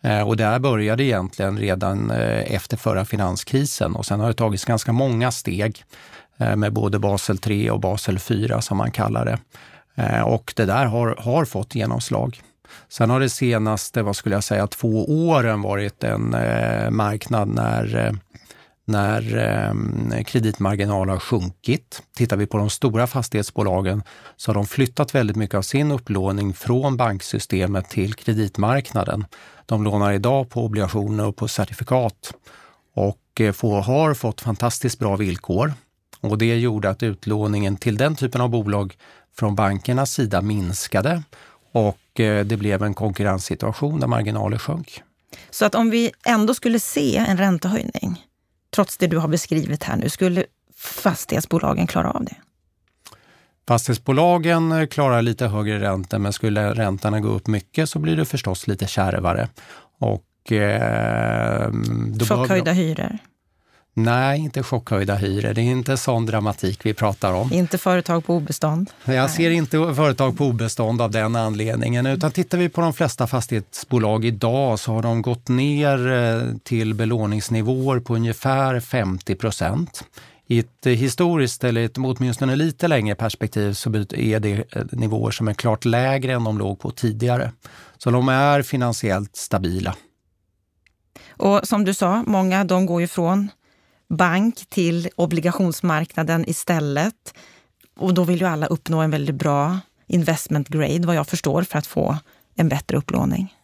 Eh, 0.00 0.28
och 0.28 0.36
det 0.36 0.44
här 0.44 0.58
började 0.58 1.04
egentligen 1.04 1.58
redan 1.58 2.10
eh, 2.10 2.54
efter 2.54 2.76
förra 2.76 3.04
finanskrisen 3.04 3.96
och 3.96 4.06
sen 4.06 4.20
har 4.20 4.28
det 4.28 4.34
tagits 4.34 4.64
ganska 4.64 4.92
många 4.92 5.30
steg 5.30 5.84
eh, 6.36 6.56
med 6.56 6.72
både 6.72 6.98
Basel 6.98 7.38
3 7.38 7.70
och 7.70 7.80
Basel 7.80 8.18
4 8.18 8.60
som 8.60 8.76
man 8.76 8.90
kallar 8.90 9.24
det. 9.24 9.38
Eh, 10.02 10.22
och 10.22 10.52
det 10.56 10.64
där 10.64 10.86
har, 10.86 11.16
har 11.18 11.44
fått 11.44 11.74
genomslag. 11.74 12.40
Sen 12.88 13.10
har 13.10 13.20
det 13.20 13.30
senaste, 13.30 14.02
vad 14.02 14.16
skulle 14.16 14.34
jag 14.34 14.44
säga, 14.44 14.66
två 14.66 15.28
åren 15.28 15.62
varit 15.62 16.04
en 16.04 16.34
eh, 16.34 16.90
marknad 16.90 17.48
när 17.48 18.06
eh, 18.06 18.12
när 18.86 19.36
eh, 19.36 20.22
kreditmarginalen 20.24 21.08
har 21.08 21.18
sjunkit. 21.18 22.02
Tittar 22.16 22.36
vi 22.36 22.46
på 22.46 22.58
de 22.58 22.70
stora 22.70 23.06
fastighetsbolagen 23.06 24.02
så 24.36 24.50
har 24.50 24.54
de 24.54 24.66
flyttat 24.66 25.14
väldigt 25.14 25.36
mycket 25.36 25.54
av 25.54 25.62
sin 25.62 25.92
upplåning 25.92 26.54
från 26.54 26.96
banksystemet 26.96 27.88
till 27.88 28.14
kreditmarknaden. 28.14 29.24
De 29.66 29.84
lånar 29.84 30.12
idag 30.12 30.50
på 30.50 30.64
obligationer 30.64 31.26
och 31.26 31.36
på 31.36 31.48
certifikat 31.48 32.32
och 32.94 33.40
eh, 33.40 33.52
får, 33.52 33.80
har 33.82 34.14
fått 34.14 34.40
fantastiskt 34.40 34.98
bra 34.98 35.16
villkor. 35.16 35.74
Och 36.20 36.38
det 36.38 36.58
gjorde 36.58 36.90
att 36.90 37.02
utlåningen 37.02 37.76
till 37.76 37.96
den 37.96 38.16
typen 38.16 38.40
av 38.40 38.48
bolag 38.48 38.96
från 39.36 39.54
bankernas 39.54 40.12
sida 40.12 40.42
minskade 40.42 41.22
och 41.72 41.98
det 42.22 42.58
blev 42.58 42.82
en 42.82 42.94
konkurrenssituation 42.94 44.00
där 44.00 44.06
marginaler 44.06 44.58
sjönk. 44.58 45.02
Så 45.50 45.64
att 45.64 45.74
om 45.74 45.90
vi 45.90 46.12
ändå 46.24 46.54
skulle 46.54 46.80
se 46.80 47.16
en 47.16 47.36
räntehöjning, 47.36 48.24
trots 48.74 48.96
det 48.96 49.06
du 49.06 49.18
har 49.18 49.28
beskrivit 49.28 49.82
här 49.82 49.96
nu, 49.96 50.08
skulle 50.08 50.44
fastighetsbolagen 50.76 51.86
klara 51.86 52.10
av 52.10 52.24
det? 52.24 52.34
Fastighetsbolagen 53.68 54.72
eh, 54.72 54.86
klarar 54.86 55.22
lite 55.22 55.46
högre 55.46 55.80
räntor, 55.80 56.18
men 56.18 56.32
skulle 56.32 56.74
räntorna 56.74 57.20
gå 57.20 57.28
upp 57.28 57.46
mycket 57.46 57.90
så 57.90 57.98
blir 57.98 58.16
det 58.16 58.24
förstås 58.24 58.66
lite 58.66 58.86
kärvare. 58.86 59.48
Och, 59.98 60.52
eh, 60.52 61.72
Chockhöjda 62.28 62.72
hyror? 62.72 63.18
Nej, 63.98 64.40
inte 64.40 64.62
chockhöjda 64.62 65.14
hyror. 65.14 65.54
Det 65.54 65.60
är 65.60 65.64
inte 65.64 65.96
sån 65.96 66.26
dramatik 66.26 66.86
vi 66.86 66.94
pratar 66.94 67.32
om. 67.32 67.52
Inte 67.52 67.78
företag 67.78 68.24
på 68.24 68.34
obestånd? 68.34 68.90
Jag 69.04 69.14
Nej. 69.14 69.28
ser 69.28 69.50
inte 69.50 69.94
företag 69.96 70.38
på 70.38 70.44
obestånd 70.44 71.02
av 71.02 71.10
den 71.10 71.36
anledningen. 71.36 72.06
Utan 72.06 72.30
tittar 72.30 72.58
vi 72.58 72.68
på 72.68 72.80
de 72.80 72.92
flesta 72.92 73.26
fastighetsbolag 73.26 74.24
idag 74.24 74.78
så 74.78 74.92
har 74.92 75.02
de 75.02 75.22
gått 75.22 75.48
ner 75.48 76.12
eh, 76.12 76.42
till 76.62 76.94
belåningsnivåer 76.94 78.00
på 78.00 78.14
ungefär 78.14 78.80
50 78.80 79.34
procent. 79.34 80.04
I 80.46 80.58
ett 80.58 80.86
historiskt 80.86 81.64
eller 81.64 81.84
ett 81.84 81.98
åtminstone 81.98 82.56
lite 82.56 82.88
längre 82.88 83.14
perspektiv 83.14 83.72
så 83.72 83.90
är 84.14 84.40
det 84.40 84.76
eh, 84.76 84.84
nivåer 84.92 85.30
som 85.30 85.48
är 85.48 85.54
klart 85.54 85.84
lägre 85.84 86.32
än 86.32 86.44
de 86.44 86.58
låg 86.58 86.80
på 86.80 86.90
tidigare. 86.90 87.52
Så 87.98 88.10
de 88.10 88.28
är 88.28 88.62
finansiellt 88.62 89.36
stabila. 89.36 89.96
Och 91.28 91.60
som 91.64 91.84
du 91.84 91.94
sa, 91.94 92.24
många 92.26 92.64
de 92.64 92.86
går 92.86 93.00
ju 93.00 93.06
från 93.06 93.50
bank 94.08 94.66
till 94.68 95.08
obligationsmarknaden 95.16 96.48
istället. 96.48 97.34
Och 97.98 98.14
då 98.14 98.24
vill 98.24 98.40
ju 98.40 98.46
alla 98.46 98.66
uppnå 98.66 99.00
en 99.00 99.10
väldigt 99.10 99.34
bra 99.34 99.78
investment 100.06 100.68
grade, 100.68 101.06
vad 101.06 101.16
jag 101.16 101.26
förstår, 101.26 101.62
för 101.62 101.78
att 101.78 101.86
få 101.86 102.16
en 102.54 102.68
bättre 102.68 102.96
upplåning. 102.96 103.54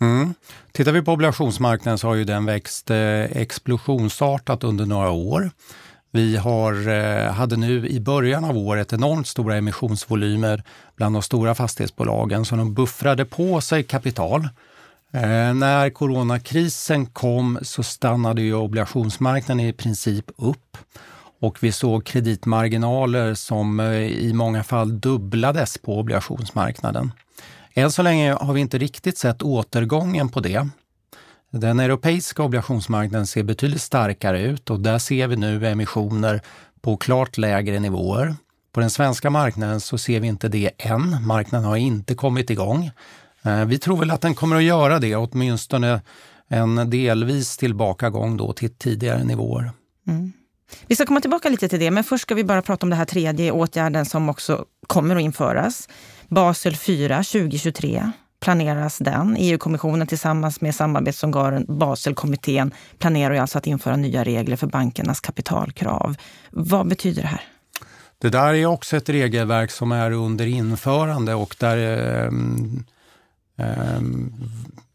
Mm. 0.00 0.34
Tittar 0.72 0.92
vi 0.92 1.02
på 1.02 1.12
obligationsmarknaden 1.12 1.98
så 1.98 2.06
har 2.06 2.14
ju 2.14 2.24
den 2.24 2.44
växt 2.44 2.90
eh, 2.90 3.22
explosionsartat 3.22 4.64
under 4.64 4.86
några 4.86 5.10
år. 5.10 5.50
Vi 6.10 6.36
har, 6.36 6.88
eh, 6.88 7.32
hade 7.32 7.56
nu 7.56 7.88
i 7.88 8.00
början 8.00 8.44
av 8.44 8.56
året 8.56 8.92
enormt 8.92 9.26
stora 9.26 9.56
emissionsvolymer 9.56 10.62
bland 10.96 11.14
de 11.14 11.22
stora 11.22 11.54
fastighetsbolagen, 11.54 12.44
så 12.44 12.56
de 12.56 12.74
buffrade 12.74 13.24
på 13.24 13.60
sig 13.60 13.82
kapital 13.82 14.48
Eh, 15.14 15.54
när 15.54 15.90
coronakrisen 15.90 17.06
kom 17.06 17.58
så 17.62 17.82
stannade 17.82 18.42
ju 18.42 18.54
obligationsmarknaden 18.54 19.66
i 19.66 19.72
princip 19.72 20.30
upp. 20.36 20.76
och 21.40 21.62
vi 21.62 21.72
såg 21.72 22.04
kreditmarginaler 22.04 23.34
som 23.34 23.80
eh, 23.80 23.92
i 24.02 24.32
många 24.32 24.64
fall 24.64 25.00
dubblades 25.00 25.78
på 25.78 25.98
obligationsmarknaden. 25.98 27.12
Än 27.74 27.92
så 27.92 28.02
länge 28.02 28.32
har 28.32 28.52
vi 28.52 28.60
inte 28.60 28.78
riktigt 28.78 29.18
sett 29.18 29.42
återgången 29.42 30.28
på 30.28 30.40
det. 30.40 30.68
Den 31.50 31.80
europeiska 31.80 32.42
obligationsmarknaden 32.42 33.26
ser 33.26 33.42
betydligt 33.42 33.82
starkare 33.82 34.42
ut 34.42 34.70
och 34.70 34.80
där 34.80 34.98
ser 34.98 35.28
vi 35.28 35.36
nu 35.36 35.66
emissioner 35.66 36.40
på 36.80 36.96
klart 36.96 37.38
lägre 37.38 37.80
nivåer. 37.80 38.34
På 38.72 38.80
den 38.80 38.90
svenska 38.90 39.30
marknaden 39.30 39.80
så 39.80 39.98
ser 39.98 40.20
vi 40.20 40.26
inte 40.26 40.48
det 40.48 40.70
än. 40.78 41.26
Marknaden 41.26 41.66
har 41.66 41.76
inte 41.76 42.14
kommit 42.14 42.50
igång. 42.50 42.90
Eh, 43.44 43.64
vi 43.64 43.78
tror 43.78 43.96
väl 43.96 44.10
att 44.10 44.20
den 44.20 44.34
kommer 44.34 44.56
att 44.56 44.62
göra 44.62 44.98
det, 44.98 45.16
åtminstone 45.16 46.00
en 46.48 46.90
delvis 46.90 47.56
tillbakagång 47.56 48.36
då 48.36 48.52
till 48.52 48.74
tidigare 48.74 49.24
nivåer. 49.24 49.70
Mm. 50.06 50.32
Vi 50.86 50.94
ska 50.94 51.06
komma 51.06 51.20
tillbaka 51.20 51.48
lite 51.48 51.68
till 51.68 51.80
det, 51.80 51.90
men 51.90 52.04
först 52.04 52.22
ska 52.22 52.34
vi 52.34 52.44
bara 52.44 52.62
prata 52.62 52.86
om 52.86 52.90
den 52.90 52.98
här 52.98 53.06
tredje 53.06 53.50
åtgärden 53.50 54.04
som 54.04 54.28
också 54.28 54.64
kommer 54.86 55.16
att 55.16 55.22
införas. 55.22 55.88
Basel 56.28 56.76
4 56.76 57.16
2023 57.16 58.10
planeras 58.40 58.98
den. 58.98 59.36
EU-kommissionen 59.38 60.06
tillsammans 60.06 60.60
med 60.60 60.74
samarbetsorganen 60.74 61.64
Baselkommittén 61.68 62.72
planerar 62.98 63.34
alltså 63.34 63.58
att 63.58 63.66
införa 63.66 63.96
nya 63.96 64.24
regler 64.24 64.56
för 64.56 64.66
bankernas 64.66 65.20
kapitalkrav. 65.20 66.16
Vad 66.50 66.88
betyder 66.88 67.22
det 67.22 67.28
här? 67.28 67.42
Det 68.18 68.28
där 68.28 68.54
är 68.54 68.66
också 68.66 68.96
ett 68.96 69.08
regelverk 69.08 69.70
som 69.70 69.92
är 69.92 70.10
under 70.10 70.46
införande 70.46 71.34
och 71.34 71.56
där 71.58 71.76
eh, 72.24 72.30
Ehm, 73.56 74.32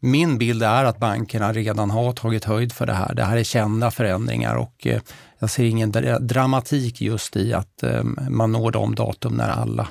min 0.00 0.38
bild 0.38 0.62
är 0.62 0.84
att 0.84 0.98
bankerna 0.98 1.52
redan 1.52 1.90
har 1.90 2.12
tagit 2.12 2.44
höjd 2.44 2.72
för 2.72 2.86
det 2.86 2.94
här. 2.94 3.14
Det 3.14 3.24
här 3.24 3.36
är 3.36 3.44
kända 3.44 3.90
förändringar 3.90 4.54
och 4.54 4.86
eh, 4.86 5.00
jag 5.38 5.50
ser 5.50 5.64
ingen 5.64 5.92
dramatik 6.20 7.00
just 7.00 7.36
i 7.36 7.52
att 7.54 7.82
ehm, 7.82 8.18
man 8.28 8.52
når 8.52 8.70
de 8.70 8.94
datum 8.94 9.34
när 9.34 9.48
alla 9.48 9.88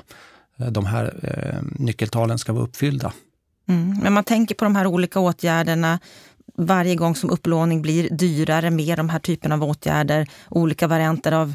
eh, 0.58 0.66
de 0.66 0.86
här 0.86 1.14
ehm, 1.22 1.74
nyckeltalen 1.78 2.38
ska 2.38 2.52
vara 2.52 2.64
uppfyllda. 2.64 3.12
Mm, 3.68 3.98
men 4.02 4.12
man 4.12 4.24
tänker 4.24 4.54
på 4.54 4.64
de 4.64 4.76
här 4.76 4.86
olika 4.86 5.20
åtgärderna 5.20 5.98
varje 6.56 6.94
gång 6.94 7.14
som 7.14 7.30
upplåning 7.30 7.82
blir 7.82 8.10
dyrare 8.10 8.70
med 8.70 8.98
de 8.98 9.08
här 9.08 9.18
typen 9.18 9.52
av 9.52 9.64
åtgärder, 9.64 10.28
olika 10.48 10.86
varianter 10.86 11.32
av 11.32 11.54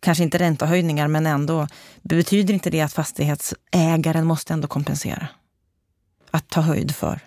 kanske 0.00 0.24
inte 0.24 0.38
räntehöjningar, 0.38 1.08
men 1.08 1.26
ändå. 1.26 1.66
Betyder 2.02 2.54
inte 2.54 2.70
det 2.70 2.80
att 2.80 2.92
fastighetsägaren 2.92 4.26
måste 4.26 4.52
ändå 4.52 4.68
kompensera? 4.68 5.28
Att 6.30 6.48
ta 6.48 6.60
höjd 6.60 6.94
för? 6.94 7.20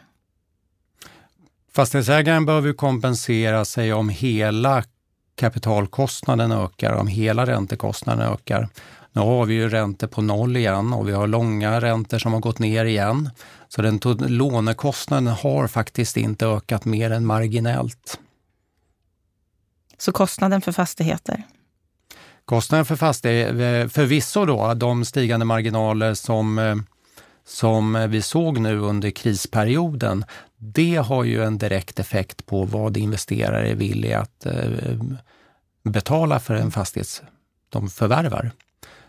Fastighetsägaren 1.71 2.45
behöver 2.45 2.73
kompensera 2.73 3.65
sig 3.65 3.93
om 3.93 4.09
hela 4.09 4.83
kapitalkostnaden 5.35 6.51
ökar, 6.51 6.93
om 6.93 7.07
hela 7.07 7.45
räntekostnaden 7.45 8.33
ökar. 8.33 8.69
Nu 9.11 9.21
har 9.21 9.45
vi 9.45 9.53
ju 9.53 9.69
räntor 9.69 10.07
på 10.07 10.21
noll 10.21 10.57
igen 10.57 10.93
och 10.93 11.07
vi 11.07 11.11
har 11.11 11.27
långa 11.27 11.81
räntor 11.81 12.17
som 12.17 12.33
har 12.33 12.39
gått 12.39 12.59
ner 12.59 12.85
igen. 12.85 13.29
Så 13.67 13.81
den 13.81 13.99
lånekostnaden 14.19 15.27
har 15.27 15.67
faktiskt 15.67 16.17
inte 16.17 16.45
ökat 16.45 16.85
mer 16.85 17.11
än 17.11 17.25
marginellt. 17.25 18.19
Så 19.97 20.11
kostnaden 20.11 20.61
för 20.61 20.71
fastigheter? 20.71 21.43
Kostnaden 22.45 22.85
för 22.85 22.95
fastigheter, 22.95 23.87
förvisso 23.87 24.45
då 24.45 24.73
de 24.73 25.05
stigande 25.05 25.45
marginaler 25.45 26.13
som, 26.13 26.83
som 27.45 28.07
vi 28.09 28.21
såg 28.21 28.59
nu 28.59 28.79
under 28.79 29.11
krisperioden, 29.11 30.25
det 30.57 30.95
har 30.95 31.23
ju 31.23 31.43
en 31.43 31.57
direkt 31.57 31.99
effekt 31.99 32.45
på 32.45 32.65
vad 32.65 32.97
investerare 32.97 33.69
är 33.69 33.75
villiga 33.75 34.19
att 34.19 34.45
eh, 34.45 34.53
betala 35.83 36.39
för 36.39 36.55
en 36.55 36.71
fastighet 36.71 37.21
de 37.69 37.89
förvärvar. 37.89 38.51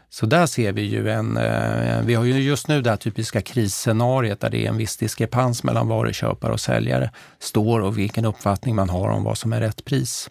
Så 0.09 0.27
där 0.27 0.47
ser 0.47 0.73
vi 0.73 0.83
ju 0.83 1.11
en, 1.11 1.37
eh, 1.37 2.01
vi 2.05 2.15
har 2.15 2.25
ju 2.25 2.43
just 2.43 2.69
nu 2.69 2.83
det 2.83 2.91
här 2.91 2.97
typiska 2.97 3.41
krisscenariet 3.41 4.41
där 4.41 4.51
det 4.51 4.65
är 4.65 4.69
en 4.69 4.77
viss 4.77 4.97
diskrepans 4.97 5.63
mellan 5.65 5.89
varuköpare 5.89 6.53
och 6.53 6.61
säljare 6.61 7.11
står 7.39 7.81
och 7.81 7.99
vilken 7.99 8.25
uppfattning 8.25 8.75
man 8.75 8.91
har 8.91 9.09
om 9.09 9.25
vad 9.25 9.39
som 9.39 9.53
är 9.53 9.61
rätt 9.61 9.85
pris. 9.85 10.31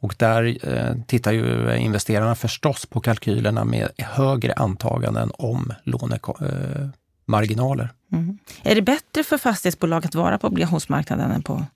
Och 0.00 0.14
där 0.18 0.58
eh, 0.68 0.94
tittar 1.06 1.32
ju 1.32 1.76
investerarna 1.76 2.34
förstås 2.34 2.86
på 2.86 3.00
kalkylerna 3.00 3.64
med 3.64 3.88
högre 3.98 4.52
antaganden 4.52 5.30
om 5.34 5.72
låne... 5.84 6.18
Eh, 8.12 8.18
mm. 8.18 8.38
Är 8.62 8.74
det 8.74 8.82
bättre 8.82 9.24
för 9.24 9.38
fastighetsbolag 9.38 10.06
att 10.06 10.14
vara 10.14 10.38
på 10.38 10.46
obligationsmarknaden 10.46 11.30
än 11.30 11.42
på 11.42 11.66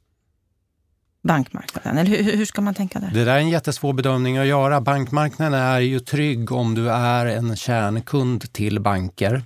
bankmarknaden? 1.22 1.98
Eller 1.98 2.10
hur, 2.10 2.36
hur, 2.36 2.44
ska 2.44 2.60
man 2.60 2.74
tänka 2.74 2.98
där? 2.98 3.10
Det 3.14 3.24
där 3.24 3.34
är 3.34 3.38
en 3.38 3.48
jättesvår 3.48 3.92
bedömning 3.92 4.38
att 4.38 4.46
göra. 4.46 4.80
Bankmarknaden 4.80 5.60
är 5.60 5.80
ju 5.80 6.00
trygg 6.00 6.52
om 6.52 6.74
du 6.74 6.90
är 6.90 7.26
en 7.26 7.56
kärnkund 7.56 8.52
till 8.52 8.80
banker. 8.80 9.42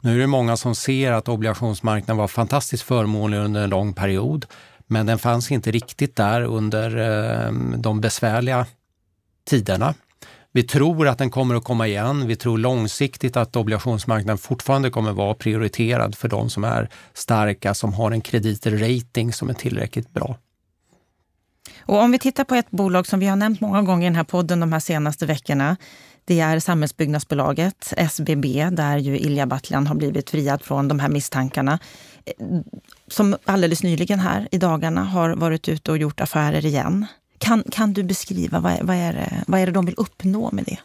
Nu 0.00 0.14
är 0.14 0.18
det 0.18 0.26
många 0.26 0.56
som 0.56 0.74
ser 0.74 1.12
att 1.12 1.28
obligationsmarknaden 1.28 2.16
var 2.16 2.28
fantastiskt 2.28 2.82
förmånlig 2.82 3.38
under 3.38 3.62
en 3.62 3.70
lång 3.70 3.94
period. 3.94 4.46
Men 4.86 5.06
den 5.06 5.18
fanns 5.18 5.50
inte 5.50 5.70
riktigt 5.70 6.16
där 6.16 6.42
under 6.42 6.96
eh, 6.96 7.52
de 7.76 8.00
besvärliga 8.00 8.66
tiderna. 9.44 9.94
Vi 10.52 10.62
tror 10.62 11.08
att 11.08 11.18
den 11.18 11.30
kommer 11.30 11.54
att 11.54 11.64
komma 11.64 11.86
igen. 11.86 12.26
Vi 12.26 12.36
tror 12.36 12.58
långsiktigt 12.58 13.36
att 13.36 13.56
obligationsmarknaden 13.56 14.38
fortfarande 14.38 14.90
kommer 14.90 15.10
att 15.10 15.16
vara 15.16 15.34
prioriterad 15.34 16.14
för 16.14 16.28
de 16.28 16.50
som 16.50 16.64
är 16.64 16.88
starka, 17.14 17.74
som 17.74 17.92
har 17.92 18.10
en 18.10 18.20
kreditrating 18.20 19.32
som 19.32 19.50
är 19.50 19.54
tillräckligt 19.54 20.10
bra. 20.10 20.36
Och 21.78 21.98
om 21.98 22.12
vi 22.12 22.18
tittar 22.18 22.44
på 22.44 22.54
ett 22.54 22.70
bolag 22.70 23.06
som 23.06 23.20
vi 23.20 23.26
har 23.26 23.36
nämnt 23.36 23.60
många 23.60 23.82
gånger 23.82 24.06
i 24.06 24.10
den 24.10 24.16
här 24.16 24.24
podden 24.24 24.60
de 24.60 24.72
här 24.72 24.80
senaste 24.80 25.26
veckorna. 25.26 25.76
Det 26.24 26.40
är 26.40 26.60
Samhällsbyggnadsbolaget, 26.60 27.92
SBB, 27.96 28.70
där 28.72 28.98
ju 28.98 29.18
Ilja 29.18 29.46
Batljan 29.46 29.86
har 29.86 29.94
blivit 29.94 30.30
friad 30.30 30.62
från 30.62 30.88
de 30.88 31.00
här 31.00 31.08
misstankarna. 31.08 31.78
Eh, 32.26 32.46
som 33.08 33.36
alldeles 33.44 33.82
nyligen 33.82 34.18
här 34.18 34.48
i 34.50 34.58
dagarna 34.58 35.04
har 35.04 35.30
varit 35.30 35.68
ute 35.68 35.90
och 35.90 35.98
gjort 35.98 36.20
affärer 36.20 36.66
igen. 36.66 37.06
Kan, 37.38 37.64
kan 37.70 37.92
du 37.92 38.02
beskriva 38.02 38.60
vad, 38.60 38.78
vad, 38.82 38.96
är 38.96 39.12
det, 39.12 39.44
vad 39.46 39.60
är 39.60 39.66
det 39.66 39.72
de 39.72 39.86
vill 39.86 39.94
uppnå 39.98 40.50
med 40.52 40.64
det? 40.64 40.78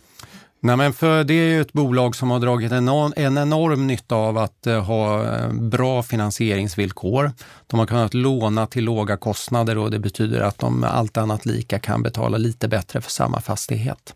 Nej, 0.65 0.77
men 0.77 0.93
för 0.93 1.23
det 1.23 1.33
är 1.33 1.47
ju 1.47 1.61
ett 1.61 1.73
bolag 1.73 2.15
som 2.15 2.31
har 2.31 2.39
dragit 2.39 2.71
en, 2.71 2.87
en 3.15 3.37
enorm 3.37 3.87
nytta 3.87 4.15
av 4.15 4.37
att 4.37 4.67
eh, 4.67 4.83
ha 4.83 5.35
eh, 5.35 5.53
bra 5.53 6.03
finansieringsvillkor. 6.03 7.31
De 7.67 7.79
har 7.79 7.87
kunnat 7.87 8.13
låna 8.13 8.67
till 8.67 8.83
låga 8.83 9.17
kostnader 9.17 9.77
och 9.77 9.91
det 9.91 9.99
betyder 9.99 10.41
att 10.41 10.59
de 10.59 10.83
allt 10.83 11.17
annat 11.17 11.45
lika 11.45 11.79
kan 11.79 12.03
betala 12.03 12.37
lite 12.37 12.67
bättre 12.67 13.01
för 13.01 13.11
samma 13.11 13.41
fastighet. 13.41 14.15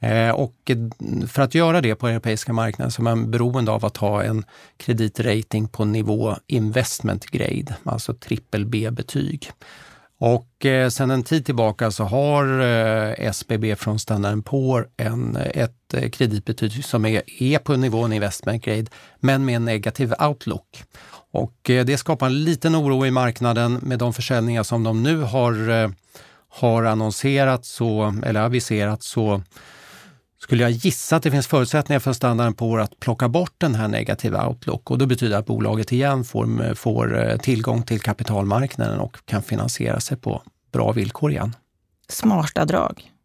Eh, 0.00 0.30
och 0.30 0.70
för 1.28 1.42
att 1.42 1.54
göra 1.54 1.80
det 1.80 1.94
på 1.94 2.08
europeiska 2.08 2.52
marknaden 2.52 2.92
så 2.92 3.02
är 3.02 3.04
man 3.04 3.30
beroende 3.30 3.70
av 3.70 3.84
att 3.84 3.96
ha 3.96 4.22
en 4.22 4.44
kreditrating 4.76 5.68
på 5.68 5.84
nivå 5.84 6.36
investment 6.46 7.26
grade, 7.26 7.76
alltså 7.84 8.14
trippel 8.14 8.66
B-betyg. 8.66 9.50
Och 10.18 10.66
eh, 10.66 10.88
sedan 10.88 11.10
en 11.10 11.22
tid 11.22 11.46
tillbaka 11.46 11.90
så 11.90 12.04
har 12.04 12.60
eh, 12.60 13.28
SBB 13.28 13.76
från 13.76 13.98
Standard 13.98 14.44
Poor 14.44 14.88
en, 14.96 15.36
eh, 15.36 15.62
ett 15.62 15.94
eh, 15.94 16.10
kreditbetyg 16.10 16.84
som 16.84 17.06
är, 17.06 17.42
är 17.42 17.58
på 17.58 17.76
nivån 17.76 18.12
investment 18.12 18.64
grade, 18.64 18.86
men 19.20 19.44
med 19.44 19.56
en 19.56 19.64
negativ 19.64 20.14
outlook. 20.20 20.84
Och 21.30 21.70
eh, 21.70 21.84
det 21.84 21.96
skapar 21.96 22.26
en 22.26 22.44
liten 22.44 22.76
oro 22.76 23.06
i 23.06 23.10
marknaden 23.10 23.80
med 23.82 23.98
de 23.98 24.12
försäljningar 24.14 24.62
som 24.62 24.84
de 24.84 25.02
nu 25.02 25.20
har, 25.20 25.70
eh, 25.70 25.90
har 26.48 26.84
annonserat 26.84 27.64
så, 27.64 28.14
eller 28.24 28.40
aviserat 28.40 29.02
så 29.02 29.42
skulle 30.46 30.62
jag 30.62 30.70
gissa 30.70 31.16
att 31.16 31.22
det 31.22 31.30
finns 31.30 31.46
förutsättningar 31.46 32.00
för 32.00 32.12
Standard 32.12 32.56
på 32.56 32.76
att 32.78 33.00
plocka 33.00 33.28
bort 33.28 33.54
den 33.58 33.74
här 33.74 33.88
negativa 33.88 34.48
outlook 34.48 34.90
och 34.90 34.98
då 34.98 35.06
betyder 35.06 35.32
det 35.32 35.38
att 35.38 35.46
bolaget 35.46 35.92
igen 35.92 36.24
får, 36.24 36.74
får 36.74 37.30
eh, 37.30 37.36
tillgång 37.36 37.82
till 37.82 38.00
kapitalmarknaden 38.00 38.98
och 38.98 39.16
kan 39.24 39.42
finansiera 39.42 40.00
sig 40.00 40.16
på 40.16 40.42
bra 40.72 40.92
villkor 40.92 41.30
igen. 41.30 41.56
Smarta 42.08 42.64
drag. 42.64 43.15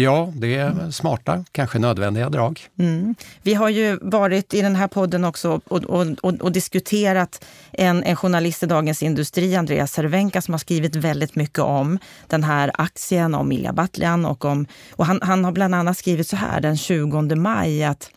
Ja, 0.00 0.32
det 0.34 0.56
är 0.56 0.90
smarta, 0.90 1.44
kanske 1.52 1.78
nödvändiga 1.78 2.28
drag. 2.28 2.60
Mm. 2.78 3.14
Vi 3.42 3.54
har 3.54 3.68
ju 3.68 3.98
varit 4.02 4.54
i 4.54 4.62
den 4.62 4.76
här 4.76 4.88
podden 4.88 5.24
också 5.24 5.60
och, 5.68 5.84
och, 5.84 6.06
och, 6.22 6.34
och 6.34 6.52
diskuterat 6.52 7.44
en, 7.72 8.04
en, 8.04 8.16
journalist 8.16 8.62
i 8.62 8.66
Dagens 8.66 9.02
Industri, 9.02 9.56
Andreas 9.56 9.92
Cervenka, 9.92 10.42
som 10.42 10.54
har 10.54 10.58
skrivit 10.58 10.96
väldigt 10.96 11.34
mycket 11.34 11.58
om 11.58 11.98
den 12.26 12.44
här 12.44 12.70
aktien, 12.74 13.34
om 13.34 13.52
Ilja 13.52 13.72
Batljan 13.72 14.24
och 14.24 14.44
om... 14.44 14.66
Och 14.92 15.06
han, 15.06 15.18
han 15.22 15.44
har 15.44 15.52
bland 15.52 15.74
annat 15.74 15.98
skrivit 15.98 16.28
så 16.28 16.36
här 16.36 16.60
den 16.60 16.76
20 16.76 17.34
maj 17.34 17.84
att 17.84 18.10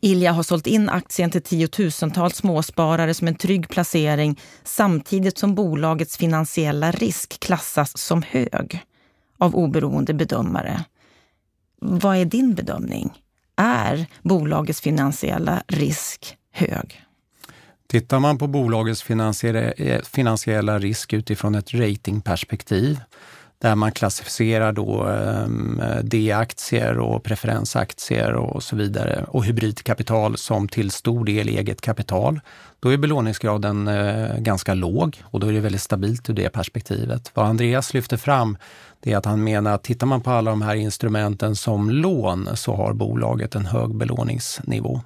Ilja 0.00 0.32
har 0.32 0.42
sålt 0.42 0.66
in 0.66 0.88
aktien 0.88 1.30
till 1.30 1.42
tiotusentals 1.42 2.36
småsparare 2.36 3.14
som 3.14 3.28
en 3.28 3.34
trygg 3.34 3.68
placering 3.68 4.40
samtidigt 4.64 5.38
som 5.38 5.54
bolagets 5.54 6.16
finansiella 6.16 6.90
risk 6.90 7.40
klassas 7.40 7.98
som 7.98 8.22
hög 8.22 8.84
av 9.38 9.56
oberoende 9.56 10.14
bedömare. 10.14 10.84
Vad 11.80 12.16
är 12.16 12.24
din 12.24 12.54
bedömning? 12.54 13.12
Är 13.56 14.06
bolagets 14.22 14.80
finansiella 14.80 15.62
risk 15.66 16.36
hög? 16.52 17.02
Tittar 17.86 18.20
man 18.20 18.38
på 18.38 18.46
bolagets 18.46 19.02
finansiella 19.02 20.74
eh, 20.74 20.78
risk 20.78 21.12
utifrån 21.12 21.54
ett 21.54 21.74
ratingperspektiv, 21.74 23.00
där 23.60 23.74
man 23.74 23.92
klassificerar 23.92 24.72
då 24.72 25.04
ehm, 25.04 25.80
D-aktier 26.02 26.98
och 26.98 27.22
preferensaktier 27.22 28.32
och 28.32 28.62
så 28.62 28.76
vidare 28.76 29.24
och 29.28 29.44
hybridkapital 29.44 30.36
som 30.36 30.68
till 30.68 30.90
stor 30.90 31.24
del 31.24 31.48
eget 31.48 31.80
kapital. 31.80 32.40
Då 32.80 32.88
är 32.88 32.96
belåningsgraden 32.96 33.88
eh, 33.88 34.38
ganska 34.38 34.74
låg 34.74 35.22
och 35.24 35.40
då 35.40 35.46
är 35.46 35.52
det 35.52 35.60
väldigt 35.60 35.82
stabilt 35.82 36.30
ur 36.30 36.34
det 36.34 36.48
perspektivet. 36.48 37.30
Vad 37.34 37.46
Andreas 37.46 37.94
lyfter 37.94 38.16
fram 38.16 38.56
det 39.00 39.12
är 39.12 39.16
att 39.16 39.24
han 39.24 39.44
menar 39.44 39.74
att 39.74 39.82
tittar 39.82 40.06
man 40.06 40.20
på 40.20 40.30
alla 40.30 40.50
de 40.50 40.62
här 40.62 40.74
instrumenten 40.74 41.56
som 41.56 41.90
lån 41.90 42.48
så 42.56 42.74
har 42.74 42.92
bolaget 42.92 43.54
en 43.54 43.66
hög 43.66 43.94
belåningsnivå. 43.94 45.00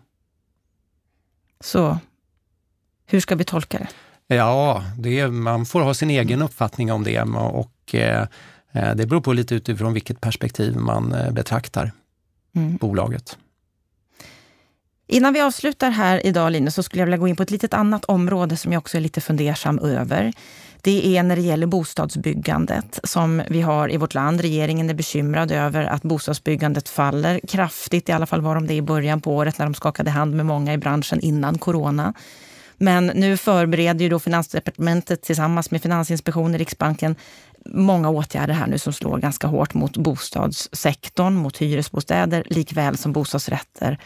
Så 1.61 1.99
hur 3.07 3.21
ska 3.21 3.35
vi 3.35 3.45
tolka 3.45 3.79
det? 3.79 3.89
Ja, 4.27 4.85
det 4.99 5.29
man 5.29 5.67
får 5.67 5.81
ha 5.81 5.95
sin 5.95 6.11
egen 6.11 6.43
uppfattning 6.43 6.93
om 6.93 7.05
det 7.05 7.21
och 7.21 7.95
eh, 7.95 8.27
det 8.73 9.07
beror 9.07 9.21
på 9.21 9.33
lite 9.33 9.55
utifrån 9.55 9.93
vilket 9.93 10.21
perspektiv 10.21 10.77
man 10.77 11.13
eh, 11.13 11.31
betraktar 11.31 11.93
mm. 12.57 12.77
bolaget. 12.77 13.39
Innan 15.07 15.33
vi 15.33 15.41
avslutar 15.41 15.91
här 15.91 16.27
idag 16.27 16.53
Linus, 16.53 16.75
så 16.75 16.83
skulle 16.83 17.01
jag 17.01 17.07
vilja 17.07 17.19
gå 17.19 17.29
in 17.29 17.37
på 17.37 17.43
ett 17.43 17.51
litet 17.51 17.75
annat 17.75 18.05
område 18.05 18.57
som 18.57 18.73
jag 18.73 18.81
också 18.81 18.97
är 18.97 19.01
lite 19.01 19.21
fundersam 19.21 19.79
över. 19.79 20.33
Det 20.83 21.17
är 21.17 21.23
när 21.23 21.37
det 21.37 21.43
gäller 21.43 21.67
bostadsbyggandet 21.67 23.01
som 23.05 23.43
vi 23.49 23.61
har 23.61 23.93
i 23.93 23.97
vårt 23.97 24.15
land. 24.15 24.41
Regeringen 24.41 24.91
är 24.91 24.95
bekymrad 24.95 25.51
över 25.51 25.85
att 25.85 26.03
bostadsbyggandet 26.03 26.89
faller 26.89 27.41
kraftigt. 27.49 28.09
I 28.09 28.13
alla 28.13 28.27
fall 28.27 28.41
var 28.41 28.55
de 28.55 28.67
det 28.67 28.75
i 28.75 28.83
början 28.83 29.21
på 29.21 29.37
året 29.37 29.59
när 29.59 29.67
de 29.67 29.75
skakade 29.75 30.11
hand 30.11 30.35
med 30.35 30.47
många 30.47 30.73
i 30.73 30.79
branschen 30.79 31.21
innan 31.21 31.59
corona. 31.59 32.15
Men 32.77 33.07
nu 33.07 33.37
förbereder 33.37 34.01
ju 34.01 34.09
då 34.09 34.19
Finansdepartementet 34.19 35.23
tillsammans 35.23 35.71
med 35.71 35.83
Finansinspektionen, 35.83 36.59
Riksbanken 36.59 37.17
många 37.67 38.11
åtgärder 38.11 38.55
här 38.55 38.67
nu 38.67 38.79
som 38.79 38.93
slår 38.93 39.19
ganska 39.19 39.47
hårt 39.47 39.75
mot 39.75 39.97
bostadssektorn, 39.97 41.35
mot 41.35 41.57
hyresbostäder 41.57 42.45
likväl 42.47 42.97
som 42.97 43.13
bostadsrätter 43.13 43.99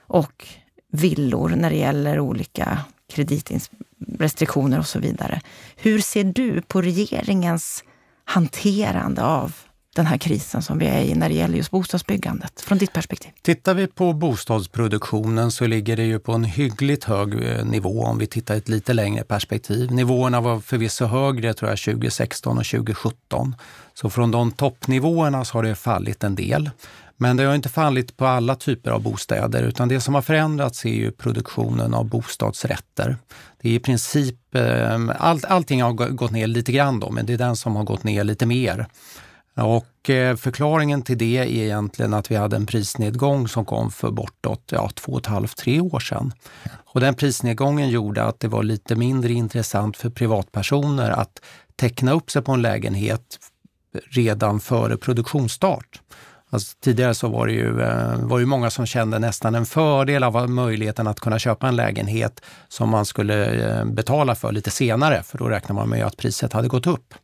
och 0.00 0.46
villor 0.92 1.48
när 1.48 1.70
det 1.70 1.76
gäller 1.76 2.20
olika 2.20 2.78
kreditrestriktioner 3.12 4.78
och 4.78 4.86
så 4.86 4.98
vidare. 4.98 5.40
Hur 5.76 6.00
ser 6.00 6.24
du 6.24 6.62
på 6.62 6.82
regeringens 6.82 7.84
hanterande 8.24 9.22
av 9.22 9.54
den 9.94 10.06
här 10.06 10.18
krisen 10.18 10.62
som 10.62 10.78
vi 10.78 10.86
är 10.86 11.00
i 11.00 11.14
när 11.14 11.28
det 11.28 11.34
gäller 11.34 11.56
just 11.56 11.70
bostadsbyggandet, 11.70 12.60
från 12.60 12.78
ditt 12.78 12.92
perspektiv? 12.92 13.30
Tittar 13.42 13.74
vi 13.74 13.86
på 13.86 14.12
bostadsproduktionen 14.12 15.50
så 15.50 15.66
ligger 15.66 15.96
det 15.96 16.04
ju 16.04 16.18
på 16.18 16.32
en 16.32 16.44
hyggligt 16.44 17.04
hög 17.04 17.34
eh, 17.34 17.64
nivå 17.64 18.04
om 18.04 18.18
vi 18.18 18.26
tittar 18.26 18.54
i 18.54 18.58
ett 18.58 18.68
lite 18.68 18.92
längre 18.92 19.24
perspektiv. 19.24 19.92
Nivåerna 19.92 20.40
var 20.40 20.60
förvisso 20.60 21.04
högre 21.04 21.54
tror 21.54 21.70
jag 21.70 21.78
2016 21.78 22.58
och 22.58 22.64
2017. 22.64 23.54
Så 23.94 24.10
från 24.10 24.30
de 24.30 24.52
toppnivåerna 24.52 25.44
så 25.44 25.58
har 25.58 25.62
det 25.62 25.74
fallit 25.74 26.24
en 26.24 26.34
del. 26.34 26.70
Men 27.16 27.36
det 27.36 27.44
har 27.44 27.54
inte 27.54 27.68
fallit 27.68 28.16
på 28.16 28.26
alla 28.26 28.54
typer 28.54 28.90
av 28.90 29.02
bostäder 29.02 29.62
utan 29.62 29.88
det 29.88 30.00
som 30.00 30.14
har 30.14 30.22
förändrats 30.22 30.84
är 30.84 30.90
ju 30.90 31.10
produktionen 31.10 31.94
av 31.94 32.04
bostadsrätter. 32.04 33.16
Det 33.62 33.68
är 33.68 33.72
i 33.72 33.78
princip, 33.78 34.54
eh, 34.54 35.00
all, 35.18 35.40
allting 35.48 35.82
har 35.82 35.92
gått 35.92 36.30
ner 36.30 36.46
lite 36.46 36.72
grann 36.72 37.00
då, 37.00 37.10
men 37.10 37.26
det 37.26 37.32
är 37.32 37.38
den 37.38 37.56
som 37.56 37.76
har 37.76 37.84
gått 37.84 38.04
ner 38.04 38.24
lite 38.24 38.46
mer. 38.46 38.86
Och 39.56 40.10
eh, 40.10 40.36
förklaringen 40.36 41.02
till 41.02 41.18
det 41.18 41.38
är 41.38 41.44
egentligen 41.44 42.14
att 42.14 42.30
vi 42.30 42.36
hade 42.36 42.56
en 42.56 42.66
prisnedgång 42.66 43.48
som 43.48 43.64
kom 43.64 43.90
för 43.90 44.10
bortåt 44.10 44.62
ja, 44.72 44.90
två 44.94 45.12
och 45.12 45.18
ett 45.18 45.26
halvt, 45.26 45.56
tre 45.56 45.80
år 45.80 46.00
sedan. 46.00 46.32
Och 46.84 47.00
den 47.00 47.14
prisnedgången 47.14 47.88
gjorde 47.88 48.24
att 48.24 48.40
det 48.40 48.48
var 48.48 48.62
lite 48.62 48.96
mindre 48.96 49.32
intressant 49.32 49.96
för 49.96 50.10
privatpersoner 50.10 51.10
att 51.10 51.40
teckna 51.76 52.12
upp 52.12 52.30
sig 52.30 52.42
på 52.42 52.52
en 52.52 52.62
lägenhet 52.62 53.38
redan 54.10 54.60
före 54.60 54.96
produktionsstart. 54.96 56.00
Alltså, 56.50 56.76
tidigare 56.80 57.14
så 57.14 57.28
var 57.28 57.46
det 57.46 57.52
ju 57.52 57.82
eh, 57.82 58.16
var 58.16 58.38
ju 58.38 58.46
många 58.46 58.70
som 58.70 58.86
kände 58.86 59.18
nästan 59.18 59.54
en 59.54 59.66
fördel 59.66 60.24
av 60.24 60.36
eh, 60.36 60.46
möjligheten 60.46 61.06
att 61.06 61.20
kunna 61.20 61.38
köpa 61.38 61.68
en 61.68 61.76
lägenhet 61.76 62.40
som 62.68 62.88
man 62.88 63.06
skulle 63.06 63.84
betala 63.86 64.34
för 64.34 64.52
lite 64.52 64.70
senare, 64.70 65.22
för 65.22 65.38
då 65.38 65.48
räknar 65.48 65.74
man 65.74 65.88
med 65.88 66.06
att 66.06 66.16
priset 66.16 66.52
hade 66.52 66.68
gått 66.68 66.86
upp. 66.86 67.14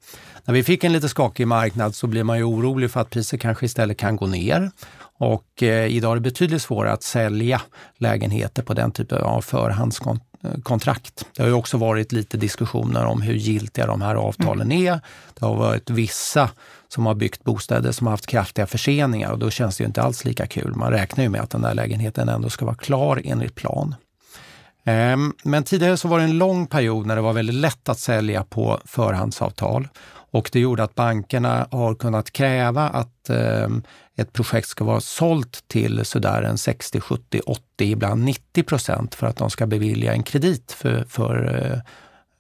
När 0.51 0.55
vi 0.55 0.63
fick 0.63 0.85
en 0.85 0.93
lite 0.93 1.09
skakig 1.09 1.47
marknad 1.47 1.95
så 1.95 2.07
blir 2.07 2.25
man 2.25 2.39
ju 2.39 2.45
orolig 2.45 2.91
för 2.91 3.01
att 3.01 3.11
priset 3.11 3.41
kanske 3.41 3.67
istället 3.67 3.97
kan 3.97 4.17
gå 4.17 4.27
ner. 4.27 4.71
Och 5.19 5.63
eh, 5.63 5.87
idag 5.87 6.11
är 6.11 6.15
det 6.15 6.21
betydligt 6.21 6.63
svårare 6.63 6.93
att 6.93 7.03
sälja 7.03 7.63
lägenheter 7.99 8.63
på 8.63 8.75
den 8.75 8.93
typen 8.93 9.19
av 9.23 9.41
förhandskontrakt. 9.41 11.25
Det 11.37 11.43
har 11.43 11.49
ju 11.49 11.55
också 11.55 11.77
varit 11.77 12.13
lite 12.13 12.37
diskussioner 12.37 13.05
om 13.05 13.23
hur 13.23 13.35
giltiga 13.35 13.87
de 13.87 14.03
här 14.03 14.15
avtalen 14.15 14.73
mm. 14.73 14.87
är. 14.87 15.01
Det 15.35 15.47
har 15.47 15.57
varit 15.57 15.91
vissa 15.91 16.51
som 16.89 17.07
har 17.07 17.15
byggt 17.15 17.45
bostäder 17.45 17.93
som 17.93 18.07
har 18.07 18.13
haft 18.13 18.27
kraftiga 18.27 18.67
förseningar 18.67 19.31
och 19.33 19.39
då 19.39 19.51
känns 19.51 19.77
det 19.77 19.83
ju 19.83 19.87
inte 19.87 20.03
alls 20.03 20.25
lika 20.25 20.47
kul. 20.47 20.75
Man 20.77 20.91
räknar 20.91 21.25
ju 21.25 21.31
med 21.31 21.41
att 21.41 21.51
den 21.51 21.63
där 21.63 21.75
lägenheten 21.75 22.29
ändå 22.29 22.51
ska 22.51 22.65
vara 22.65 22.77
klar 22.77 23.23
enligt 23.25 23.55
plan. 23.55 23.95
Ehm, 24.85 25.35
men 25.45 25.65
tidigare 25.65 25.97
så 25.97 26.09
var 26.09 26.19
det 26.19 26.25
en 26.25 26.39
lång 26.39 26.67
period 26.67 27.07
när 27.07 27.17
det 27.17 27.23
var 27.23 27.33
väldigt 27.33 27.55
lätt 27.55 27.89
att 27.89 27.99
sälja 27.99 28.45
på 28.45 28.81
förhandsavtal 28.85 29.89
och 30.31 30.51
det 30.53 30.61
gjorde 30.61 30.83
att 30.83 30.95
bankerna 30.95 31.69
har 31.71 31.95
kunnat 31.95 32.31
kräva 32.31 32.89
att 32.89 33.31
eh, 33.31 33.69
ett 34.17 34.33
projekt 34.33 34.69
ska 34.69 34.85
vara 34.85 35.01
sålt 35.01 35.65
till 35.69 36.05
sådär 36.05 36.43
en 36.43 36.59
60, 36.59 37.01
70, 37.01 37.41
80, 37.47 37.63
ibland 37.79 38.25
90 38.25 38.63
procent 38.63 39.15
för 39.15 39.27
att 39.27 39.37
de 39.37 39.51
ska 39.51 39.67
bevilja 39.67 40.13
en 40.13 40.23
kredit 40.23 40.73
för, 40.73 41.05
för 41.05 41.57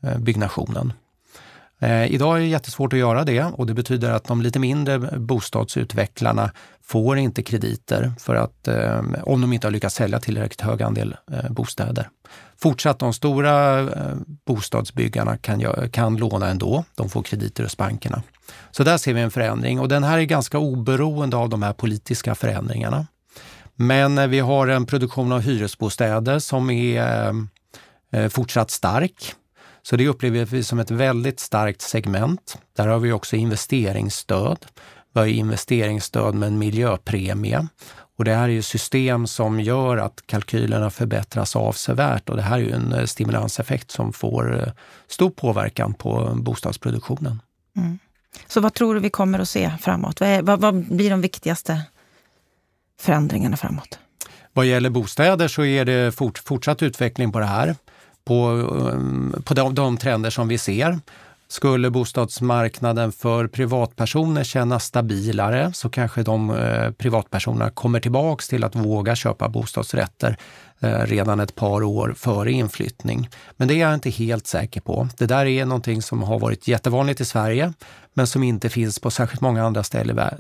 eh, 0.03 0.11
eh, 0.11 0.19
byggnationen. 0.19 0.93
Eh, 1.81 2.13
idag 2.13 2.37
är 2.37 2.41
det 2.41 2.47
jättesvårt 2.47 2.93
att 2.93 2.99
göra 2.99 3.25
det 3.25 3.45
och 3.45 3.67
det 3.67 3.75
betyder 3.75 4.11
att 4.11 4.25
de 4.25 4.43
lite 4.43 4.59
mindre 4.59 4.99
bostadsutvecklarna 5.19 6.51
får 6.83 7.19
inte 7.19 7.43
krediter 7.43 8.13
för 8.19 8.35
att, 8.35 8.69
eh, 8.69 9.03
om 9.23 9.41
de 9.41 9.53
inte 9.53 9.67
har 9.67 9.73
lyckats 9.73 9.95
sälja 9.95 10.21
tillräckligt 10.21 10.61
hög 10.61 10.83
andel 10.83 11.17
eh, 11.33 11.51
bostäder. 11.51 12.09
Fortsatt 12.63 12.99
de 12.99 13.13
stora 13.13 13.81
eh, 13.81 14.17
bostadsbyggarna 14.47 15.37
kan, 15.37 15.91
kan 15.91 16.17
låna 16.17 16.49
ändå, 16.49 16.85
de 16.95 17.09
får 17.09 17.23
krediter 17.23 17.63
hos 17.63 17.77
bankerna. 17.77 18.23
Så 18.71 18.85
där 18.85 18.99
ser 18.99 19.15
vi 19.15 19.21
en 19.21 19.31
förändring 19.31 19.81
och 19.81 19.89
den 19.89 20.05
här 20.05 20.19
är 20.19 20.23
ganska 20.23 20.59
oberoende 20.59 21.37
av 21.37 21.49
de 21.49 21.63
här 21.63 21.73
politiska 21.73 22.35
förändringarna. 22.35 23.07
Men 23.75 24.19
eh, 24.19 24.27
vi 24.27 24.41
har 24.41 24.69
en 24.69 24.87
produktion 24.87 25.33
av 25.33 25.41
hyresbostäder 25.41 26.39
som 26.39 26.71
är 26.71 27.35
eh, 28.13 28.29
fortsatt 28.29 28.71
stark. 28.71 29.35
Så 29.83 29.97
det 29.97 30.09
upplever 30.09 30.45
vi 30.45 30.63
som 30.63 30.79
ett 30.79 30.91
väldigt 30.91 31.41
starkt 31.41 31.83
segment. 31.83 32.59
Där 32.77 32.89
har 32.89 32.99
vi 32.99 33.13
också 33.13 33.37
investeringsstöd. 33.37 34.67
Vi 35.15 35.21
har 35.21 35.27
investeringsstöd 35.27 36.35
med 36.35 36.47
en 36.47 36.59
miljöpremie. 36.59 37.69
Och 38.21 38.25
det 38.25 38.35
här 38.35 38.45
är 38.45 38.53
ju 38.53 38.63
system 38.63 39.27
som 39.27 39.61
gör 39.61 39.97
att 39.97 40.23
kalkylerna 40.27 40.91
förbättras 40.91 41.57
avsevärt 41.57 42.29
och 42.29 42.37
det 42.37 42.43
här 42.43 42.59
är 42.59 42.63
ju 42.63 42.73
en 42.73 42.93
eh, 42.93 43.05
stimulanseffekt 43.05 43.91
som 43.91 44.13
får 44.13 44.63
eh, 44.63 44.73
stor 45.09 45.31
påverkan 45.31 45.95
på 45.95 46.33
bostadsproduktionen. 46.35 47.43
Mm. 47.77 47.99
Så 48.47 48.61
vad 48.61 48.75
tror 48.75 48.95
du 48.95 49.01
vi 49.01 49.11
kommer 49.11 49.39
att 49.39 49.49
se 49.49 49.71
framåt? 49.81 50.21
Vad, 50.21 50.29
är, 50.29 50.43
vad, 50.43 50.61
vad 50.61 50.75
blir 50.75 51.11
de 51.11 51.21
viktigaste 51.21 51.83
förändringarna 53.01 53.57
framåt? 53.57 53.99
Vad 54.53 54.67
gäller 54.67 54.91
bostäder 54.91 55.49
så 55.49 55.65
är 55.65 55.85
det 55.85 56.13
fort, 56.13 56.39
fortsatt 56.39 56.83
utveckling 56.83 57.33
på 57.33 57.39
det 57.39 57.47
här 57.47 57.77
på, 58.25 58.49
um, 58.51 59.43
på 59.45 59.55
de, 59.55 59.75
de 59.75 59.97
trender 59.97 60.31
som 60.31 60.49
vi 60.49 60.59
ser. 60.59 61.01
Skulle 61.51 61.91
bostadsmarknaden 61.91 63.13
för 63.13 63.47
privatpersoner 63.47 64.45
kännas 64.45 64.85
stabilare 64.85 65.73
så 65.73 65.91
kanske 65.91 66.23
de 66.23 66.51
eh, 66.51 66.91
privatpersonerna 66.91 67.71
kommer 67.71 68.01
tillbaks 68.01 68.49
till 68.49 68.65
att 68.65 68.77
våga 68.77 69.17
köpa 69.17 69.49
bostadsrätter 69.49 70.37
eh, 70.81 70.99
redan 70.99 71.41
ett 71.41 71.55
par 71.55 71.83
år 71.83 72.15
före 72.17 72.53
inflyttning. 72.53 73.29
Men 73.57 73.69
det 73.69 73.75
är 73.75 73.79
jag 73.79 73.95
inte 73.95 74.11
helt 74.11 74.47
säker 74.47 74.81
på. 74.81 75.09
Det 75.19 75.27
där 75.27 75.47
är 75.47 75.65
någonting 75.65 76.03
som 76.03 76.23
har 76.23 76.39
varit 76.39 76.69
jättevanligt 76.69 77.21
i 77.21 77.25
Sverige 77.25 77.73
men 78.21 78.27
som 78.27 78.43
inte 78.43 78.69
finns 78.69 78.99
på 78.99 79.11
särskilt 79.11 79.41
många 79.41 79.65
andra 79.65 79.83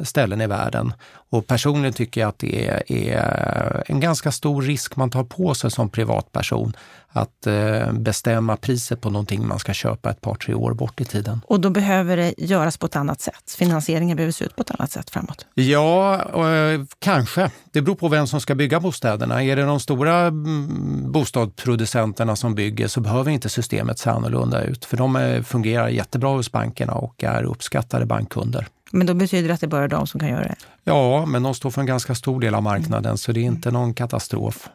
ställen 0.05 0.41
i 0.41 0.47
världen. 0.47 0.93
Och 1.31 1.47
personligen 1.47 1.93
tycker 1.93 2.21
jag 2.21 2.29
att 2.29 2.39
det 2.39 2.69
är 2.87 3.85
en 3.87 4.01
ganska 4.01 4.33
stor 4.33 4.63
risk 4.63 4.97
man 4.97 5.11
tar 5.11 5.25
på 5.25 5.55
sig 5.55 5.71
som 5.71 5.89
privatperson 5.89 6.73
att 7.13 7.47
eh, 7.47 7.93
bestämma 7.93 8.57
priset 8.57 9.01
på 9.01 9.11
någonting 9.11 9.49
man 9.49 9.59
ska 9.59 9.73
köpa 9.73 10.11
ett 10.11 10.21
par, 10.21 10.35
tre 10.35 10.55
år 10.55 10.75
bort 10.75 11.01
i 11.01 11.05
tiden. 11.05 11.41
Och 11.47 11.61
då 11.61 11.71
behöver 11.71 12.17
det 12.17 12.35
göras 12.39 12.77
på 12.77 12.87
ett 12.87 12.97
annat 12.97 13.21
sätt? 13.21 13.55
Finansieringen 13.59 14.17
behöver 14.17 14.33
se 14.33 14.45
ut 14.45 14.57
på 14.57 14.63
ett 14.63 14.71
annat 14.71 14.91
sätt 14.91 15.11
framåt? 15.11 15.47
Ja, 15.55 16.23
eh, 16.49 16.81
kanske. 16.99 17.51
Det 17.73 17.83
beror 17.83 17.95
på 17.95 18.09
vem 18.09 18.27
som 18.27 18.41
ska 18.41 18.55
bygga 18.55 18.81
bostäderna. 18.81 19.45
Är 19.45 19.57
det 19.57 19.63
de 19.63 19.81
stora 19.81 20.27
mm, 20.27 21.13
bostadsproducenterna 21.13 22.37
som 22.37 22.55
bygger 22.55 22.89
så 22.89 23.01
behöver 23.01 23.31
inte 23.31 23.49
systemet 23.49 23.99
se 23.99 24.11
annorlunda 24.11 24.63
ut. 24.63 24.85
För 24.85 24.97
de 24.97 25.17
eh, 25.17 25.43
fungerar 25.43 25.89
jättebra 25.89 26.31
hos 26.31 26.53
bankerna 26.53 26.93
och 26.93 27.25
är 27.25 27.43
uppskattade 27.43 27.70
bankkunder. 28.07 28.67
Men 28.93 29.07
då 29.07 29.15
betyder 29.15 29.49
det 29.49 29.55
att 29.55 29.61
det 29.61 29.67
bara 29.67 29.85
är 29.85 29.89
de 29.89 30.07
som 30.07 30.21
kan 30.21 30.29
göra 30.29 30.43
det? 30.43 30.57
Ja, 30.85 31.27
men 31.27 31.43
de 31.43 31.55
står 31.55 31.71
för 31.71 31.81
en 31.81 31.87
ganska 31.87 32.15
stor 32.15 32.41
del 32.41 32.55
av 32.55 32.63
marknaden 32.63 33.05
mm. 33.05 33.17
så 33.17 33.33
det 33.33 33.41
är 33.41 33.45
inte 33.45 33.71
någon 33.71 33.95
katastrof. 33.95 34.69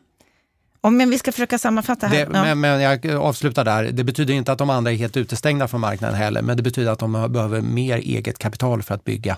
Om 0.82 0.98
vi 0.98 1.20
ska 1.20 1.32
försöka 1.32 1.58
sammanfatta 1.58 2.08
här. 2.08 2.16
Det, 2.16 2.22
ja. 2.22 2.44
men, 2.44 2.60
men, 2.60 2.82
jag 2.82 3.08
avslutar 3.08 3.66
där. 3.66 3.84
Det 3.84 4.04
betyder 4.04 4.34
inte 4.34 4.52
att 4.52 4.58
de 4.58 4.70
andra 4.70 4.92
är 4.92 4.96
helt 4.96 5.18
utestängda 5.18 5.68
från 5.68 5.82
marknaden 5.82 6.16
heller, 6.16 6.42
men 6.42 6.58
det 6.58 6.64
betyder 6.64 6.92
att 6.92 7.00
de 7.00 7.32
behöver 7.32 7.62
mer 7.62 7.98
eget 7.98 8.38
kapital 8.38 8.84
för 8.84 8.96
att 8.96 9.04
bygga. 9.04 9.38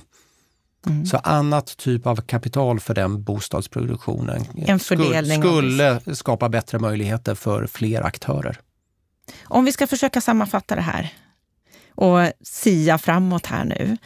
Mm. 0.88 1.06
Så 1.06 1.18
annat 1.18 1.78
typ 1.78 2.08
av 2.08 2.16
kapital 2.16 2.80
för 2.80 2.94
den 2.94 3.24
bostadsproduktionen 3.24 4.46
en 4.56 4.80
fördelning 4.80 5.42
skulle, 5.42 6.00
skulle 6.00 6.16
skapa 6.16 6.50
bättre 6.50 6.80
möjligheter 6.80 7.36
för 7.36 7.68
fler 7.68 8.02
aktörer. 8.02 8.60
Om 9.44 9.66
vi 9.66 9.72
ska 9.72 9.88
försöka 9.88 10.22
sammanfatta 10.22 10.76
det 10.76 10.82
här 10.82 11.14
och 11.98 12.32
sia 12.44 12.98
framåt 12.98 13.46
här 13.46 13.66
nu. 13.66 13.98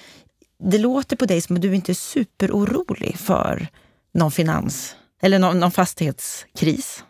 Det 0.60 0.78
låter 0.78 1.16
på 1.16 1.26
dig 1.26 1.42
som 1.42 1.56
att 1.56 1.62
du 1.62 1.76
inte 1.76 1.92
är 1.92 1.94
superorolig 1.94 3.18
för 3.18 3.68
någon 4.14 4.32
finans 4.32 4.96
eller 5.22 5.40
någon, 5.40 5.60
någon 5.60 5.72
fastighetskris 5.72 7.04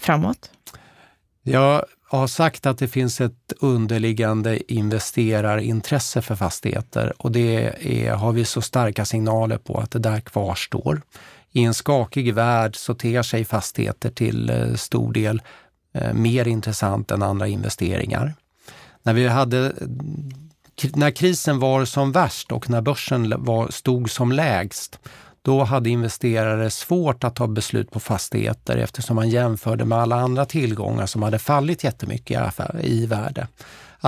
framåt? 0.00 0.50
Jag 1.42 1.84
har 2.08 2.26
sagt 2.26 2.66
att 2.66 2.78
det 2.78 2.88
finns 2.88 3.20
ett 3.20 3.52
underliggande 3.60 4.72
investerarintresse 4.72 6.22
för 6.22 6.36
fastigheter 6.36 7.22
och 7.22 7.32
det 7.32 7.74
är, 7.80 8.14
har 8.14 8.32
vi 8.32 8.44
så 8.44 8.62
starka 8.62 9.04
signaler 9.04 9.58
på 9.58 9.78
att 9.78 9.90
det 9.90 9.98
där 9.98 10.20
kvarstår. 10.20 11.02
I 11.52 11.64
en 11.64 11.74
skakig 11.74 12.34
värld 12.34 12.76
så 12.76 12.94
ter 12.94 13.22
sig 13.22 13.44
fastigheter 13.44 14.10
till 14.10 14.50
eh, 14.50 14.74
stor 14.74 15.12
del 15.12 15.42
eh, 15.94 16.12
mer 16.12 16.48
intressant 16.48 17.10
än 17.10 17.22
andra 17.22 17.46
investeringar. 17.46 18.34
När 19.06 19.14
vi 19.14 19.28
hade 19.28 19.72
när 20.94 21.10
krisen 21.10 21.58
var 21.58 21.84
som 21.84 22.12
värst 22.12 22.52
och 22.52 22.70
när 22.70 22.80
börsen 22.80 23.44
var, 23.44 23.70
stod 23.70 24.10
som 24.10 24.32
lägst, 24.32 24.98
då 25.42 25.64
hade 25.64 25.90
investerare 25.90 26.70
svårt 26.70 27.24
att 27.24 27.34
ta 27.34 27.46
beslut 27.46 27.90
på 27.90 28.00
fastigheter 28.00 28.76
eftersom 28.76 29.16
man 29.16 29.30
jämförde 29.30 29.84
med 29.84 29.98
alla 29.98 30.16
andra 30.16 30.44
tillgångar 30.44 31.06
som 31.06 31.22
hade 31.22 31.38
fallit 31.38 31.84
jättemycket 31.84 32.54
i 32.82 33.06
värde 33.06 33.48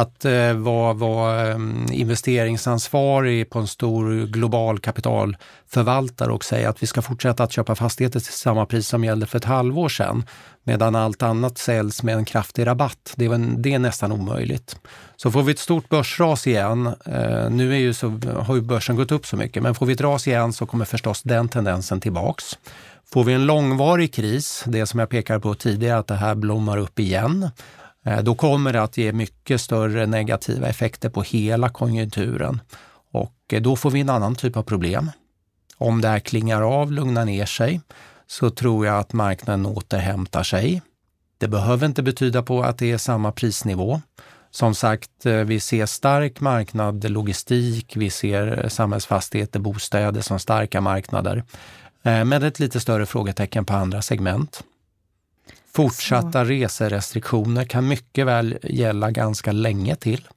att 0.01 0.25
eh, 0.25 0.53
vara, 0.53 0.93
vara 0.93 1.53
ehm, 1.53 1.87
investeringsansvarig 1.93 3.51
på 3.51 3.59
en 3.59 3.67
stor 3.67 4.27
global 4.27 4.79
kapitalförvaltare 4.79 6.33
och 6.33 6.45
säga 6.45 6.71
att 6.71 6.83
vi 6.83 6.87
ska 6.87 7.03
fortsätta 7.03 7.45
att 7.45 7.53
köpa 7.53 7.75
fastigheter 7.75 8.21
till 8.21 8.33
samma 8.33 8.67
pris 8.67 8.89
som 8.89 9.05
gällde 9.05 9.27
för 9.27 9.39
ett 9.39 9.45
halvår 9.45 9.89
sedan, 9.89 10.25
medan 10.65 10.95
allt 10.95 11.23
annat 11.23 11.59
säljs 11.59 12.03
med 12.03 12.17
en 12.17 12.25
kraftig 12.25 12.67
rabatt. 12.67 13.13
Det 13.17 13.25
är, 13.25 13.35
en, 13.35 13.63
det 13.63 13.75
är 13.75 13.79
nästan 13.79 14.13
omöjligt. 14.13 14.77
Så 15.17 15.31
får 15.31 15.43
vi 15.43 15.53
ett 15.53 15.59
stort 15.59 15.89
börsras 15.89 16.47
igen, 16.47 16.87
eh, 16.87 17.51
nu 17.51 17.73
är 17.73 17.79
ju 17.79 17.95
så, 17.95 18.21
har 18.39 18.55
ju 18.55 18.61
börsen 18.61 18.97
gått 18.97 19.13
upp 19.13 19.27
så 19.27 19.37
mycket, 19.37 19.63
men 19.63 19.75
får 19.75 19.87
vi 19.87 19.93
ett 19.93 20.01
ras 20.01 20.29
igen 20.29 20.53
så 20.53 20.67
kommer 20.67 20.85
förstås 20.85 21.23
den 21.23 21.49
tendensen 21.49 22.01
tillbaks. 22.01 22.59
Får 23.13 23.25
vi 23.25 23.33
en 23.33 23.47
långvarig 23.47 24.15
kris, 24.15 24.65
det 24.67 24.87
som 24.87 25.01
jag 25.01 25.09
pekade 25.09 25.41
på 25.41 25.55
tidigare, 25.55 25.99
att 25.99 26.07
det 26.07 26.15
här 26.15 26.35
blommar 26.35 26.79
upp 26.79 26.99
igen, 26.99 27.51
Eh, 28.09 28.23
då 28.23 28.35
kommer 28.35 28.73
det 28.73 28.83
att 28.83 28.97
ge 28.97 29.13
mycket 29.13 29.61
större 29.61 30.07
negativa 30.07 30.69
effekter 30.69 31.09
på 31.09 31.23
hela 31.23 31.69
konjunkturen 31.69 32.61
och 33.13 33.35
eh, 33.53 33.63
då 33.63 33.77
får 33.77 33.91
vi 33.91 34.01
en 34.01 34.11
annan 34.11 34.35
typ 34.35 34.57
av 34.57 34.63
problem. 34.63 35.11
Om 35.77 36.01
det 36.01 36.09
här 36.09 36.19
klingar 36.19 36.63
av, 36.63 36.93
lugnar 36.93 37.25
ner 37.25 37.47
sig, 37.47 37.81
så 38.27 38.51
tror 38.51 38.87
jag 38.87 38.99
att 38.99 39.13
marknaden 39.13 39.67
återhämtar 39.67 40.43
sig. 40.43 40.83
Det 41.39 41.49
behöver 41.49 41.87
inte 41.87 42.03
betyda 42.03 42.43
på 42.43 42.63
att 42.63 42.79
det 42.79 42.93
är 42.93 42.99
samma 42.99 43.33
prisnivå. 43.33 44.01
Som 44.51 44.75
sagt, 44.75 45.27
eh, 45.27 45.35
vi 45.35 45.61
ser 45.61 45.87
stark 45.87 46.41
marknad, 46.41 47.11
logistik, 47.11 47.97
vi 47.97 48.11
ser 48.11 48.69
samhällsfastigheter, 48.69 49.61
bostäder 49.61 50.21
som 50.21 50.39
starka 50.39 50.81
marknader. 50.81 51.45
Med 52.03 52.45
ett 52.45 52.61
lite 52.61 52.81
större 52.81 53.07
frågetecken 53.07 53.65
på 53.65 53.75
andra 53.75 54.03
segment. 54.03 54.63
Fortsatta 55.75 56.33
så. 56.33 56.45
reserestriktioner 56.45 57.65
kan 57.65 57.89
mycket 57.89 58.27
väl 58.27 58.59
gälla 58.63 59.11
ganska 59.11 59.53
länge 59.53 59.97
till 59.97 60.29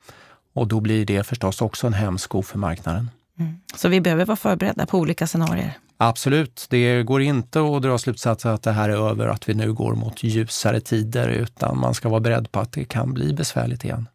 och 0.53 0.67
då 0.67 0.79
blir 0.79 1.05
det 1.05 1.23
förstås 1.23 1.61
också 1.61 1.87
en 1.87 1.93
hämsko 1.93 2.41
för 2.41 2.57
marknaden. 2.57 3.09
Mm. 3.39 3.59
Så 3.75 3.89
vi 3.89 4.01
behöver 4.01 4.25
vara 4.25 4.37
förberedda 4.37 4.85
på 4.85 4.97
olika 4.97 5.27
scenarier? 5.27 5.77
Absolut. 5.97 6.67
Det 6.69 7.03
går 7.03 7.21
inte 7.21 7.61
att 7.61 7.81
dra 7.81 7.97
slutsatser 7.97 8.49
att 8.49 8.63
det 8.63 8.71
här 8.71 8.89
är 8.89 9.09
över, 9.09 9.27
att 9.27 9.49
vi 9.49 9.53
nu 9.53 9.73
går 9.73 9.95
mot 9.95 10.23
ljusare 10.23 10.79
tider, 10.79 11.27
utan 11.27 11.79
man 11.79 11.93
ska 11.93 12.09
vara 12.09 12.19
beredd 12.19 12.51
på 12.51 12.59
att 12.59 12.71
det 12.71 12.85
kan 12.85 13.13
bli 13.13 13.33
besvärligt 13.33 13.83
igen. 13.83 14.07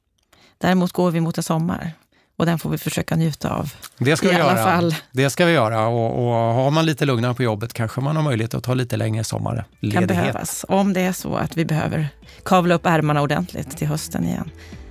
Däremot 0.58 0.92
går 0.92 1.10
vi 1.10 1.20
mot 1.20 1.38
en 1.38 1.44
sommar 1.44 1.92
och 2.36 2.46
den 2.46 2.58
får 2.58 2.70
vi 2.70 2.78
försöka 2.78 3.16
njuta 3.16 3.50
av. 3.50 3.72
Det 3.98 4.16
ska 4.16 4.26
I 4.26 4.30
vi 4.30 4.36
alla 4.36 4.52
göra. 4.52 4.64
Fall. 4.64 4.94
Det 5.12 5.30
ska 5.30 5.44
vi 5.46 5.52
göra 5.52 5.86
och, 5.86 6.26
och 6.26 6.34
har 6.34 6.70
man 6.70 6.86
lite 6.86 7.04
lugnare 7.04 7.34
på 7.34 7.42
jobbet 7.42 7.72
kanske 7.72 8.00
man 8.00 8.16
har 8.16 8.22
möjlighet 8.22 8.54
att 8.54 8.64
ta 8.64 8.74
lite 8.74 8.96
längre 8.96 9.24
sommarledighet. 9.24 9.92
Kan 9.94 10.06
behövas, 10.06 10.64
om 10.68 10.92
det 10.92 11.00
är 11.00 11.12
så 11.12 11.34
att 11.36 11.56
vi 11.56 11.64
behöver 11.64 12.08
kavla 12.44 12.74
upp 12.74 12.86
ärmarna 12.86 13.22
ordentligt 13.22 13.76
till 13.76 13.86
hösten 13.86 14.24
igen. 14.24 14.50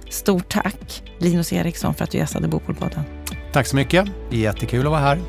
Stort 0.09 0.49
tack 0.49 1.03
Linus 1.19 1.53
Eriksson 1.53 1.95
för 1.95 2.03
att 2.03 2.11
du 2.11 2.17
gästade 2.17 2.47
Bopolpodden. 2.47 3.03
Tack 3.53 3.67
så 3.67 3.75
mycket, 3.75 4.05
jättekul 4.31 4.85
att 4.85 4.91
vara 4.91 5.01
här. 5.01 5.19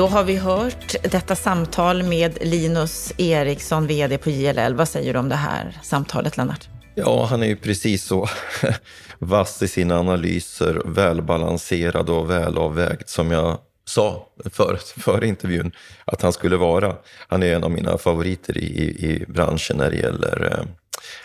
Då 0.00 0.06
har 0.06 0.24
vi 0.24 0.36
hört 0.36 0.94
detta 1.02 1.36
samtal 1.36 2.02
med 2.02 2.38
Linus 2.40 3.12
Eriksson, 3.18 3.86
VD 3.86 4.18
på 4.18 4.30
JLL. 4.30 4.74
Vad 4.74 4.88
säger 4.88 5.12
du 5.12 5.18
om 5.18 5.28
det 5.28 5.36
här 5.36 5.78
samtalet, 5.82 6.36
Lennart? 6.36 6.68
Ja, 6.94 7.26
han 7.30 7.42
är 7.42 7.46
ju 7.46 7.56
precis 7.56 8.04
så 8.04 8.28
vass 9.18 9.62
i 9.62 9.68
sina 9.68 9.98
analyser, 9.98 10.82
välbalanserad 10.84 12.10
och 12.10 12.30
välavvägd 12.30 13.08
som 13.08 13.30
jag 13.30 13.58
sa 13.84 14.28
före 14.50 14.78
för 14.96 15.24
intervjun 15.24 15.72
att 16.04 16.22
han 16.22 16.32
skulle 16.32 16.56
vara. 16.56 16.96
Han 17.28 17.42
är 17.42 17.54
en 17.54 17.64
av 17.64 17.70
mina 17.70 17.98
favoriter 17.98 18.58
i, 18.58 18.80
i 18.98 19.24
branschen 19.28 19.76
när 19.76 19.90
det 19.90 19.96
gäller 19.96 20.52
eh, 20.52 20.66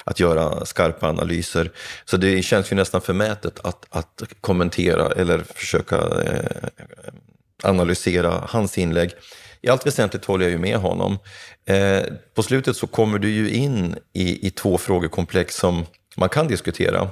att 0.04 0.20
göra 0.20 0.66
skarpa 0.66 1.10
analyser. 1.10 1.72
Så 2.06 2.18
det 2.18 2.42
känns 2.42 2.72
ju 2.72 2.76
nästan 2.76 3.02
förmätet 3.02 3.60
att, 3.64 3.86
att 3.90 4.24
kommentera 4.42 5.12
eller 5.12 5.40
försöka 5.40 5.96
eh, 5.96 6.70
analysera 7.66 8.44
hans 8.50 8.78
inlägg. 8.78 9.12
I 9.62 9.70
allt 9.70 9.88
väsentligt 9.88 10.26
håller 10.26 10.46
jag 10.46 10.52
ju 10.52 10.58
med 10.58 10.78
honom. 10.78 11.18
Eh, 11.66 12.04
på 12.34 12.44
slutet 12.44 12.78
så 12.78 12.88
kommer 12.88 13.20
du 13.20 13.30
ju 13.30 13.50
in 13.50 13.96
i, 14.14 14.48
i 14.48 14.52
två 14.52 14.78
frågekomplex 14.78 15.56
som 15.56 15.86
man 16.18 16.30
kan 16.30 16.48
diskutera. 16.48 17.10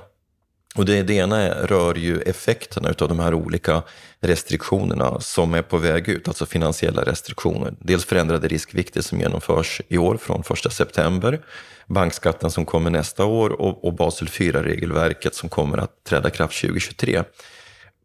Och 0.76 0.86
det, 0.86 1.04
det 1.04 1.14
ena 1.14 1.50
rör 1.50 1.96
ju 1.96 2.22
effekterna 2.22 2.90
av 2.90 3.08
de 3.08 3.20
här 3.20 3.34
olika 3.34 3.84
restriktionerna 4.20 5.20
som 5.20 5.54
är 5.54 5.62
på 5.62 5.78
väg 5.78 6.08
ut, 6.08 6.28
alltså 6.28 6.46
finansiella 6.46 7.02
restriktioner. 7.04 7.74
Dels 7.80 8.06
förändrade 8.06 8.48
riskvikter 8.48 9.02
som 9.02 9.20
genomförs 9.20 9.82
i 9.88 9.98
år 9.98 10.18
från 10.18 10.44
1 10.66 10.74
september, 10.74 11.42
bankskatten 11.88 12.52
som 12.52 12.66
kommer 12.66 12.90
nästa 12.90 13.26
år 13.26 13.50
och, 13.50 13.86
och 13.86 13.94
Basel 13.94 14.28
4-regelverket 14.28 15.36
som 15.36 15.50
kommer 15.50 15.78
att 15.78 16.04
träda 16.04 16.30
kraft 16.30 16.62
2023. 16.62 17.24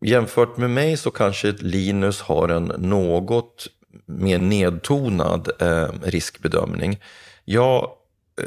Jämfört 0.00 0.56
med 0.56 0.70
mig 0.70 0.96
så 0.96 1.10
kanske 1.10 1.52
Linus 1.52 2.20
har 2.20 2.48
en 2.48 2.64
något 2.64 3.66
mer 4.06 4.38
nedtonad 4.38 5.50
eh, 5.58 5.88
riskbedömning. 6.02 7.00
Jag, 7.44 7.90
eh, 8.42 8.46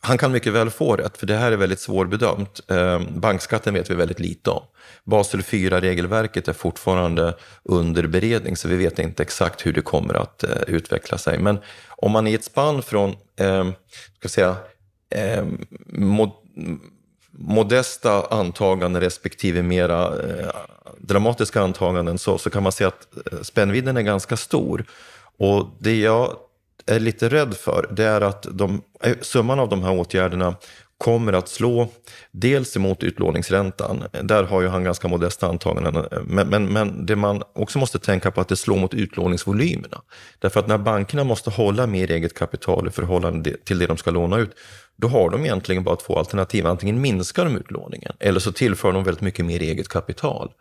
han 0.00 0.18
kan 0.18 0.32
mycket 0.32 0.52
väl 0.52 0.70
få 0.70 0.96
rätt, 0.96 1.16
för 1.16 1.26
det 1.26 1.36
här 1.36 1.52
är 1.52 1.56
väldigt 1.56 1.80
svårbedömt. 1.80 2.60
Eh, 2.70 3.00
bankskatten 3.16 3.74
vet 3.74 3.90
vi 3.90 3.94
väldigt 3.94 4.20
lite 4.20 4.50
om. 4.50 4.62
Basel 5.04 5.40
4-regelverket 5.40 6.48
är 6.48 6.52
fortfarande 6.52 7.34
under 7.62 8.06
beredning, 8.06 8.56
så 8.56 8.68
vi 8.68 8.76
vet 8.76 8.98
inte 8.98 9.22
exakt 9.22 9.66
hur 9.66 9.72
det 9.72 9.82
kommer 9.82 10.14
att 10.14 10.44
eh, 10.44 10.62
utveckla 10.66 11.18
sig. 11.18 11.38
Men 11.38 11.58
om 11.88 12.12
man 12.12 12.26
i 12.26 12.34
ett 12.34 12.44
spann 12.44 12.82
från, 12.82 13.16
eh, 13.40 13.68
ska 14.18 14.28
säga, 14.28 14.56
eh, 15.10 15.44
modesta 17.38 18.26
antaganden 18.26 19.02
respektive 19.02 19.62
mera 19.62 20.06
eh, 20.06 20.50
dramatiska 20.98 21.60
antaganden 21.60 22.18
så, 22.18 22.38
så 22.38 22.50
kan 22.50 22.62
man 22.62 22.72
se 22.72 22.84
att 22.84 23.06
eh, 23.32 23.40
spännvidden 23.42 23.96
är 23.96 24.02
ganska 24.02 24.36
stor. 24.36 24.84
Och 25.38 25.66
det 25.78 26.00
jag 26.00 26.36
är 26.86 27.00
lite 27.00 27.28
rädd 27.28 27.54
för 27.54 27.88
det 27.90 28.04
är 28.04 28.20
att 28.20 28.46
de, 28.50 28.82
eh, 29.02 29.16
summan 29.20 29.60
av 29.60 29.68
de 29.68 29.82
här 29.82 29.92
åtgärderna 29.92 30.54
kommer 30.98 31.32
att 31.32 31.48
slå 31.48 31.88
dels 32.30 32.76
emot 32.76 33.02
utlåningsräntan. 33.02 34.04
Där 34.22 34.44
har 34.44 34.60
ju 34.60 34.68
han 34.68 34.84
ganska 34.84 35.08
modesta 35.08 35.46
antaganden. 35.46 35.96
Eh, 35.96 36.02
men, 36.24 36.48
men, 36.48 36.72
men 36.72 37.06
det 37.06 37.16
man 37.16 37.42
också 37.52 37.78
måste 37.78 37.98
tänka 37.98 38.30
på 38.30 38.40
att 38.40 38.48
det 38.48 38.56
slår 38.56 38.76
mot 38.76 38.94
utlåningsvolymerna. 38.94 40.02
Därför 40.38 40.60
att 40.60 40.68
när 40.68 40.78
bankerna 40.78 41.24
måste 41.24 41.50
hålla 41.50 41.86
mer 41.86 42.10
eget 42.10 42.34
kapital 42.34 42.88
i 42.88 42.90
förhållande 42.90 43.56
till 43.64 43.78
det 43.78 43.86
de 43.86 43.96
ska 43.96 44.10
låna 44.10 44.38
ut, 44.38 44.50
då 45.00 45.08
har 45.08 45.30
de 45.30 45.44
egentligen 45.44 45.84
bara 45.84 45.96
två 45.96 46.18
alternativ. 46.18 46.66
Antingen 46.66 47.00
minskar 47.00 47.44
de 47.44 47.56
utlåningen 47.56 48.12
eller 48.18 48.40
så 48.40 48.52
tillför 48.52 48.92
de 48.92 49.04
väldigt 49.04 49.22
mycket 49.22 49.44
mer 49.44 49.62
eget 49.62 49.88
kapital. 49.88 50.52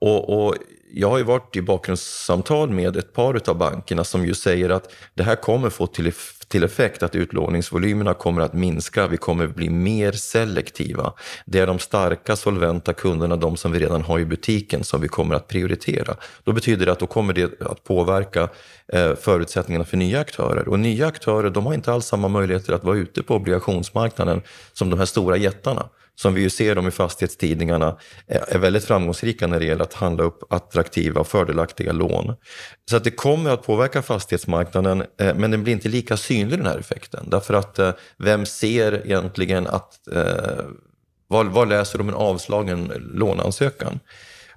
Och, 0.00 0.46
och, 0.46 0.54
jag 0.96 1.10
har 1.10 1.18
ju 1.18 1.24
varit 1.24 1.56
i 1.56 1.62
bakgrundssamtal 1.62 2.70
med 2.70 2.96
ett 2.96 3.12
par 3.12 3.40
av 3.50 3.58
bankerna 3.58 4.04
som 4.04 4.26
ju 4.26 4.34
säger 4.34 4.70
att 4.70 4.92
det 5.14 5.22
här 5.22 5.36
kommer 5.36 5.70
få 5.70 5.86
till, 5.86 6.12
till 6.48 6.64
effekt 6.64 7.02
att 7.02 7.14
utlåningsvolymerna 7.14 8.14
kommer 8.14 8.42
att 8.42 8.52
minska, 8.52 9.06
vi 9.06 9.16
kommer 9.16 9.46
bli 9.46 9.70
mer 9.70 10.12
selektiva. 10.12 11.12
Det 11.44 11.58
är 11.58 11.66
de 11.66 11.78
starka 11.78 12.36
solventa 12.36 12.92
kunderna, 12.92 13.36
de 13.36 13.56
som 13.56 13.72
vi 13.72 13.78
redan 13.78 14.02
har 14.02 14.18
i 14.18 14.24
butiken, 14.24 14.84
som 14.84 15.00
vi 15.00 15.08
kommer 15.08 15.34
att 15.34 15.48
prioritera. 15.48 16.16
Då 16.44 16.52
betyder 16.52 16.86
det 16.86 16.92
att 16.92 16.98
då 16.98 17.06
kommer 17.06 17.32
det 17.32 17.62
att 17.62 17.84
påverka 17.84 18.48
eh, 18.92 19.14
förutsättningarna 19.14 19.84
för 19.84 19.96
nya 19.96 20.20
aktörer. 20.20 20.68
Och 20.68 20.78
nya 20.78 21.06
aktörer, 21.06 21.50
de 21.50 21.66
har 21.66 21.74
inte 21.74 21.92
alls 21.92 22.06
samma 22.06 22.28
möjligheter 22.28 22.72
att 22.72 22.84
vara 22.84 22.96
ute 22.96 23.22
på 23.22 23.34
obligationsmarknaden 23.34 24.42
som 24.72 24.90
de 24.90 24.98
här 24.98 25.06
stora 25.06 25.36
jättarna 25.36 25.88
som 26.16 26.34
vi 26.34 26.40
ju 26.40 26.50
ser 26.50 26.74
dem 26.74 26.88
i 26.88 26.90
fastighetstidningarna, 26.90 27.98
eh, 28.26 28.42
är 28.48 28.58
väldigt 28.58 28.84
framgångsrika 28.84 29.46
när 29.46 29.60
det 29.60 29.66
gäller 29.66 29.82
att 29.82 29.94
handla 29.94 30.24
upp 30.24 30.52
attraktiva 30.52 31.20
och 31.20 31.28
fördelaktiga 31.28 31.92
lån. 31.92 32.34
Så 32.90 32.96
att 32.96 33.04
det 33.04 33.10
kommer 33.10 33.50
att 33.50 33.66
påverka 33.66 34.02
fastighetsmarknaden, 34.02 35.04
eh, 35.20 35.34
men 35.34 35.50
den 35.50 35.62
blir 35.62 35.72
inte 35.72 35.88
lika 35.88 36.16
synlig 36.16 36.58
den 36.58 36.66
här 36.66 36.78
effekten. 36.78 37.30
Därför 37.30 37.54
att 37.54 37.78
eh, 37.78 37.92
vem 38.18 38.46
ser 38.46 39.06
egentligen 39.06 39.66
att, 39.66 39.98
vad, 41.28 41.46
vad 41.46 41.68
läser 41.68 41.98
de 41.98 42.08
en 42.08 42.14
avslagen 42.14 42.92
låneansökan? 43.14 44.00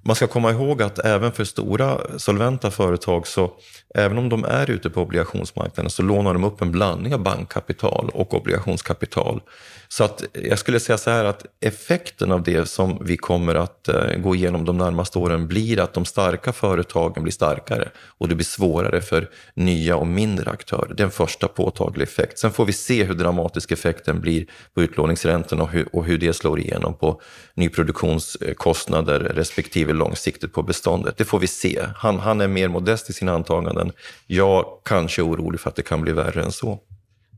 Man 0.07 0.15
ska 0.15 0.27
komma 0.27 0.51
ihåg 0.51 0.81
att 0.81 0.99
även 0.99 1.31
för 1.31 1.43
stora 1.43 1.97
solventa 2.17 2.71
företag 2.71 3.27
så 3.27 3.51
även 3.95 4.17
om 4.17 4.29
de 4.29 4.43
är 4.43 4.69
ute 4.69 4.89
på 4.89 5.01
obligationsmarknaden 5.01 5.89
så 5.89 6.03
lånar 6.03 6.33
de 6.33 6.43
upp 6.43 6.61
en 6.61 6.71
blandning 6.71 7.13
av 7.13 7.23
bankkapital 7.23 8.09
och 8.13 8.33
obligationskapital. 8.33 9.41
Så 9.89 10.03
att 10.03 10.23
jag 10.33 10.59
skulle 10.59 10.79
säga 10.79 10.97
så 10.97 11.09
här 11.09 11.25
att 11.25 11.45
effekten 11.61 12.31
av 12.31 12.43
det 12.43 12.69
som 12.69 12.97
vi 13.05 13.17
kommer 13.17 13.55
att 13.55 13.87
eh, 13.87 14.17
gå 14.17 14.35
igenom 14.35 14.65
de 14.65 14.77
närmaste 14.77 15.19
åren 15.19 15.47
blir 15.47 15.79
att 15.79 15.93
de 15.93 16.05
starka 16.05 16.53
företagen 16.53 17.23
blir 17.23 17.33
starkare 17.33 17.89
och 18.17 18.27
det 18.27 18.35
blir 18.35 18.45
svårare 18.45 19.01
för 19.01 19.29
nya 19.53 19.95
och 19.95 20.07
mindre 20.07 20.51
aktörer. 20.51 20.93
Det 20.97 21.03
är 21.03 21.05
en 21.05 21.11
första 21.11 21.47
påtaglig 21.47 22.03
effekt. 22.03 22.39
Sen 22.39 22.51
får 22.51 22.65
vi 22.65 22.73
se 22.73 23.03
hur 23.03 23.13
dramatisk 23.13 23.71
effekten 23.71 24.21
blir 24.21 24.45
på 24.73 24.81
utlåningsräntorna 24.81 25.63
och 25.63 25.69
hur, 25.69 25.95
och 25.95 26.05
hur 26.05 26.17
det 26.17 26.33
slår 26.33 26.59
igenom 26.59 26.93
på 26.93 27.21
nyproduktionskostnader 27.53 29.19
respektive 29.19 29.93
långsiktigt 29.97 30.53
på 30.53 30.63
beståndet. 30.63 31.17
Det 31.17 31.25
får 31.25 31.39
vi 31.39 31.47
se. 31.47 31.85
Han, 31.95 32.19
han 32.19 32.41
är 32.41 32.47
mer 32.47 32.67
modest 32.67 33.09
i 33.09 33.13
sina 33.13 33.33
antaganden. 33.33 33.91
Jag 34.27 34.65
kanske 34.85 35.21
är 35.21 35.23
orolig 35.25 35.59
för 35.59 35.69
att 35.69 35.75
det 35.75 35.81
kan 35.81 36.01
bli 36.01 36.11
värre 36.11 36.43
än 36.43 36.51
så. 36.51 36.79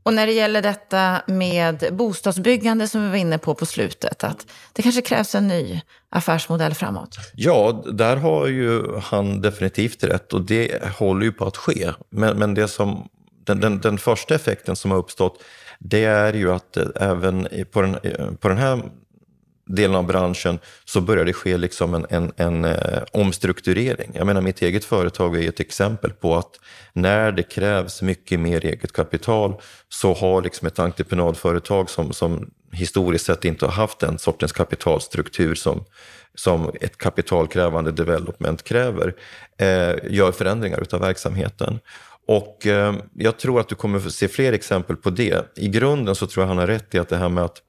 Och 0.02 0.14
när 0.14 0.26
det 0.26 0.32
gäller 0.32 0.62
detta 0.62 1.22
med 1.26 1.88
bostadsbyggande 1.92 2.88
som 2.88 3.02
vi 3.02 3.08
var 3.08 3.16
inne 3.16 3.38
på 3.38 3.54
på 3.54 3.66
slutet, 3.66 4.24
att 4.24 4.46
det 4.72 4.82
kanske 4.82 5.02
krävs 5.02 5.34
en 5.34 5.48
ny 5.48 5.80
affärsmodell 6.10 6.74
framåt? 6.74 7.16
Ja, 7.34 7.84
där 7.92 8.16
har 8.16 8.46
ju 8.46 8.98
han 8.98 9.40
definitivt 9.40 10.04
rätt 10.04 10.32
och 10.32 10.40
det 10.40 10.82
håller 10.98 11.24
ju 11.24 11.32
på 11.32 11.46
att 11.46 11.56
ske. 11.56 11.90
Men, 12.10 12.38
men 12.38 12.54
det 12.54 12.68
som, 12.68 13.08
den, 13.44 13.60
den, 13.60 13.80
den 13.80 13.98
första 13.98 14.34
effekten 14.34 14.76
som 14.76 14.90
har 14.90 14.98
uppstått, 14.98 15.42
det 15.78 16.04
är 16.04 16.32
ju 16.32 16.52
att 16.52 16.76
även 16.96 17.48
på 17.70 17.82
den, 17.82 17.96
på 18.40 18.48
den 18.48 18.58
här 18.58 18.82
delen 19.76 19.96
av 19.96 20.06
branschen 20.06 20.58
så 20.84 21.00
börjar 21.00 21.24
det 21.24 21.32
ske 21.32 21.56
liksom 21.56 21.94
en, 21.94 22.06
en, 22.10 22.32
en 22.36 22.64
eh, 22.64 23.02
omstrukturering. 23.12 24.10
Jag 24.14 24.26
menar, 24.26 24.40
mitt 24.40 24.62
eget 24.62 24.84
företag 24.84 25.44
är 25.44 25.48
ett 25.48 25.60
exempel 25.60 26.10
på 26.10 26.36
att 26.36 26.50
när 26.92 27.32
det 27.32 27.42
krävs 27.42 28.02
mycket 28.02 28.40
mer 28.40 28.64
eget 28.64 28.92
kapital 28.92 29.54
så 29.88 30.14
har 30.14 30.42
liksom 30.42 30.66
ett 30.66 30.78
entreprenadföretag 30.78 31.90
som, 31.90 32.12
som 32.12 32.50
historiskt 32.72 33.26
sett 33.26 33.44
inte 33.44 33.66
har 33.66 33.72
haft 33.72 33.98
den 33.98 34.18
sortens 34.18 34.52
kapitalstruktur 34.52 35.54
som, 35.54 35.84
som 36.34 36.70
ett 36.80 36.98
kapitalkrävande 36.98 37.92
development 37.92 38.64
kräver, 38.64 39.14
eh, 39.58 39.94
gör 40.10 40.32
förändringar 40.32 40.80
utav 40.80 41.00
verksamheten. 41.00 41.80
Och 42.26 42.66
eh, 42.66 42.94
jag 43.14 43.38
tror 43.38 43.60
att 43.60 43.68
du 43.68 43.74
kommer 43.74 44.00
se 44.00 44.28
fler 44.28 44.52
exempel 44.52 44.96
på 44.96 45.10
det. 45.10 45.56
I 45.56 45.68
grunden 45.68 46.14
så 46.14 46.26
tror 46.26 46.42
jag 46.42 46.48
han 46.48 46.58
har 46.58 46.66
rätt 46.66 46.94
i 46.94 46.98
att 46.98 47.08
det 47.08 47.16
här 47.16 47.28
med 47.28 47.44
att 47.44 47.62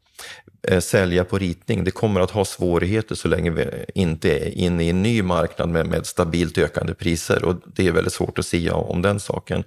Eh, 0.67 0.79
sälja 0.79 1.23
på 1.23 1.37
ritning. 1.37 1.83
Det 1.83 1.91
kommer 1.91 2.21
att 2.21 2.31
ha 2.31 2.45
svårigheter 2.45 3.15
så 3.15 3.27
länge 3.27 3.51
vi 3.51 3.85
inte 3.95 4.39
är 4.39 4.57
inne 4.57 4.83
i 4.83 4.89
en 4.89 5.03
ny 5.03 5.21
marknad 5.23 5.69
med, 5.69 5.85
med 5.85 6.05
stabilt 6.05 6.57
ökande 6.57 6.93
priser 6.93 7.43
och 7.43 7.55
det 7.65 7.87
är 7.87 7.91
väldigt 7.91 8.13
svårt 8.13 8.39
att 8.39 8.45
säga 8.45 8.73
om 8.73 9.01
den 9.01 9.19
saken. 9.19 9.63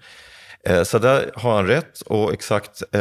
Eh, 0.66 0.82
så 0.82 0.98
där 0.98 1.30
har 1.34 1.56
han 1.56 1.66
rätt 1.66 2.00
och 2.00 2.32
exakt 2.32 2.82
eh, 2.92 3.00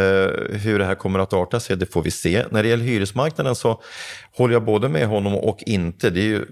hur 0.49 0.80
det 0.80 0.86
här 0.86 0.95
kommer 0.95 1.20
att 1.20 1.34
arta 1.34 1.59
sig, 1.59 1.78
det 1.78 1.86
får 1.86 2.03
vi 2.03 2.11
se. 2.11 2.45
När 2.51 2.64
det 2.64 2.70
gäller 2.70 2.86
hyresmarknaden 2.86 3.55
så 3.55 3.82
håller 4.36 4.53
jag 4.53 4.64
både 4.64 4.89
med 4.89 5.07
honom 5.07 5.36
och 5.36 5.64
inte. 5.66 6.09
Det 6.09 6.20
är 6.20 6.26
ju 6.26 6.45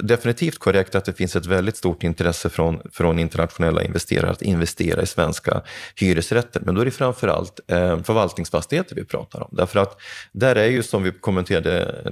definitivt 0.00 0.58
korrekt 0.58 0.94
att 0.94 1.04
det 1.04 1.12
finns 1.12 1.36
ett 1.36 1.46
väldigt 1.46 1.76
stort 1.76 2.02
intresse 2.02 2.48
från, 2.48 2.80
från 2.92 3.18
internationella 3.18 3.82
investerare 3.82 4.30
att 4.30 4.42
investera 4.42 5.02
i 5.02 5.06
svenska 5.06 5.62
hyresrätter. 5.94 6.60
Men 6.64 6.74
då 6.74 6.80
är 6.80 6.84
det 6.84 6.90
framförallt 6.90 7.60
eh, 7.66 8.02
förvaltningsfastigheter 8.02 8.96
vi 8.96 9.04
pratar 9.04 9.42
om. 9.42 9.48
Därför 9.52 9.78
att 9.78 10.00
där 10.32 10.56
är 10.56 10.66
ju 10.66 10.82
som 10.82 11.02
vi 11.02 11.12
kommenterade 11.12 12.04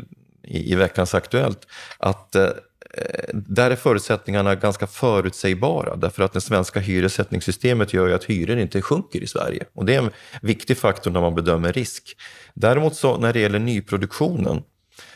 i, 0.42 0.72
i 0.72 0.74
veckans 0.74 1.14
Aktuellt, 1.14 1.66
att 1.98 2.36
Eh, 2.96 3.28
där 3.32 3.70
är 3.70 3.76
förutsättningarna 3.76 4.54
ganska 4.54 4.86
förutsägbara 4.86 5.96
därför 5.96 6.22
att 6.22 6.32
det 6.32 6.40
svenska 6.40 6.80
hyressättningssystemet 6.80 7.92
gör 7.92 8.06
ju 8.08 8.14
att 8.14 8.24
hyror 8.24 8.58
inte 8.58 8.82
sjunker 8.82 9.22
i 9.22 9.26
Sverige. 9.26 9.64
Och 9.74 9.84
det 9.84 9.94
är 9.94 9.98
en 9.98 10.10
viktig 10.42 10.78
faktor 10.78 11.10
när 11.10 11.20
man 11.20 11.34
bedömer 11.34 11.72
risk. 11.72 12.16
Däremot 12.54 12.96
så 12.96 13.16
när 13.16 13.32
det 13.32 13.40
gäller 13.40 13.58
nyproduktionen 13.58 14.62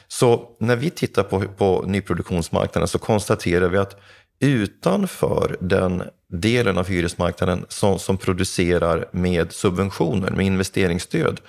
så 0.09 0.57
när 0.61 0.77
vi 0.77 0.91
tittar 0.91 1.23
på, 1.23 1.41
på 1.41 1.85
nyproduktionsmarknaden 1.87 2.89
så 2.89 2.99
konstaterar 2.99 3.69
vi 3.69 3.79
att 3.79 4.01
utanför 4.41 5.57
den 5.61 6.03
delen 6.33 6.79
av 6.79 6.89
hyresmarknaden 6.89 7.65
som, 7.69 7.99
som 7.99 8.17
producerar 8.17 9.09
med 9.13 9.53
subventioner, 9.53 10.31
med 10.31 10.47
investeringsstöd, 10.47 11.41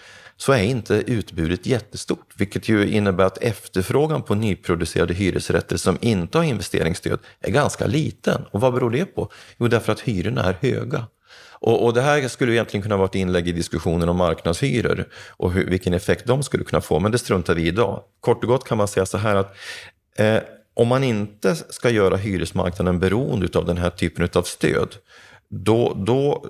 så 0.42 0.52
är 0.52 0.64
inte 0.64 0.94
utbudet 0.94 1.66
jättestort, 1.66 2.34
vilket 2.38 2.70
ju 2.70 2.90
innebär 2.90 3.24
att 3.24 3.38
efterfrågan 3.38 4.24
på 4.24 4.36
nyproducerade 4.36 5.14
hyresrätter 5.14 5.78
som 5.78 5.98
inte 6.02 6.38
har 6.38 6.46
investeringsstöd 6.46 7.20
är 7.40 7.52
ganska 7.52 7.88
liten. 7.88 8.46
Och 8.52 8.62
vad 8.62 8.74
beror 8.74 8.92
det 8.92 9.06
på? 9.06 9.32
Jo, 9.58 9.68
därför 9.68 9.92
att 9.92 10.00
hyrorna 10.00 10.44
är 10.44 10.58
höga. 10.62 11.08
Och, 11.62 11.86
och, 11.86 11.94
det 11.94 12.02
här 12.02 12.28
skulle 12.28 12.54
egentligen 12.54 12.82
kunna 12.82 12.98
vara 12.98 13.06
ett 13.06 13.16
inlägg 13.16 13.48
i 13.48 13.52
diskussionen 13.52 14.10
om 14.10 14.18
marknadshyror 14.18 15.06
och 15.30 15.52
hur, 15.52 15.70
vilken 15.70 15.94
effekt 15.94 16.26
de 16.26 16.44
skulle 16.44 16.64
kunna 16.64 16.82
få, 16.82 17.00
men 17.00 17.12
det 17.12 17.18
struntar 17.18 17.56
vi 17.56 17.62
i 17.62 17.68
idag. 17.68 18.04
Kort 18.20 18.44
och 18.44 18.50
gott 18.50 18.68
kan 18.68 18.78
man 18.78 18.88
säga 18.88 19.06
så 19.06 19.18
här 19.18 19.36
att 19.36 19.56
eh, 20.18 20.40
om 20.74 20.88
man 20.88 21.04
inte 21.04 21.56
ska 21.56 21.90
göra 21.90 22.18
hyresmarknaden 22.18 23.00
beroende 23.00 23.60
av 23.60 23.66
den 23.66 23.78
här 23.78 23.90
typen 23.90 24.30
av 24.34 24.44
stöd, 24.44 24.96
då, 25.50 25.94
då 25.98 26.46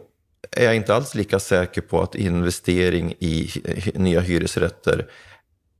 är 0.51 0.65
jag 0.65 0.75
inte 0.75 0.95
alls 0.95 1.15
lika 1.15 1.39
säker 1.39 1.81
på 1.81 2.01
att 2.01 2.15
investering 2.15 3.13
i 3.19 3.49
nya 3.93 4.19
hyresrätter 4.19 5.07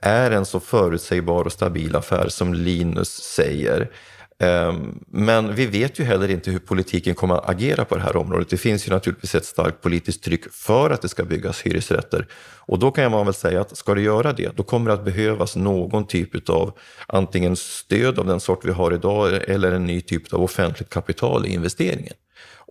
är 0.02 0.32
en 0.32 0.46
så 0.46 0.60
förutsägbar 0.60 1.46
och 1.46 1.52
stabil 1.52 1.96
affär 1.96 2.28
som 2.30 2.54
Linus 2.54 3.10
säger. 3.10 3.92
Ehm, 4.40 5.00
men 5.08 5.56
vi 5.56 5.66
vet 5.66 6.00
ju 6.00 6.04
heller 6.04 6.30
inte 6.30 6.52
hur 6.52 6.60
politiken 6.60 7.16
kommer 7.16 7.36
att 7.36 7.50
agera 7.50 7.86
på 7.86 7.96
det 7.96 8.02
här 8.02 8.16
området. 8.16 8.50
Det 8.50 8.58
finns 8.58 8.88
ju 8.88 8.92
naturligtvis 8.92 9.36
ett 9.36 9.46
starkt 9.46 9.82
politiskt 9.82 10.24
tryck 10.24 10.54
för 10.54 10.90
att 10.90 11.02
det 11.02 11.10
ska 11.10 11.24
byggas 11.24 11.62
hyresrätter. 11.62 12.28
Och 12.60 12.80
då 12.80 12.92
kan 12.92 13.12
man 13.12 13.26
väl 13.26 13.34
säga 13.34 13.62
att 13.62 13.78
ska 13.78 13.94
det 13.94 14.02
göra 14.02 14.34
det, 14.34 14.58
då 14.58 14.64
kommer 14.64 14.88
det 14.88 14.94
att 14.94 15.06
behövas 15.06 15.56
någon 15.56 16.08
typ 16.08 16.50
av 16.50 16.78
antingen 17.08 17.56
stöd 17.56 18.20
av 18.20 18.26
den 18.26 18.40
sort 18.40 18.66
vi 18.66 18.72
har 18.72 18.94
idag 18.94 19.34
eller 19.48 19.72
en 19.72 19.86
ny 19.86 20.02
typ 20.02 20.34
av 20.34 20.44
offentligt 20.44 20.90
kapital 20.90 21.46
i 21.46 21.54
investeringen. 21.54 22.14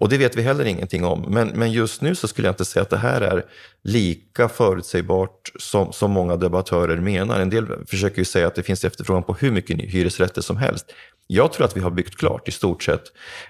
Och 0.01 0.09
det 0.09 0.19
vet 0.19 0.37
vi 0.37 0.43
heller 0.43 0.65
ingenting 0.65 1.05
om. 1.05 1.27
Men, 1.29 1.49
men 1.49 1.73
just 1.73 2.01
nu 2.01 2.15
så 2.15 2.29
skulle 2.29 2.49
jag 2.49 2.53
inte 2.53 2.65
säga 2.65 2.83
att 2.83 2.91
det 2.91 2.97
här 2.97 3.21
är 3.21 3.45
lika 3.85 4.49
förutsägbart 4.49 5.53
som, 5.59 5.93
som 5.93 6.11
många 6.11 6.37
debattörer 6.37 6.97
menar. 6.97 7.41
En 7.41 7.51
del 7.51 7.67
försöker 7.87 8.19
ju 8.19 8.25
säga 8.25 8.47
att 8.47 8.55
det 8.55 8.63
finns 8.63 8.85
efterfrågan 8.85 9.23
på 9.23 9.35
hur 9.35 9.51
mycket 9.51 9.81
hyresrätter 9.81 10.43
som 10.43 10.57
helst. 10.57 10.87
Jag 11.27 11.53
tror 11.53 11.65
att 11.67 11.77
vi 11.77 11.81
har 11.81 11.91
byggt 11.91 12.17
klart 12.17 12.49
i 12.49 12.51
stort 12.51 12.83
sett 12.83 13.03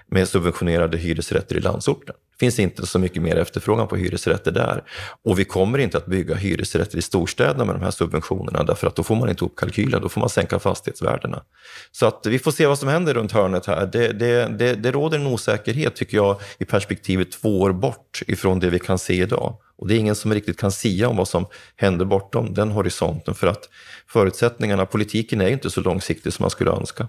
med 0.07 0.27
subventionerade 0.27 0.97
hyresrätter 0.97 1.55
i 1.55 1.59
landsorten. 1.59 2.15
Det 2.39 2.45
finns 2.45 2.59
inte 2.59 2.87
så 2.87 2.99
mycket 2.99 3.21
mer 3.21 3.35
efterfrågan 3.35 3.87
på 3.87 3.95
hyresrätter 3.95 4.51
där. 4.51 4.83
Och 5.23 5.39
vi 5.39 5.45
kommer 5.45 5.77
inte 5.77 5.97
att 5.97 6.05
bygga 6.05 6.35
hyresrätter 6.35 6.97
i 6.97 7.01
storstäderna 7.01 7.65
med 7.65 7.75
de 7.75 7.81
här 7.81 7.91
subventionerna 7.91 8.63
därför 8.63 8.87
att 8.87 8.95
då 8.95 9.03
får 9.03 9.15
man 9.15 9.29
inte 9.29 9.43
ihop 9.43 9.55
kalkylen, 9.55 10.01
då 10.01 10.09
får 10.09 10.19
man 10.19 10.29
sänka 10.29 10.59
fastighetsvärdena. 10.59 11.43
Så 11.91 12.05
att 12.05 12.25
vi 12.25 12.39
får 12.39 12.51
se 12.51 12.67
vad 12.67 12.79
som 12.79 12.89
händer 12.89 13.13
runt 13.13 13.31
hörnet 13.31 13.65
här. 13.65 13.89
Det, 13.91 14.07
det, 14.07 14.47
det, 14.59 14.75
det 14.75 14.91
råder 14.91 15.19
en 15.19 15.27
osäkerhet 15.27 15.95
tycker 15.95 16.17
jag 16.17 16.39
i 16.57 16.65
perspektivet 16.65 17.31
två 17.31 17.61
år 17.61 17.71
bort 17.71 18.21
ifrån 18.27 18.59
det 18.59 18.69
vi 18.69 18.79
kan 18.79 18.97
se 18.97 19.13
idag. 19.13 19.57
Och 19.77 19.87
det 19.87 19.95
är 19.95 19.99
ingen 19.99 20.15
som 20.15 20.33
riktigt 20.33 20.59
kan 20.59 20.71
sia 20.71 21.09
om 21.09 21.17
vad 21.17 21.27
som 21.27 21.45
händer 21.75 22.05
bortom 22.05 22.53
den 22.53 22.71
horisonten 22.71 23.35
för 23.35 23.47
att 23.47 23.69
förutsättningarna, 24.07 24.85
politiken 24.85 25.41
är 25.41 25.47
inte 25.47 25.69
så 25.69 25.81
långsiktig 25.81 26.33
som 26.33 26.43
man 26.43 26.49
skulle 26.49 26.71
önska. 26.71 27.07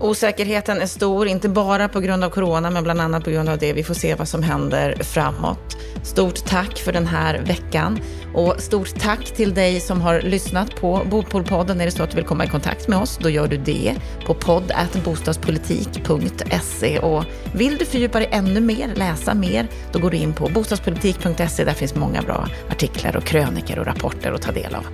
Osäkerheten 0.00 0.80
är 0.80 0.86
stor, 0.86 1.26
inte 1.26 1.48
bara 1.48 1.88
på 1.88 2.00
grund 2.00 2.24
av 2.24 2.30
corona, 2.30 2.70
men 2.70 2.82
bland 2.82 3.00
annat 3.00 3.24
på 3.24 3.30
grund 3.30 3.48
av 3.48 3.58
det. 3.58 3.72
Vi 3.72 3.84
får 3.84 3.94
se 3.94 4.14
vad 4.14 4.28
som 4.28 4.42
händer 4.42 5.02
framåt. 5.02 5.76
Stort 6.02 6.46
tack 6.46 6.78
för 6.78 6.92
den 6.92 7.06
här 7.06 7.38
veckan 7.38 8.00
och 8.34 8.54
stort 8.58 9.00
tack 9.00 9.24
till 9.24 9.54
dig 9.54 9.80
som 9.80 10.00
har 10.00 10.20
lyssnat 10.20 10.76
på 10.76 11.02
Bopolpodden. 11.10 11.80
Är 11.80 11.84
det 11.84 11.90
så 11.90 12.02
att 12.02 12.10
du 12.10 12.16
vill 12.16 12.24
komma 12.24 12.44
i 12.44 12.48
kontakt 12.48 12.88
med 12.88 12.98
oss, 12.98 13.18
då 13.22 13.30
gör 13.30 13.48
du 13.48 13.56
det 13.56 13.94
på 14.26 14.34
podd.bostadspolitik.se 14.34 16.98
och 16.98 17.24
vill 17.54 17.78
du 17.78 17.84
fördjupa 17.84 18.18
dig 18.18 18.28
ännu 18.32 18.60
mer, 18.60 18.94
läsa 18.94 19.34
mer, 19.34 19.68
då 19.92 19.98
går 19.98 20.10
du 20.10 20.16
in 20.16 20.32
på 20.32 20.48
bostadspolitik.se. 20.48 21.64
Där 21.64 21.74
finns 21.74 21.94
många 21.94 22.22
bra 22.22 22.48
artiklar 22.70 23.16
och 23.16 23.24
kröniker 23.24 23.78
och 23.78 23.86
rapporter 23.86 24.32
att 24.32 24.42
ta 24.42 24.52
del 24.52 24.74
av. 24.74 24.86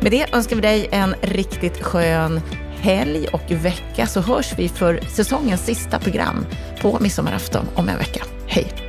Med 0.00 0.12
det 0.12 0.34
önskar 0.34 0.56
vi 0.56 0.62
dig 0.62 0.88
en 0.90 1.14
riktigt 1.20 1.82
skön 1.82 2.40
helg 2.86 3.28
och 3.28 3.50
vecka 3.50 4.06
så 4.06 4.20
hörs 4.20 4.54
vi 4.58 4.68
för 4.68 5.00
säsongens 5.16 5.64
sista 5.64 5.98
program 5.98 6.46
på 6.80 6.98
midsommarafton 7.00 7.66
om 7.74 7.88
en 7.88 7.98
vecka. 7.98 8.24
Hej! 8.48 8.85